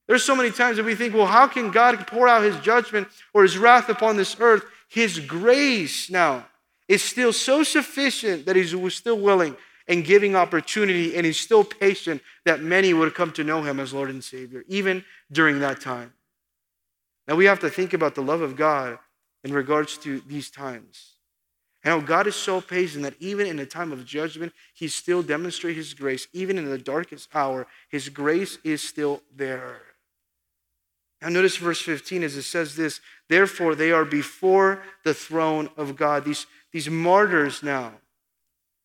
There's 0.07 0.23
so 0.23 0.35
many 0.35 0.49
times 0.49 0.77
that 0.77 0.85
we 0.85 0.95
think, 0.95 1.13
well, 1.13 1.27
how 1.27 1.45
can 1.45 1.69
God 1.69 2.07
pour 2.07 2.27
out 2.27 2.41
His 2.41 2.57
judgment 2.61 3.07
or 3.31 3.43
His 3.43 3.59
wrath 3.59 3.87
upon 3.87 4.17
this 4.17 4.35
earth? 4.39 4.65
His 4.89 5.19
grace 5.19 6.09
now 6.09 6.47
is 6.87 7.03
still 7.03 7.31
so 7.31 7.61
sufficient 7.61 8.47
that 8.47 8.55
He's 8.55 8.75
still 8.95 9.19
willing 9.19 9.55
and 9.87 10.05
giving 10.05 10.35
opportunity, 10.35 11.15
and 11.15 11.25
he's 11.25 11.39
still 11.39 11.63
patient 11.63 12.21
that 12.45 12.61
many 12.61 12.93
would 12.93 13.13
come 13.15 13.31
to 13.33 13.43
know 13.43 13.61
him 13.61 13.79
as 13.79 13.93
Lord 13.93 14.09
and 14.09 14.23
Savior, 14.23 14.63
even 14.67 15.03
during 15.31 15.59
that 15.59 15.81
time. 15.81 16.13
Now 17.27 17.35
we 17.35 17.45
have 17.45 17.59
to 17.61 17.69
think 17.69 17.93
about 17.93 18.15
the 18.15 18.21
love 18.21 18.41
of 18.41 18.55
God 18.55 18.99
in 19.43 19.53
regards 19.53 19.97
to 19.99 20.21
these 20.21 20.49
times. 20.49 21.13
And 21.83 21.91
how 21.91 22.05
God 22.05 22.27
is 22.27 22.35
so 22.35 22.61
patient 22.61 23.03
that 23.03 23.15
even 23.19 23.45
in 23.45 23.59
a 23.59 23.65
time 23.65 23.91
of 23.91 24.05
judgment, 24.05 24.53
he 24.73 24.87
still 24.87 25.21
demonstrates 25.21 25.77
his 25.77 25.93
grace. 25.93 26.27
Even 26.31 26.57
in 26.57 26.65
the 26.65 26.77
darkest 26.77 27.27
hour, 27.33 27.67
his 27.89 28.07
grace 28.07 28.57
is 28.63 28.81
still 28.81 29.21
there. 29.35 29.81
Now, 31.21 31.29
notice 31.29 31.57
verse 31.57 31.81
15 31.81 32.23
as 32.23 32.35
it 32.35 32.43
says 32.43 32.75
this 32.75 33.01
Therefore, 33.29 33.75
they 33.75 33.91
are 33.91 34.05
before 34.05 34.83
the 35.03 35.13
throne 35.13 35.69
of 35.75 35.95
God. 35.95 36.25
These, 36.25 36.45
these 36.71 36.89
martyrs 36.89 37.63
now, 37.63 37.93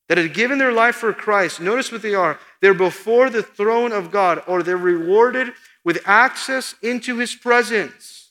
that 0.08 0.18
have 0.18 0.32
given 0.32 0.58
their 0.58 0.72
life 0.72 0.96
for 0.96 1.12
Christ, 1.12 1.60
notice 1.60 1.92
what 1.92 2.02
they 2.02 2.14
are. 2.14 2.38
They're 2.60 2.74
before 2.74 3.30
the 3.30 3.42
throne 3.42 3.92
of 3.92 4.10
God, 4.10 4.42
or 4.46 4.62
they're 4.62 4.76
rewarded 4.76 5.52
with 5.84 6.02
access 6.06 6.74
into 6.82 7.18
his 7.18 7.34
presence. 7.34 8.30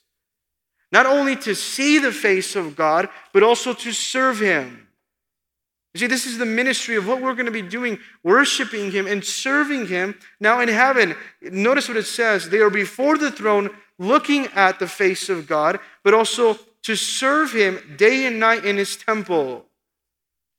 Not 0.92 1.06
only 1.06 1.36
to 1.38 1.54
see 1.54 2.00
the 2.00 2.12
face 2.12 2.56
of 2.56 2.76
God, 2.76 3.10
but 3.34 3.44
also 3.44 3.74
to 3.74 3.92
serve 3.92 4.40
him. 4.40 4.88
You 5.94 6.00
see, 6.00 6.08
this 6.08 6.26
is 6.26 6.38
the 6.38 6.46
ministry 6.46 6.96
of 6.96 7.08
what 7.08 7.22
we're 7.22 7.34
going 7.34 7.48
to 7.48 7.52
be 7.52 7.62
doing, 7.62 8.00
worshiping 8.24 8.92
him 8.92 9.08
and 9.08 9.24
serving 9.24 9.88
him 9.88 10.16
now 10.40 10.60
in 10.60 10.70
heaven. 10.70 11.16
Notice 11.42 11.88
what 11.88 11.98
it 11.98 12.06
says. 12.06 12.50
They 12.50 12.60
are 12.60 12.70
before 12.70 13.18
the 13.18 13.32
throne, 13.32 13.70
looking 13.98 14.46
at 14.48 14.80
the 14.80 14.88
face 14.88 15.30
of 15.30 15.48
God, 15.48 15.80
but 16.04 16.14
also 16.14 16.60
to 16.84 16.96
serve 16.96 17.52
him 17.52 17.96
day 17.98 18.26
and 18.26 18.40
night 18.40 18.64
in 18.64 18.78
his 18.78 18.96
temple. 18.96 19.67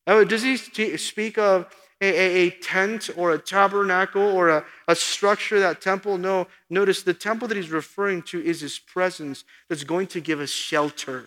Now, 0.09 0.25
does 0.25 0.43
he 0.43 0.57
speak 0.97 1.37
of 1.37 1.67
a, 2.01 2.07
a, 2.07 2.47
a, 2.47 2.51
tent 2.51 3.11
or 3.15 3.33
a 3.33 3.39
tabernacle 3.39 4.23
or 4.23 4.49
a, 4.49 4.65
a 4.89 4.97
structure, 4.97 5.61
that 5.61 5.83
temple? 5.83 6.17
No. 6.17 6.47
Notice 6.71 7.03
the 7.03 7.13
temple 7.13 7.47
that 7.49 7.59
he's 7.59 7.71
referring 7.71 8.23
to 8.23 8.43
is 8.43 8.63
his 8.63 8.79
presence 8.79 9.45
that's 9.69 9.85
going 9.85 10.07
to 10.07 10.21
give 10.23 10.41
us 10.41 10.49
shelter. 10.49 11.27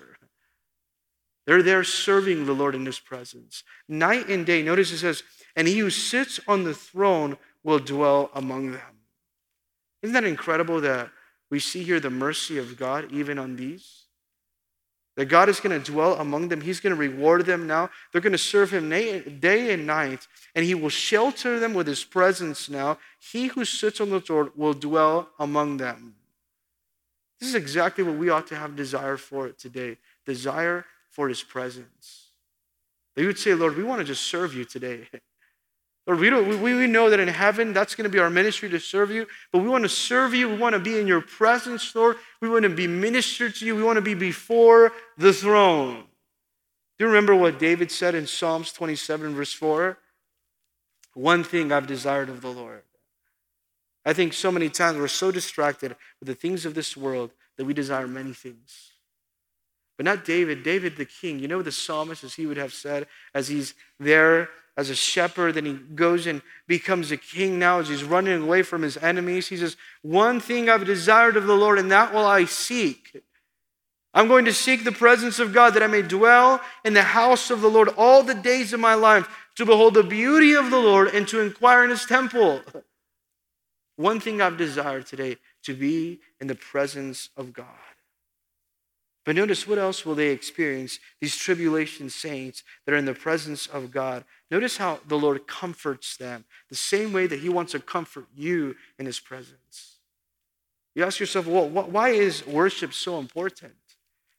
They're 1.45 1.61
there 1.61 1.83
serving 1.83 2.47
the 2.47 2.53
Lord 2.53 2.73
in 2.73 2.87
his 2.87 2.99
presence. 2.99 3.63
Night 3.87 4.29
and 4.29 4.47
day. 4.47 4.63
Notice 4.63 4.91
it 4.91 4.97
says, 4.97 5.21
and 5.55 5.67
he 5.67 5.77
who 5.77 5.91
sits 5.91 6.39
on 6.47 6.63
the 6.63 6.73
throne 6.73 7.37
will 7.63 7.79
dwell 7.79 8.31
among 8.33 8.71
them. 8.71 8.97
Isn't 10.01 10.15
that 10.15 10.23
incredible 10.23 10.81
that 10.81 11.11
we 11.51 11.59
see 11.59 11.83
here 11.83 11.99
the 11.99 12.09
mercy 12.09 12.57
of 12.57 12.77
God 12.77 13.11
even 13.11 13.37
on 13.37 13.57
these? 13.57 14.00
That 15.17 15.25
God 15.25 15.49
is 15.49 15.59
going 15.59 15.79
to 15.79 15.91
dwell 15.91 16.15
among 16.15 16.47
them. 16.47 16.61
He's 16.61 16.79
going 16.79 16.95
to 16.95 16.99
reward 16.99 17.45
them 17.45 17.67
now. 17.67 17.89
They're 18.11 18.21
going 18.21 18.31
to 18.31 18.37
serve 18.37 18.71
Him 18.71 18.89
day 18.89 19.73
and 19.73 19.85
night, 19.85 20.25
and 20.55 20.65
He 20.65 20.73
will 20.73 20.89
shelter 20.89 21.59
them 21.59 21.73
with 21.73 21.87
His 21.87 22.03
presence 22.03 22.69
now. 22.69 22.97
He 23.19 23.47
who 23.47 23.65
sits 23.65 23.99
on 23.99 24.09
the 24.09 24.21
throne 24.21 24.51
will 24.55 24.73
dwell 24.73 25.29
among 25.37 25.77
them. 25.77 26.15
This 27.39 27.49
is 27.49 27.55
exactly 27.55 28.03
what 28.03 28.15
we 28.15 28.29
ought 28.29 28.47
to 28.47 28.55
have 28.55 28.75
desire 28.75 29.17
for 29.17 29.49
today 29.49 29.97
desire 30.25 30.85
for 31.09 31.27
his 31.27 31.43
presence. 31.43 32.29
They 33.15 33.25
would 33.25 33.37
say, 33.37 33.53
Lord, 33.53 33.75
we 33.75 33.83
want 33.83 33.99
to 33.99 34.05
just 34.05 34.23
serve 34.23 34.53
you 34.53 34.63
today. 34.63 35.07
Lord, 36.07 36.19
we, 36.19 36.29
don't, 36.29 36.61
we, 36.61 36.73
we 36.73 36.87
know 36.87 37.09
that 37.09 37.19
in 37.19 37.27
heaven 37.27 37.73
that's 37.73 37.93
going 37.93 38.05
to 38.05 38.09
be 38.09 38.19
our 38.19 38.29
ministry 38.29 38.69
to 38.69 38.79
serve 38.79 39.11
you, 39.11 39.27
but 39.51 39.59
we 39.59 39.69
want 39.69 39.83
to 39.83 39.89
serve 39.89 40.33
you. 40.33 40.49
We 40.49 40.57
want 40.57 40.73
to 40.73 40.79
be 40.79 40.99
in 40.99 41.07
your 41.07 41.21
presence, 41.21 41.93
Lord. 41.95 42.17
We 42.41 42.49
want 42.49 42.63
to 42.63 42.69
be 42.69 42.87
ministered 42.87 43.55
to 43.55 43.65
you. 43.65 43.75
We 43.75 43.83
want 43.83 43.97
to 43.97 44.01
be 44.01 44.15
before 44.15 44.91
the 45.17 45.31
throne. 45.31 46.03
Do 46.97 47.05
you 47.05 47.07
remember 47.07 47.35
what 47.35 47.59
David 47.59 47.91
said 47.91 48.15
in 48.15 48.25
Psalms 48.25 48.71
27, 48.71 49.35
verse 49.35 49.53
4? 49.53 49.97
One 51.13 51.43
thing 51.43 51.71
I've 51.71 51.87
desired 51.87 52.29
of 52.29 52.41
the 52.41 52.51
Lord. 52.51 52.83
I 54.03 54.13
think 54.13 54.33
so 54.33 54.51
many 54.51 54.69
times 54.69 54.97
we're 54.97 55.07
so 55.07 55.31
distracted 55.31 55.95
with 56.19 56.27
the 56.27 56.35
things 56.35 56.65
of 56.65 56.73
this 56.73 56.97
world 56.97 57.31
that 57.57 57.65
we 57.65 57.75
desire 57.75 58.07
many 58.07 58.33
things. 58.33 58.91
But 59.97 60.05
not 60.05 60.25
David, 60.25 60.63
David 60.63 60.97
the 60.97 61.05
king. 61.05 61.37
You 61.37 61.47
know 61.47 61.61
the 61.61 61.71
psalmist, 61.71 62.23
as 62.23 62.33
he 62.33 62.47
would 62.47 62.57
have 62.57 62.73
said, 62.73 63.05
as 63.35 63.49
he's 63.49 63.75
there 63.99 64.49
as 64.77 64.89
a 64.89 64.95
shepherd, 64.95 65.55
then 65.55 65.65
he 65.65 65.73
goes 65.73 66.27
and 66.27 66.41
becomes 66.67 67.11
a 67.11 67.17
king 67.17 67.59
now 67.59 67.79
as 67.79 67.89
he's 67.89 68.03
running 68.03 68.41
away 68.41 68.63
from 68.63 68.81
his 68.81 68.97
enemies. 68.97 69.47
He 69.47 69.57
says, 69.57 69.75
One 70.01 70.39
thing 70.39 70.69
I've 70.69 70.85
desired 70.85 71.35
of 71.35 71.45
the 71.45 71.55
Lord, 71.55 71.77
and 71.77 71.91
that 71.91 72.13
will 72.13 72.25
I 72.25 72.45
seek. 72.45 73.21
I'm 74.13 74.27
going 74.27 74.45
to 74.45 74.53
seek 74.53 74.83
the 74.83 74.91
presence 74.91 75.39
of 75.39 75.53
God 75.53 75.73
that 75.73 75.83
I 75.83 75.87
may 75.87 76.01
dwell 76.01 76.61
in 76.83 76.93
the 76.93 77.03
house 77.03 77.49
of 77.49 77.61
the 77.61 77.69
Lord 77.69 77.89
all 77.97 78.23
the 78.23 78.35
days 78.35 78.73
of 78.73 78.79
my 78.79 78.93
life, 78.93 79.27
to 79.55 79.65
behold 79.65 79.93
the 79.93 80.03
beauty 80.03 80.53
of 80.53 80.71
the 80.71 80.79
Lord 80.79 81.09
and 81.09 81.27
to 81.27 81.41
inquire 81.41 81.83
in 81.83 81.89
his 81.89 82.05
temple. 82.05 82.61
One 83.97 84.19
thing 84.19 84.41
I've 84.41 84.57
desired 84.57 85.05
today 85.05 85.37
to 85.63 85.73
be 85.73 86.21
in 86.39 86.47
the 86.47 86.55
presence 86.55 87.29
of 87.35 87.53
God. 87.53 87.67
But 89.23 89.35
notice 89.35 89.67
what 89.67 89.77
else 89.77 90.05
will 90.05 90.15
they 90.15 90.29
experience, 90.29 90.99
these 91.19 91.37
tribulation 91.37 92.09
saints 92.09 92.63
that 92.85 92.93
are 92.93 92.97
in 92.97 93.05
the 93.05 93.13
presence 93.13 93.67
of 93.67 93.91
God. 93.91 94.25
Notice 94.49 94.77
how 94.77 94.99
the 95.07 95.17
Lord 95.17 95.45
comforts 95.45 96.17
them, 96.17 96.45
the 96.69 96.75
same 96.75 97.13
way 97.13 97.27
that 97.27 97.39
He 97.39 97.49
wants 97.49 97.73
to 97.73 97.79
comfort 97.79 98.25
you 98.35 98.75
in 98.97 99.05
His 99.05 99.19
presence. 99.19 99.97
You 100.95 101.03
ask 101.03 101.19
yourself, 101.19 101.45
well, 101.45 101.69
why 101.69 102.09
is 102.09 102.45
worship 102.47 102.93
so 102.93 103.19
important? 103.19 103.75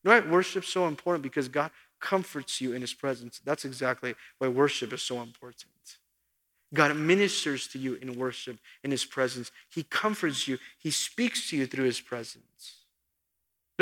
You 0.02 0.10
know 0.10 0.20
why 0.20 0.28
worship 0.28 0.64
so 0.64 0.88
important? 0.88 1.22
Because 1.22 1.48
God 1.48 1.70
comforts 2.00 2.60
you 2.60 2.72
in 2.72 2.80
His 2.80 2.92
presence. 2.92 3.40
That's 3.44 3.64
exactly 3.64 4.16
why 4.38 4.48
worship 4.48 4.92
is 4.92 5.02
so 5.02 5.22
important. 5.22 5.70
God 6.74 6.96
ministers 6.96 7.68
to 7.68 7.78
you 7.78 7.94
in 7.94 8.18
worship, 8.18 8.58
in 8.82 8.90
His 8.90 9.04
presence. 9.04 9.52
He 9.70 9.84
comforts 9.84 10.48
you, 10.48 10.58
He 10.78 10.90
speaks 10.90 11.48
to 11.50 11.56
you 11.56 11.66
through 11.66 11.84
His 11.84 12.00
presence. 12.00 12.81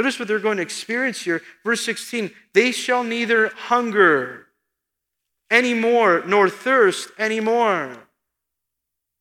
Notice 0.01 0.19
what 0.19 0.29
they're 0.29 0.39
going 0.39 0.57
to 0.57 0.63
experience 0.63 1.21
here. 1.21 1.43
Verse 1.63 1.85
16 1.85 2.31
they 2.55 2.73
shall 2.73 3.05
neither 3.05 3.49
hunger 3.49 4.47
anymore 5.51 6.23
nor 6.27 6.49
thirst 6.49 7.11
anymore. 7.19 7.99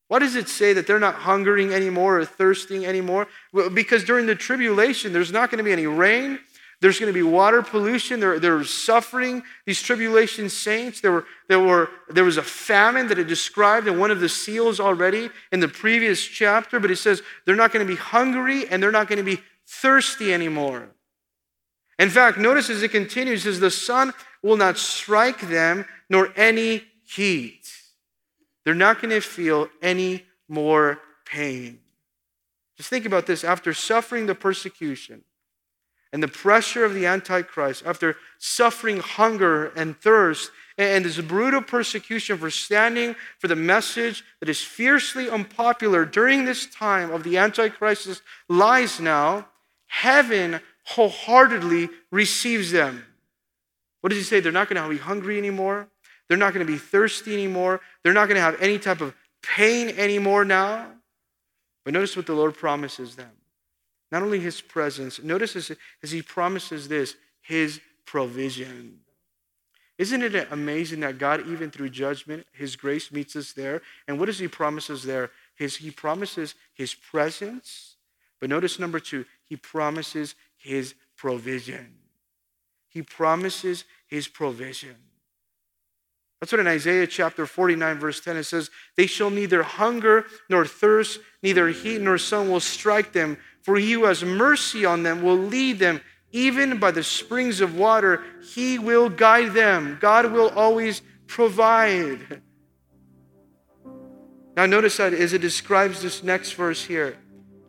Why 0.08 0.20
does 0.20 0.38
it 0.38 0.48
say 0.48 0.72
that 0.72 0.88
they're 0.88 0.98
not 0.98 1.16
hungering 1.16 1.74
anymore 1.74 2.20
or 2.20 2.26
thirsting 2.26 2.86
anymore? 2.86 3.28
Well, 3.52 3.70
because 3.70 4.06
during 4.06 4.26
the 4.26 4.36
tribulation, 4.36 5.12
there's 5.12 5.34
not 5.34 5.52
going 5.52 5.58
to 5.58 5.66
be 5.66 5.74
any 5.74 5.86
rain. 5.86 6.40
There's 6.80 6.98
going 6.98 7.14
to 7.14 7.14
be 7.14 7.24
water 7.24 7.62
pollution. 7.62 8.22
They're, 8.22 8.40
they're 8.40 8.64
suffering, 8.64 9.44
these 9.66 9.82
tribulation 9.82 10.48
saints. 10.48 11.02
There, 11.02 11.12
were, 11.12 11.26
there, 11.50 11.60
were, 11.60 11.90
there 12.08 12.24
was 12.24 12.38
a 12.38 12.42
famine 12.42 13.10
that 13.10 13.20
it 13.20 13.26
described 13.26 13.90
in 13.90 14.00
one 14.00 14.12
of 14.12 14.22
the 14.22 14.30
seals 14.30 14.80
already 14.80 15.30
in 15.52 15.60
the 15.60 15.68
previous 15.68 16.24
chapter, 16.24 16.80
but 16.80 16.90
it 16.90 16.96
says 16.96 17.22
they're 17.46 17.58
not 17.58 17.74
going 17.74 17.86
to 17.86 17.94
be 17.94 18.00
hungry 18.00 18.66
and 18.70 18.82
they're 18.82 18.94
not 18.94 19.10
going 19.10 19.18
to 19.18 19.24
be 19.24 19.42
thirsty 19.70 20.34
anymore. 20.34 20.90
In 22.00 22.10
fact, 22.10 22.38
notice 22.38 22.70
as 22.70 22.82
it 22.82 22.92
continues, 22.92 23.44
says 23.44 23.60
the 23.60 23.70
sun 23.70 24.14
will 24.42 24.58
not 24.58 24.78
strike 24.78 25.42
them 25.42 25.86
nor 26.10 26.34
any 26.36 26.84
heat. 27.06 27.72
They're 28.66 28.74
not 28.74 29.02
going 29.02 29.12
to 29.12 29.22
feel 29.22 29.70
any 29.82 30.26
more 30.48 31.00
pain. 31.26 31.80
Just 32.78 32.90
think 32.90 33.06
about 33.06 33.28
this. 33.28 33.44
After 33.44 33.74
suffering 33.74 34.26
the 34.26 34.36
persecution 34.36 35.24
and 36.12 36.24
the 36.24 36.28
pressure 36.28 36.84
of 36.86 36.94
the 36.94 37.06
Antichrist, 37.06 37.84
after 37.86 38.16
suffering 38.40 39.00
hunger 39.00 39.68
and 39.76 40.00
thirst 40.00 40.52
and 40.78 41.04
this 41.04 41.20
brutal 41.20 41.62
persecution 41.62 42.38
for 42.38 42.50
standing 42.50 43.16
for 43.38 43.50
the 43.50 43.56
message 43.56 44.24
that 44.40 44.50
is 44.50 44.62
fiercely 44.62 45.30
unpopular 45.30 46.06
during 46.06 46.46
this 46.46 46.66
time 46.68 47.12
of 47.12 47.24
the 47.24 47.38
Antichrist's 47.38 48.22
lies 48.48 49.00
now, 49.00 49.46
heaven 49.90 50.62
wholeheartedly 50.86 51.90
receives 52.12 52.72
them. 52.72 53.04
What 54.02 54.10
does 54.10 54.18
he 54.18 54.24
say? 54.24 54.40
They're 54.40 54.52
not 54.52 54.70
going 54.70 54.82
to 54.82 54.90
be 54.90 54.98
hungry 54.98 55.38
anymore. 55.38 55.90
They're 56.28 56.38
not 56.38 56.54
going 56.54 56.66
to 56.66 56.72
be 56.72 56.78
thirsty 56.78 57.34
anymore. 57.34 57.82
They're 58.04 58.14
not 58.14 58.28
going 58.28 58.38
to 58.38 58.42
have 58.42 58.62
any 58.62 58.80
type 58.80 59.02
of 59.02 59.14
pain 59.42 59.90
anymore 59.90 60.46
now. 60.46 60.88
But 61.84 61.94
notice 61.94 62.16
what 62.16 62.28
the 62.28 62.34
Lord 62.34 62.56
promises 62.56 63.16
them. 63.16 63.32
Not 64.12 64.24
only 64.24 64.40
his 64.40 64.62
presence, 64.62 65.22
notice 65.22 65.56
as, 65.56 65.72
as 66.02 66.12
he 66.12 66.22
promises 66.22 66.88
this, 66.88 67.16
his 67.42 67.80
provision. 68.06 69.00
Isn't 69.98 70.24
it 70.24 70.48
amazing 70.52 71.02
that 71.02 71.18
God, 71.18 71.46
even 71.48 71.72
through 71.72 71.90
judgment, 71.90 72.48
his 72.54 72.76
grace 72.76 73.12
meets 73.12 73.36
us 73.36 73.52
there? 73.52 73.82
And 74.08 74.18
what 74.18 74.28
does 74.28 74.40
he 74.40 74.48
promise 74.48 74.90
us 74.90 75.04
there? 75.04 75.30
His, 75.56 75.76
he 75.76 75.92
promises 75.92 76.56
his 76.74 76.94
presence. 76.94 77.89
But 78.40 78.50
notice 78.50 78.80
number 78.80 79.00
two, 79.00 79.26
he 79.46 79.56
promises 79.56 80.36
his 80.58 80.96
provision. 81.18 81.96
He 82.88 83.02
promises 83.02 83.84
his 84.08 84.28
provision. 84.28 84.96
That's 86.40 86.54
what 86.54 86.62
in 86.62 86.68
Isaiah 86.68 87.06
chapter 87.06 87.46
49, 87.46 88.00
verse 88.00 88.22
10, 88.22 88.38
it 88.38 88.44
says, 88.44 88.70
They 88.96 89.08
shall 89.08 89.30
neither 89.30 89.62
hunger 89.62 90.26
nor 90.50 90.66
thirst, 90.66 91.20
neither 91.44 91.68
heat 91.68 92.00
nor 92.02 92.18
sun 92.18 92.50
will 92.50 92.62
strike 92.62 93.12
them, 93.12 93.38
for 93.62 93.76
he 93.76 93.92
who 93.92 94.06
has 94.06 94.24
mercy 94.24 94.86
on 94.86 95.04
them 95.04 95.22
will 95.22 95.38
lead 95.38 95.80
them, 95.80 96.00
even 96.32 96.80
by 96.80 96.92
the 96.92 97.04
springs 97.04 97.60
of 97.60 97.76
water. 97.76 98.24
He 98.54 98.80
will 98.80 99.10
guide 99.10 99.54
them. 99.54 99.98
God 100.00 100.32
will 100.32 100.50
always 100.50 101.02
provide. 101.28 102.42
Now, 104.56 104.66
notice 104.66 104.98
that 104.98 105.14
as 105.14 105.34
it 105.34 105.42
describes 105.42 106.02
this 106.02 106.24
next 106.24 106.54
verse 106.54 106.84
here 106.86 107.18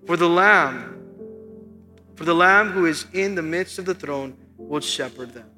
for 0.06 0.16
the 0.16 0.28
Lamb, 0.28 1.02
for 2.14 2.24
the 2.24 2.34
Lamb 2.34 2.70
who 2.70 2.86
is 2.86 3.06
in 3.12 3.34
the 3.34 3.42
midst 3.42 3.78
of 3.78 3.84
the 3.84 3.94
throne 3.94 4.36
will 4.56 4.80
shepherd 4.80 5.32
them. 5.32 5.50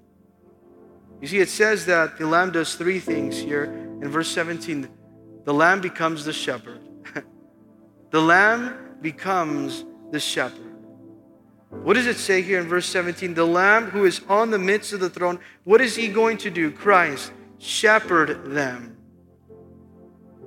You 1.21 1.29
see, 1.29 1.39
it 1.39 1.49
says 1.49 1.87
that 1.87 2.19
the 2.19 2.27
Lamb 2.27 2.51
does 2.51 2.75
three 2.75 2.99
things 2.99 3.39
here. 3.39 3.65
In 3.65 4.09
verse 4.09 4.29
17, 4.29 4.89
the 5.45 5.55
Lamb 5.55 5.81
becomes 5.81 6.25
the 6.25 6.33
shepherd. 6.33 6.81
the 8.11 8.21
Lamb 8.21 8.97
becomes 9.01 9.85
the 10.11 10.19
shepherd. 10.19 10.73
What 11.71 11.95
does 11.95 12.07
it 12.07 12.19
say 12.19 12.43
here 12.43 12.61
in 12.61 12.69
verse 12.69 12.87
17? 12.87 13.35
The 13.35 13.47
Lamb 13.47 13.87
who 13.91 14.05
is 14.05 14.21
on 14.29 14.51
the 14.51 14.59
midst 14.59 14.93
of 14.93 15.01
the 15.01 15.09
throne, 15.09 15.39
what 15.65 15.81
is 15.81 15.97
he 15.97 16.09
going 16.09 16.37
to 16.39 16.51
do? 16.51 16.71
Christ, 16.71 17.33
shepherd 17.59 18.53
them. 18.53 18.97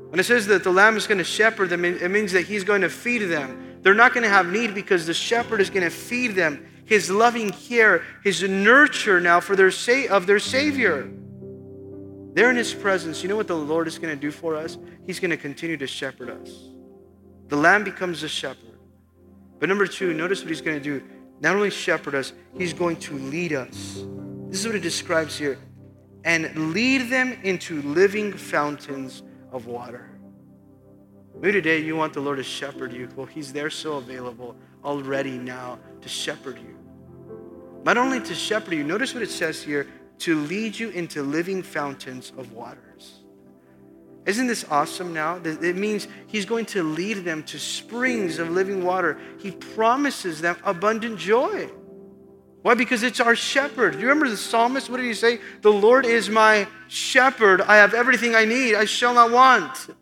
When 0.09 0.19
it 0.19 0.25
says 0.25 0.45
that 0.47 0.63
the 0.63 0.71
Lamb 0.71 0.97
is 0.97 1.07
going 1.07 1.17
to 1.17 1.23
shepherd 1.23 1.69
them, 1.69 1.83
it 1.83 2.11
means 2.11 2.31
that 2.33 2.43
he's 2.43 2.63
going 2.63 2.81
to 2.81 2.89
feed 2.89 3.23
them. 3.23 3.64
They're 3.85 3.93
not 3.93 4.15
going 4.15 4.23
to 4.23 4.29
have 4.29 4.47
need 4.47 4.73
because 4.73 5.05
the 5.05 5.13
shepherd 5.13 5.61
is 5.61 5.69
going 5.69 5.83
to 5.83 5.91
feed 5.91 6.29
them 6.29 6.65
his 6.85 7.11
loving 7.11 7.51
care, 7.51 8.01
his 8.23 8.41
nurture 8.41 9.21
now 9.21 9.39
for 9.39 9.55
their 9.55 9.69
sa- 9.69 10.07
of 10.09 10.25
their 10.25 10.39
Savior. 10.39 11.07
They're 12.33 12.49
in 12.49 12.55
his 12.55 12.73
presence. 12.73 13.21
You 13.21 13.29
know 13.29 13.35
what 13.35 13.47
the 13.47 13.55
Lord 13.55 13.87
is 13.87 13.99
going 13.99 14.11
to 14.11 14.19
do 14.19 14.31
for 14.31 14.55
us? 14.55 14.79
He's 15.05 15.19
going 15.19 15.29
to 15.29 15.37
continue 15.37 15.77
to 15.77 15.85
shepherd 15.85 16.31
us. 16.31 16.49
The 17.49 17.57
lamb 17.57 17.83
becomes 17.83 18.21
the 18.21 18.27
shepherd. 18.27 18.79
But 19.59 19.69
number 19.69 19.85
two, 19.85 20.15
notice 20.15 20.41
what 20.41 20.49
he's 20.49 20.61
going 20.61 20.77
to 20.77 20.83
do. 20.83 21.05
Not 21.39 21.55
only 21.55 21.69
shepherd 21.69 22.15
us, 22.15 22.33
he's 22.57 22.73
going 22.73 22.95
to 23.01 23.13
lead 23.13 23.53
us. 23.53 24.03
This 24.47 24.61
is 24.61 24.65
what 24.65 24.75
it 24.75 24.81
describes 24.81 25.37
here. 25.37 25.59
And 26.23 26.73
lead 26.73 27.11
them 27.11 27.37
into 27.43 27.83
living 27.83 28.33
fountains 28.33 29.21
of 29.51 29.67
water. 29.67 30.09
Maybe 31.41 31.51
today 31.53 31.79
you 31.79 31.95
want 31.95 32.13
the 32.13 32.21
Lord 32.21 32.37
to 32.37 32.43
shepherd 32.43 32.93
you. 32.93 33.09
Well, 33.15 33.25
he's 33.25 33.51
there 33.51 33.69
so 33.69 33.97
available 33.97 34.55
already 34.83 35.37
now 35.37 35.79
to 36.01 36.09
shepherd 36.09 36.57
you. 36.57 36.77
Not 37.83 37.97
only 37.97 38.19
to 38.21 38.33
shepherd 38.33 38.73
you, 38.73 38.83
notice 38.83 39.13
what 39.13 39.21
it 39.21 39.29
says 39.29 39.61
here 39.61 39.87
to 40.19 40.39
lead 40.39 40.79
you 40.79 40.89
into 40.89 41.21
living 41.21 41.61
fountains 41.61 42.31
of 42.37 42.53
waters. 42.53 43.21
Isn't 44.25 44.47
this 44.47 44.65
awesome 44.71 45.13
now? 45.13 45.39
It 45.43 45.75
means 45.75 46.07
he's 46.25 46.45
going 46.45 46.65
to 46.67 46.81
lead 46.81 47.25
them 47.25 47.43
to 47.43 47.59
springs 47.59 48.39
of 48.39 48.49
living 48.49 48.83
water. 48.83 49.19
He 49.37 49.51
promises 49.51 50.41
them 50.41 50.55
abundant 50.63 51.19
joy. 51.19 51.69
Why? 52.63 52.73
Because 52.73 53.03
it's 53.03 53.19
our 53.19 53.35
shepherd. 53.35 53.91
Do 53.91 53.99
you 53.99 54.07
remember 54.07 54.27
the 54.27 54.37
psalmist? 54.37 54.89
What 54.89 54.97
did 54.97 55.05
he 55.05 55.13
say? 55.13 55.39
The 55.61 55.71
Lord 55.71 56.07
is 56.07 56.27
my 56.27 56.67
shepherd. 56.87 57.61
I 57.61 57.75
have 57.75 57.93
everything 57.93 58.33
I 58.33 58.45
need. 58.45 58.73
I 58.73 58.85
shall 58.85 59.13
not 59.13 59.29
want. 59.29 59.95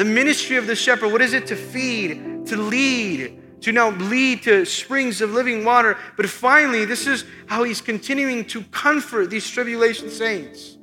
The 0.00 0.06
ministry 0.06 0.56
of 0.56 0.66
the 0.66 0.74
shepherd, 0.74 1.12
what 1.12 1.20
is 1.20 1.34
it? 1.34 1.46
To 1.48 1.56
feed, 1.56 2.46
to 2.46 2.56
lead, 2.56 3.60
to 3.60 3.70
now 3.70 3.90
lead 3.90 4.42
to 4.44 4.64
springs 4.64 5.20
of 5.20 5.32
living 5.32 5.62
water. 5.62 5.98
But 6.16 6.26
finally, 6.26 6.86
this 6.86 7.06
is 7.06 7.26
how 7.44 7.64
he's 7.64 7.82
continuing 7.82 8.46
to 8.46 8.62
comfort 8.62 9.28
these 9.28 9.46
tribulation 9.46 10.08
saints. 10.08 10.78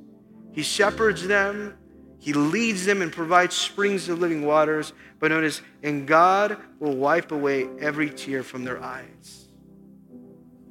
He 0.52 0.62
shepherds 0.62 1.26
them, 1.26 1.76
he 2.20 2.32
leads 2.32 2.86
them 2.86 3.02
and 3.02 3.12
provides 3.12 3.56
springs 3.56 4.08
of 4.08 4.20
living 4.20 4.46
waters. 4.46 4.94
But 5.18 5.32
notice, 5.32 5.64
and 5.82 6.08
God 6.08 6.60
will 6.80 6.96
wipe 6.96 7.32
away 7.32 7.68
every 7.80 8.12
tear 8.12 8.44
from 8.44 8.66
their 8.66 8.84
eyes. 8.84 9.48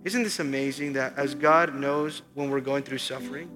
Isn't 0.05 0.23
this 0.23 0.39
amazing 0.39 0.93
that 0.93 1.19
as 1.19 1.35
God 1.35 1.75
knows 1.75 2.23
when 2.35 2.49
we're 2.49 2.61
going 2.61 2.85
through 2.85 2.99
suffering, 2.99 3.49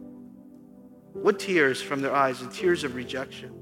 what 1.12 1.38
tears 1.38 1.80
from 1.80 2.02
their 2.02 2.12
eyes? 2.12 2.40
The 2.40 2.50
tears 2.50 2.82
of 2.82 2.96
rejection, 2.96 3.54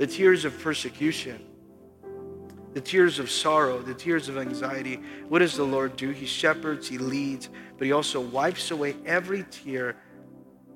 the 0.00 0.06
tears 0.06 0.46
of 0.46 0.58
persecution, 0.58 1.44
the 2.72 2.80
tears 2.80 3.18
of 3.18 3.30
sorrow, 3.30 3.80
the 3.80 3.92
tears 3.92 4.30
of 4.30 4.38
anxiety. 4.38 4.98
What 5.28 5.40
does 5.40 5.54
the 5.54 5.62
Lord 5.62 5.94
do? 5.96 6.08
He 6.08 6.24
shepherds, 6.24 6.88
He 6.88 6.96
leads, 6.96 7.50
but 7.76 7.84
He 7.84 7.92
also 7.92 8.18
wipes 8.18 8.70
away 8.70 8.96
every 9.04 9.44
tear 9.50 9.96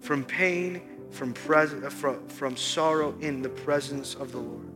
from 0.01 0.25
pain, 0.25 0.83
from, 1.11 1.33
pres- 1.33 1.72
uh, 1.72 1.89
from, 1.89 2.29
from 2.29 2.55
sorrow 2.55 3.16
in 3.20 3.41
the 3.41 3.49
presence 3.49 4.14
of 4.14 4.31
the 4.31 4.41
Lord. 4.41 4.68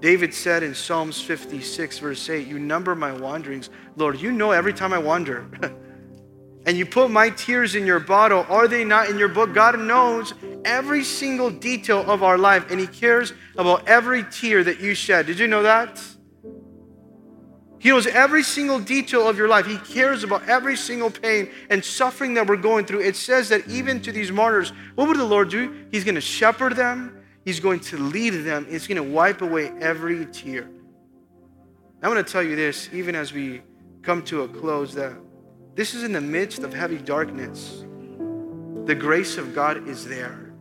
David 0.00 0.34
said 0.34 0.64
in 0.64 0.74
Psalms 0.74 1.20
56, 1.20 2.00
verse 2.00 2.28
8, 2.28 2.48
You 2.48 2.58
number 2.58 2.96
my 2.96 3.12
wanderings. 3.12 3.70
Lord, 3.94 4.20
you 4.20 4.32
know 4.32 4.50
every 4.50 4.72
time 4.72 4.92
I 4.92 4.98
wander. 4.98 5.46
and 6.66 6.76
you 6.76 6.86
put 6.86 7.10
my 7.10 7.30
tears 7.30 7.74
in 7.74 7.86
your 7.86 8.00
bottle. 8.00 8.46
Are 8.48 8.68
they 8.68 8.84
not 8.84 9.10
in 9.10 9.18
your 9.18 9.28
book? 9.28 9.52
God 9.52 9.78
knows 9.78 10.32
every 10.64 11.02
single 11.02 11.50
detail 11.50 12.08
of 12.10 12.22
our 12.22 12.38
life, 12.38 12.70
and 12.70 12.78
He 12.78 12.86
cares 12.86 13.32
about 13.56 13.88
every 13.88 14.24
tear 14.24 14.62
that 14.64 14.80
you 14.80 14.94
shed. 14.94 15.26
Did 15.26 15.38
you 15.38 15.48
know 15.48 15.62
that? 15.62 16.00
He 17.82 17.88
knows 17.88 18.06
every 18.06 18.44
single 18.44 18.78
detail 18.78 19.26
of 19.26 19.36
your 19.36 19.48
life. 19.48 19.66
He 19.66 19.76
cares 19.78 20.22
about 20.22 20.48
every 20.48 20.76
single 20.76 21.10
pain 21.10 21.50
and 21.68 21.84
suffering 21.84 22.34
that 22.34 22.46
we're 22.46 22.56
going 22.56 22.86
through. 22.86 23.00
It 23.00 23.16
says 23.16 23.48
that 23.48 23.66
even 23.66 24.00
to 24.02 24.12
these 24.12 24.30
martyrs, 24.30 24.72
what 24.94 25.08
would 25.08 25.18
the 25.18 25.24
Lord 25.24 25.50
do? 25.50 25.86
He's 25.90 26.04
going 26.04 26.14
to 26.14 26.20
shepherd 26.20 26.76
them, 26.76 27.18
He's 27.44 27.58
going 27.58 27.80
to 27.80 27.98
lead 27.98 28.44
them, 28.44 28.66
He's 28.70 28.86
going 28.86 29.02
to 29.02 29.02
wipe 29.02 29.42
away 29.42 29.72
every 29.80 30.26
tear. 30.26 30.70
I 32.04 32.08
want 32.08 32.24
to 32.24 32.32
tell 32.32 32.42
you 32.42 32.54
this, 32.54 32.88
even 32.92 33.16
as 33.16 33.32
we 33.32 33.62
come 34.02 34.22
to 34.26 34.42
a 34.42 34.48
close, 34.48 34.94
that 34.94 35.14
this 35.74 35.94
is 35.94 36.02
in 36.02 36.12
the 36.12 36.20
midst 36.20 36.60
of 36.60 36.74
heavy 36.74 36.98
darkness. 36.98 37.84
The 38.84 38.94
grace 38.94 39.38
of 39.38 39.54
God 39.54 39.88
is 39.88 40.06
there 40.06 40.52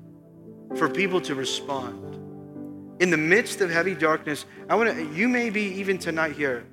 for 0.78 0.88
people 0.88 1.20
to 1.22 1.36
respond. 1.36 2.16
In 3.02 3.10
the 3.10 3.18
midst 3.18 3.62
of 3.62 3.70
heavy 3.70 3.96
darkness, 3.96 4.46
I 4.70 4.76
want 4.76 4.96
to, 4.96 5.14
you 5.14 5.28
may 5.28 5.50
be 5.50 5.64
even 5.64 5.98
tonight 5.98 6.34
here. 6.34 6.66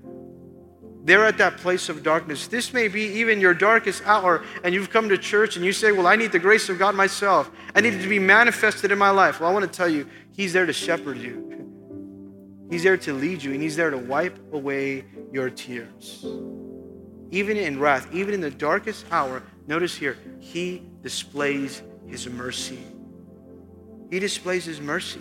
They're 1.02 1.24
at 1.24 1.38
that 1.38 1.56
place 1.56 1.88
of 1.88 2.02
darkness. 2.02 2.48
This 2.48 2.74
may 2.74 2.86
be 2.86 3.02
even 3.02 3.40
your 3.40 3.54
darkest 3.54 4.02
hour, 4.04 4.44
and 4.62 4.74
you've 4.74 4.90
come 4.90 5.08
to 5.08 5.16
church 5.16 5.56
and 5.56 5.64
you 5.64 5.72
say, 5.72 5.90
Well, 5.90 6.06
I 6.06 6.16
need 6.16 6.32
the 6.32 6.38
grace 6.38 6.68
of 6.68 6.78
God 6.78 6.94
myself. 6.94 7.50
I 7.74 7.80
need 7.80 7.94
it 7.94 8.02
to 8.02 8.08
be 8.08 8.18
manifested 8.18 8.92
in 8.92 8.98
my 8.98 9.10
life. 9.10 9.40
Well, 9.40 9.48
I 9.48 9.52
want 9.52 9.64
to 9.64 9.74
tell 9.74 9.88
you, 9.88 10.06
He's 10.32 10.52
there 10.52 10.66
to 10.66 10.72
shepherd 10.72 11.16
you, 11.16 12.66
He's 12.70 12.82
there 12.82 12.98
to 12.98 13.14
lead 13.14 13.42
you, 13.42 13.52
and 13.52 13.62
He's 13.62 13.74
there 13.74 13.90
to 13.90 13.98
wipe 13.98 14.38
away 14.52 15.06
your 15.32 15.48
tears 15.48 16.26
even 17.30 17.56
in 17.56 17.78
wrath, 17.78 18.08
even 18.12 18.34
in 18.34 18.40
the 18.40 18.50
darkest 18.50 19.04
hour, 19.10 19.42
notice 19.66 19.94
here, 19.94 20.16
he 20.40 20.82
displays 21.02 21.82
his 22.06 22.28
mercy. 22.28 22.78
He 24.10 24.18
displays 24.18 24.64
his 24.64 24.80
mercy. 24.80 25.20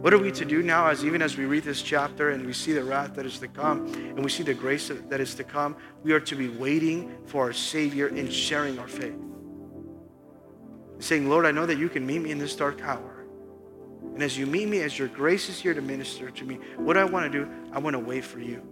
What 0.00 0.14
are 0.14 0.18
we 0.18 0.30
to 0.32 0.44
do 0.44 0.62
now 0.62 0.86
as 0.86 1.04
even 1.04 1.20
as 1.20 1.36
we 1.36 1.44
read 1.44 1.64
this 1.64 1.82
chapter 1.82 2.30
and 2.30 2.46
we 2.46 2.52
see 2.52 2.72
the 2.72 2.84
wrath 2.84 3.14
that 3.16 3.26
is 3.26 3.38
to 3.40 3.48
come 3.48 3.86
and 3.86 4.22
we 4.22 4.30
see 4.30 4.44
the 4.44 4.54
grace 4.54 4.90
that 5.08 5.20
is 5.20 5.34
to 5.34 5.44
come? 5.44 5.76
We 6.04 6.12
are 6.12 6.20
to 6.20 6.36
be 6.36 6.48
waiting 6.48 7.18
for 7.26 7.42
our 7.44 7.52
Savior 7.52 8.06
and 8.06 8.32
sharing 8.32 8.78
our 8.78 8.88
faith. 8.88 9.16
Saying, 11.00 11.28
Lord, 11.28 11.46
I 11.46 11.50
know 11.50 11.66
that 11.66 11.78
you 11.78 11.88
can 11.88 12.06
meet 12.06 12.20
me 12.20 12.30
in 12.30 12.38
this 12.38 12.54
dark 12.54 12.80
hour. 12.82 13.24
And 14.14 14.22
as 14.22 14.38
you 14.38 14.46
meet 14.46 14.68
me, 14.68 14.80
as 14.82 14.98
your 14.98 15.08
grace 15.08 15.48
is 15.48 15.58
here 15.58 15.74
to 15.74 15.82
minister 15.82 16.30
to 16.30 16.44
me, 16.44 16.60
what 16.76 16.96
I 16.96 17.04
want 17.04 17.30
to 17.30 17.44
do, 17.44 17.50
I 17.72 17.78
want 17.78 17.94
to 17.94 18.00
wait 18.00 18.24
for 18.24 18.40
you. 18.40 18.62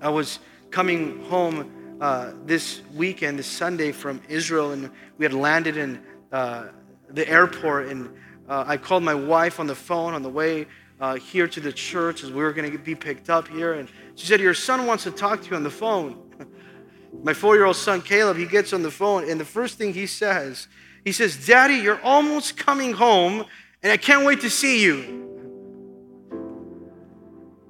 I 0.00 0.08
was 0.08 0.38
coming 0.74 1.22
home 1.26 1.70
uh, 2.00 2.32
this 2.46 2.82
weekend, 2.96 3.38
this 3.38 3.46
Sunday 3.46 3.92
from 3.92 4.20
Israel, 4.28 4.72
and 4.72 4.90
we 5.18 5.24
had 5.24 5.32
landed 5.32 5.76
in 5.76 6.02
uh, 6.32 6.66
the 7.10 7.28
airport. 7.28 7.86
And 7.86 8.12
uh, 8.48 8.64
I 8.66 8.76
called 8.76 9.04
my 9.04 9.14
wife 9.14 9.60
on 9.60 9.68
the 9.68 9.74
phone 9.76 10.14
on 10.14 10.22
the 10.24 10.28
way 10.28 10.66
uh, 11.00 11.14
here 11.14 11.46
to 11.46 11.60
the 11.60 11.72
church 11.72 12.24
as 12.24 12.32
we 12.32 12.42
were 12.42 12.52
going 12.52 12.72
to 12.72 12.76
be 12.76 12.96
picked 12.96 13.30
up 13.30 13.46
here. 13.46 13.74
And 13.74 13.88
she 14.16 14.26
said, 14.26 14.40
Your 14.40 14.52
son 14.52 14.84
wants 14.84 15.04
to 15.04 15.12
talk 15.12 15.42
to 15.42 15.50
you 15.50 15.54
on 15.54 15.62
the 15.62 15.70
phone. 15.70 16.18
my 17.22 17.34
four 17.34 17.54
year 17.54 17.66
old 17.66 17.76
son, 17.76 18.02
Caleb, 18.02 18.36
he 18.36 18.44
gets 18.44 18.72
on 18.72 18.82
the 18.82 18.90
phone, 18.90 19.30
and 19.30 19.38
the 19.38 19.44
first 19.44 19.78
thing 19.78 19.94
he 19.94 20.06
says, 20.06 20.66
he 21.04 21.12
says, 21.12 21.46
Daddy, 21.46 21.74
you're 21.74 22.02
almost 22.02 22.56
coming 22.56 22.94
home, 22.94 23.44
and 23.80 23.92
I 23.92 23.96
can't 23.96 24.26
wait 24.26 24.40
to 24.40 24.50
see 24.50 24.82
you. 24.82 25.33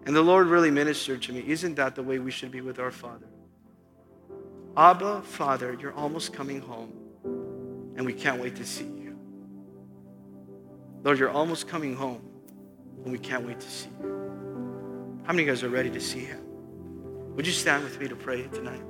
And 0.07 0.15
the 0.15 0.23
Lord 0.23 0.49
really 0.49 0.71
ministered 0.71 1.23
to 1.23 1.33
me. 1.33 1.45
Isn't 1.47 1.77
that 1.77 1.95
the 1.95 2.03
way 2.03 2.19
we 2.19 2.31
should 2.31 2.51
be 2.51 2.61
with 2.61 2.79
our 2.79 2.91
Father? 2.91 3.27
Abba, 4.77 5.23
Father, 5.23 5.77
you're 5.81 5.95
almost 5.95 6.33
coming 6.33 6.61
home, 6.61 6.93
and 7.97 8.05
we 8.05 8.13
can't 8.13 8.41
wait 8.41 8.57
to 8.57 8.67
see 8.67 8.85
you. 8.85 9.19
Lord, 11.05 11.19
you're 11.19 11.31
almost 11.31 11.69
coming 11.69 11.95
home, 11.95 12.23
and 13.05 13.13
we 13.13 13.19
can't 13.19 13.47
wait 13.47 13.61
to 13.61 13.71
see 13.71 13.89
you. 14.01 15.23
How 15.25 15.33
many 15.33 15.43
of 15.43 15.47
you 15.47 15.53
guys 15.55 15.63
are 15.63 15.69
ready 15.71 15.91
to 15.91 16.01
see 16.01 16.25
him? 16.25 16.41
Would 17.35 17.47
you 17.47 17.53
stand 17.53 17.85
with 17.85 17.99
me 18.01 18.09
to 18.09 18.17
pray 18.17 18.43
tonight? 18.49 18.83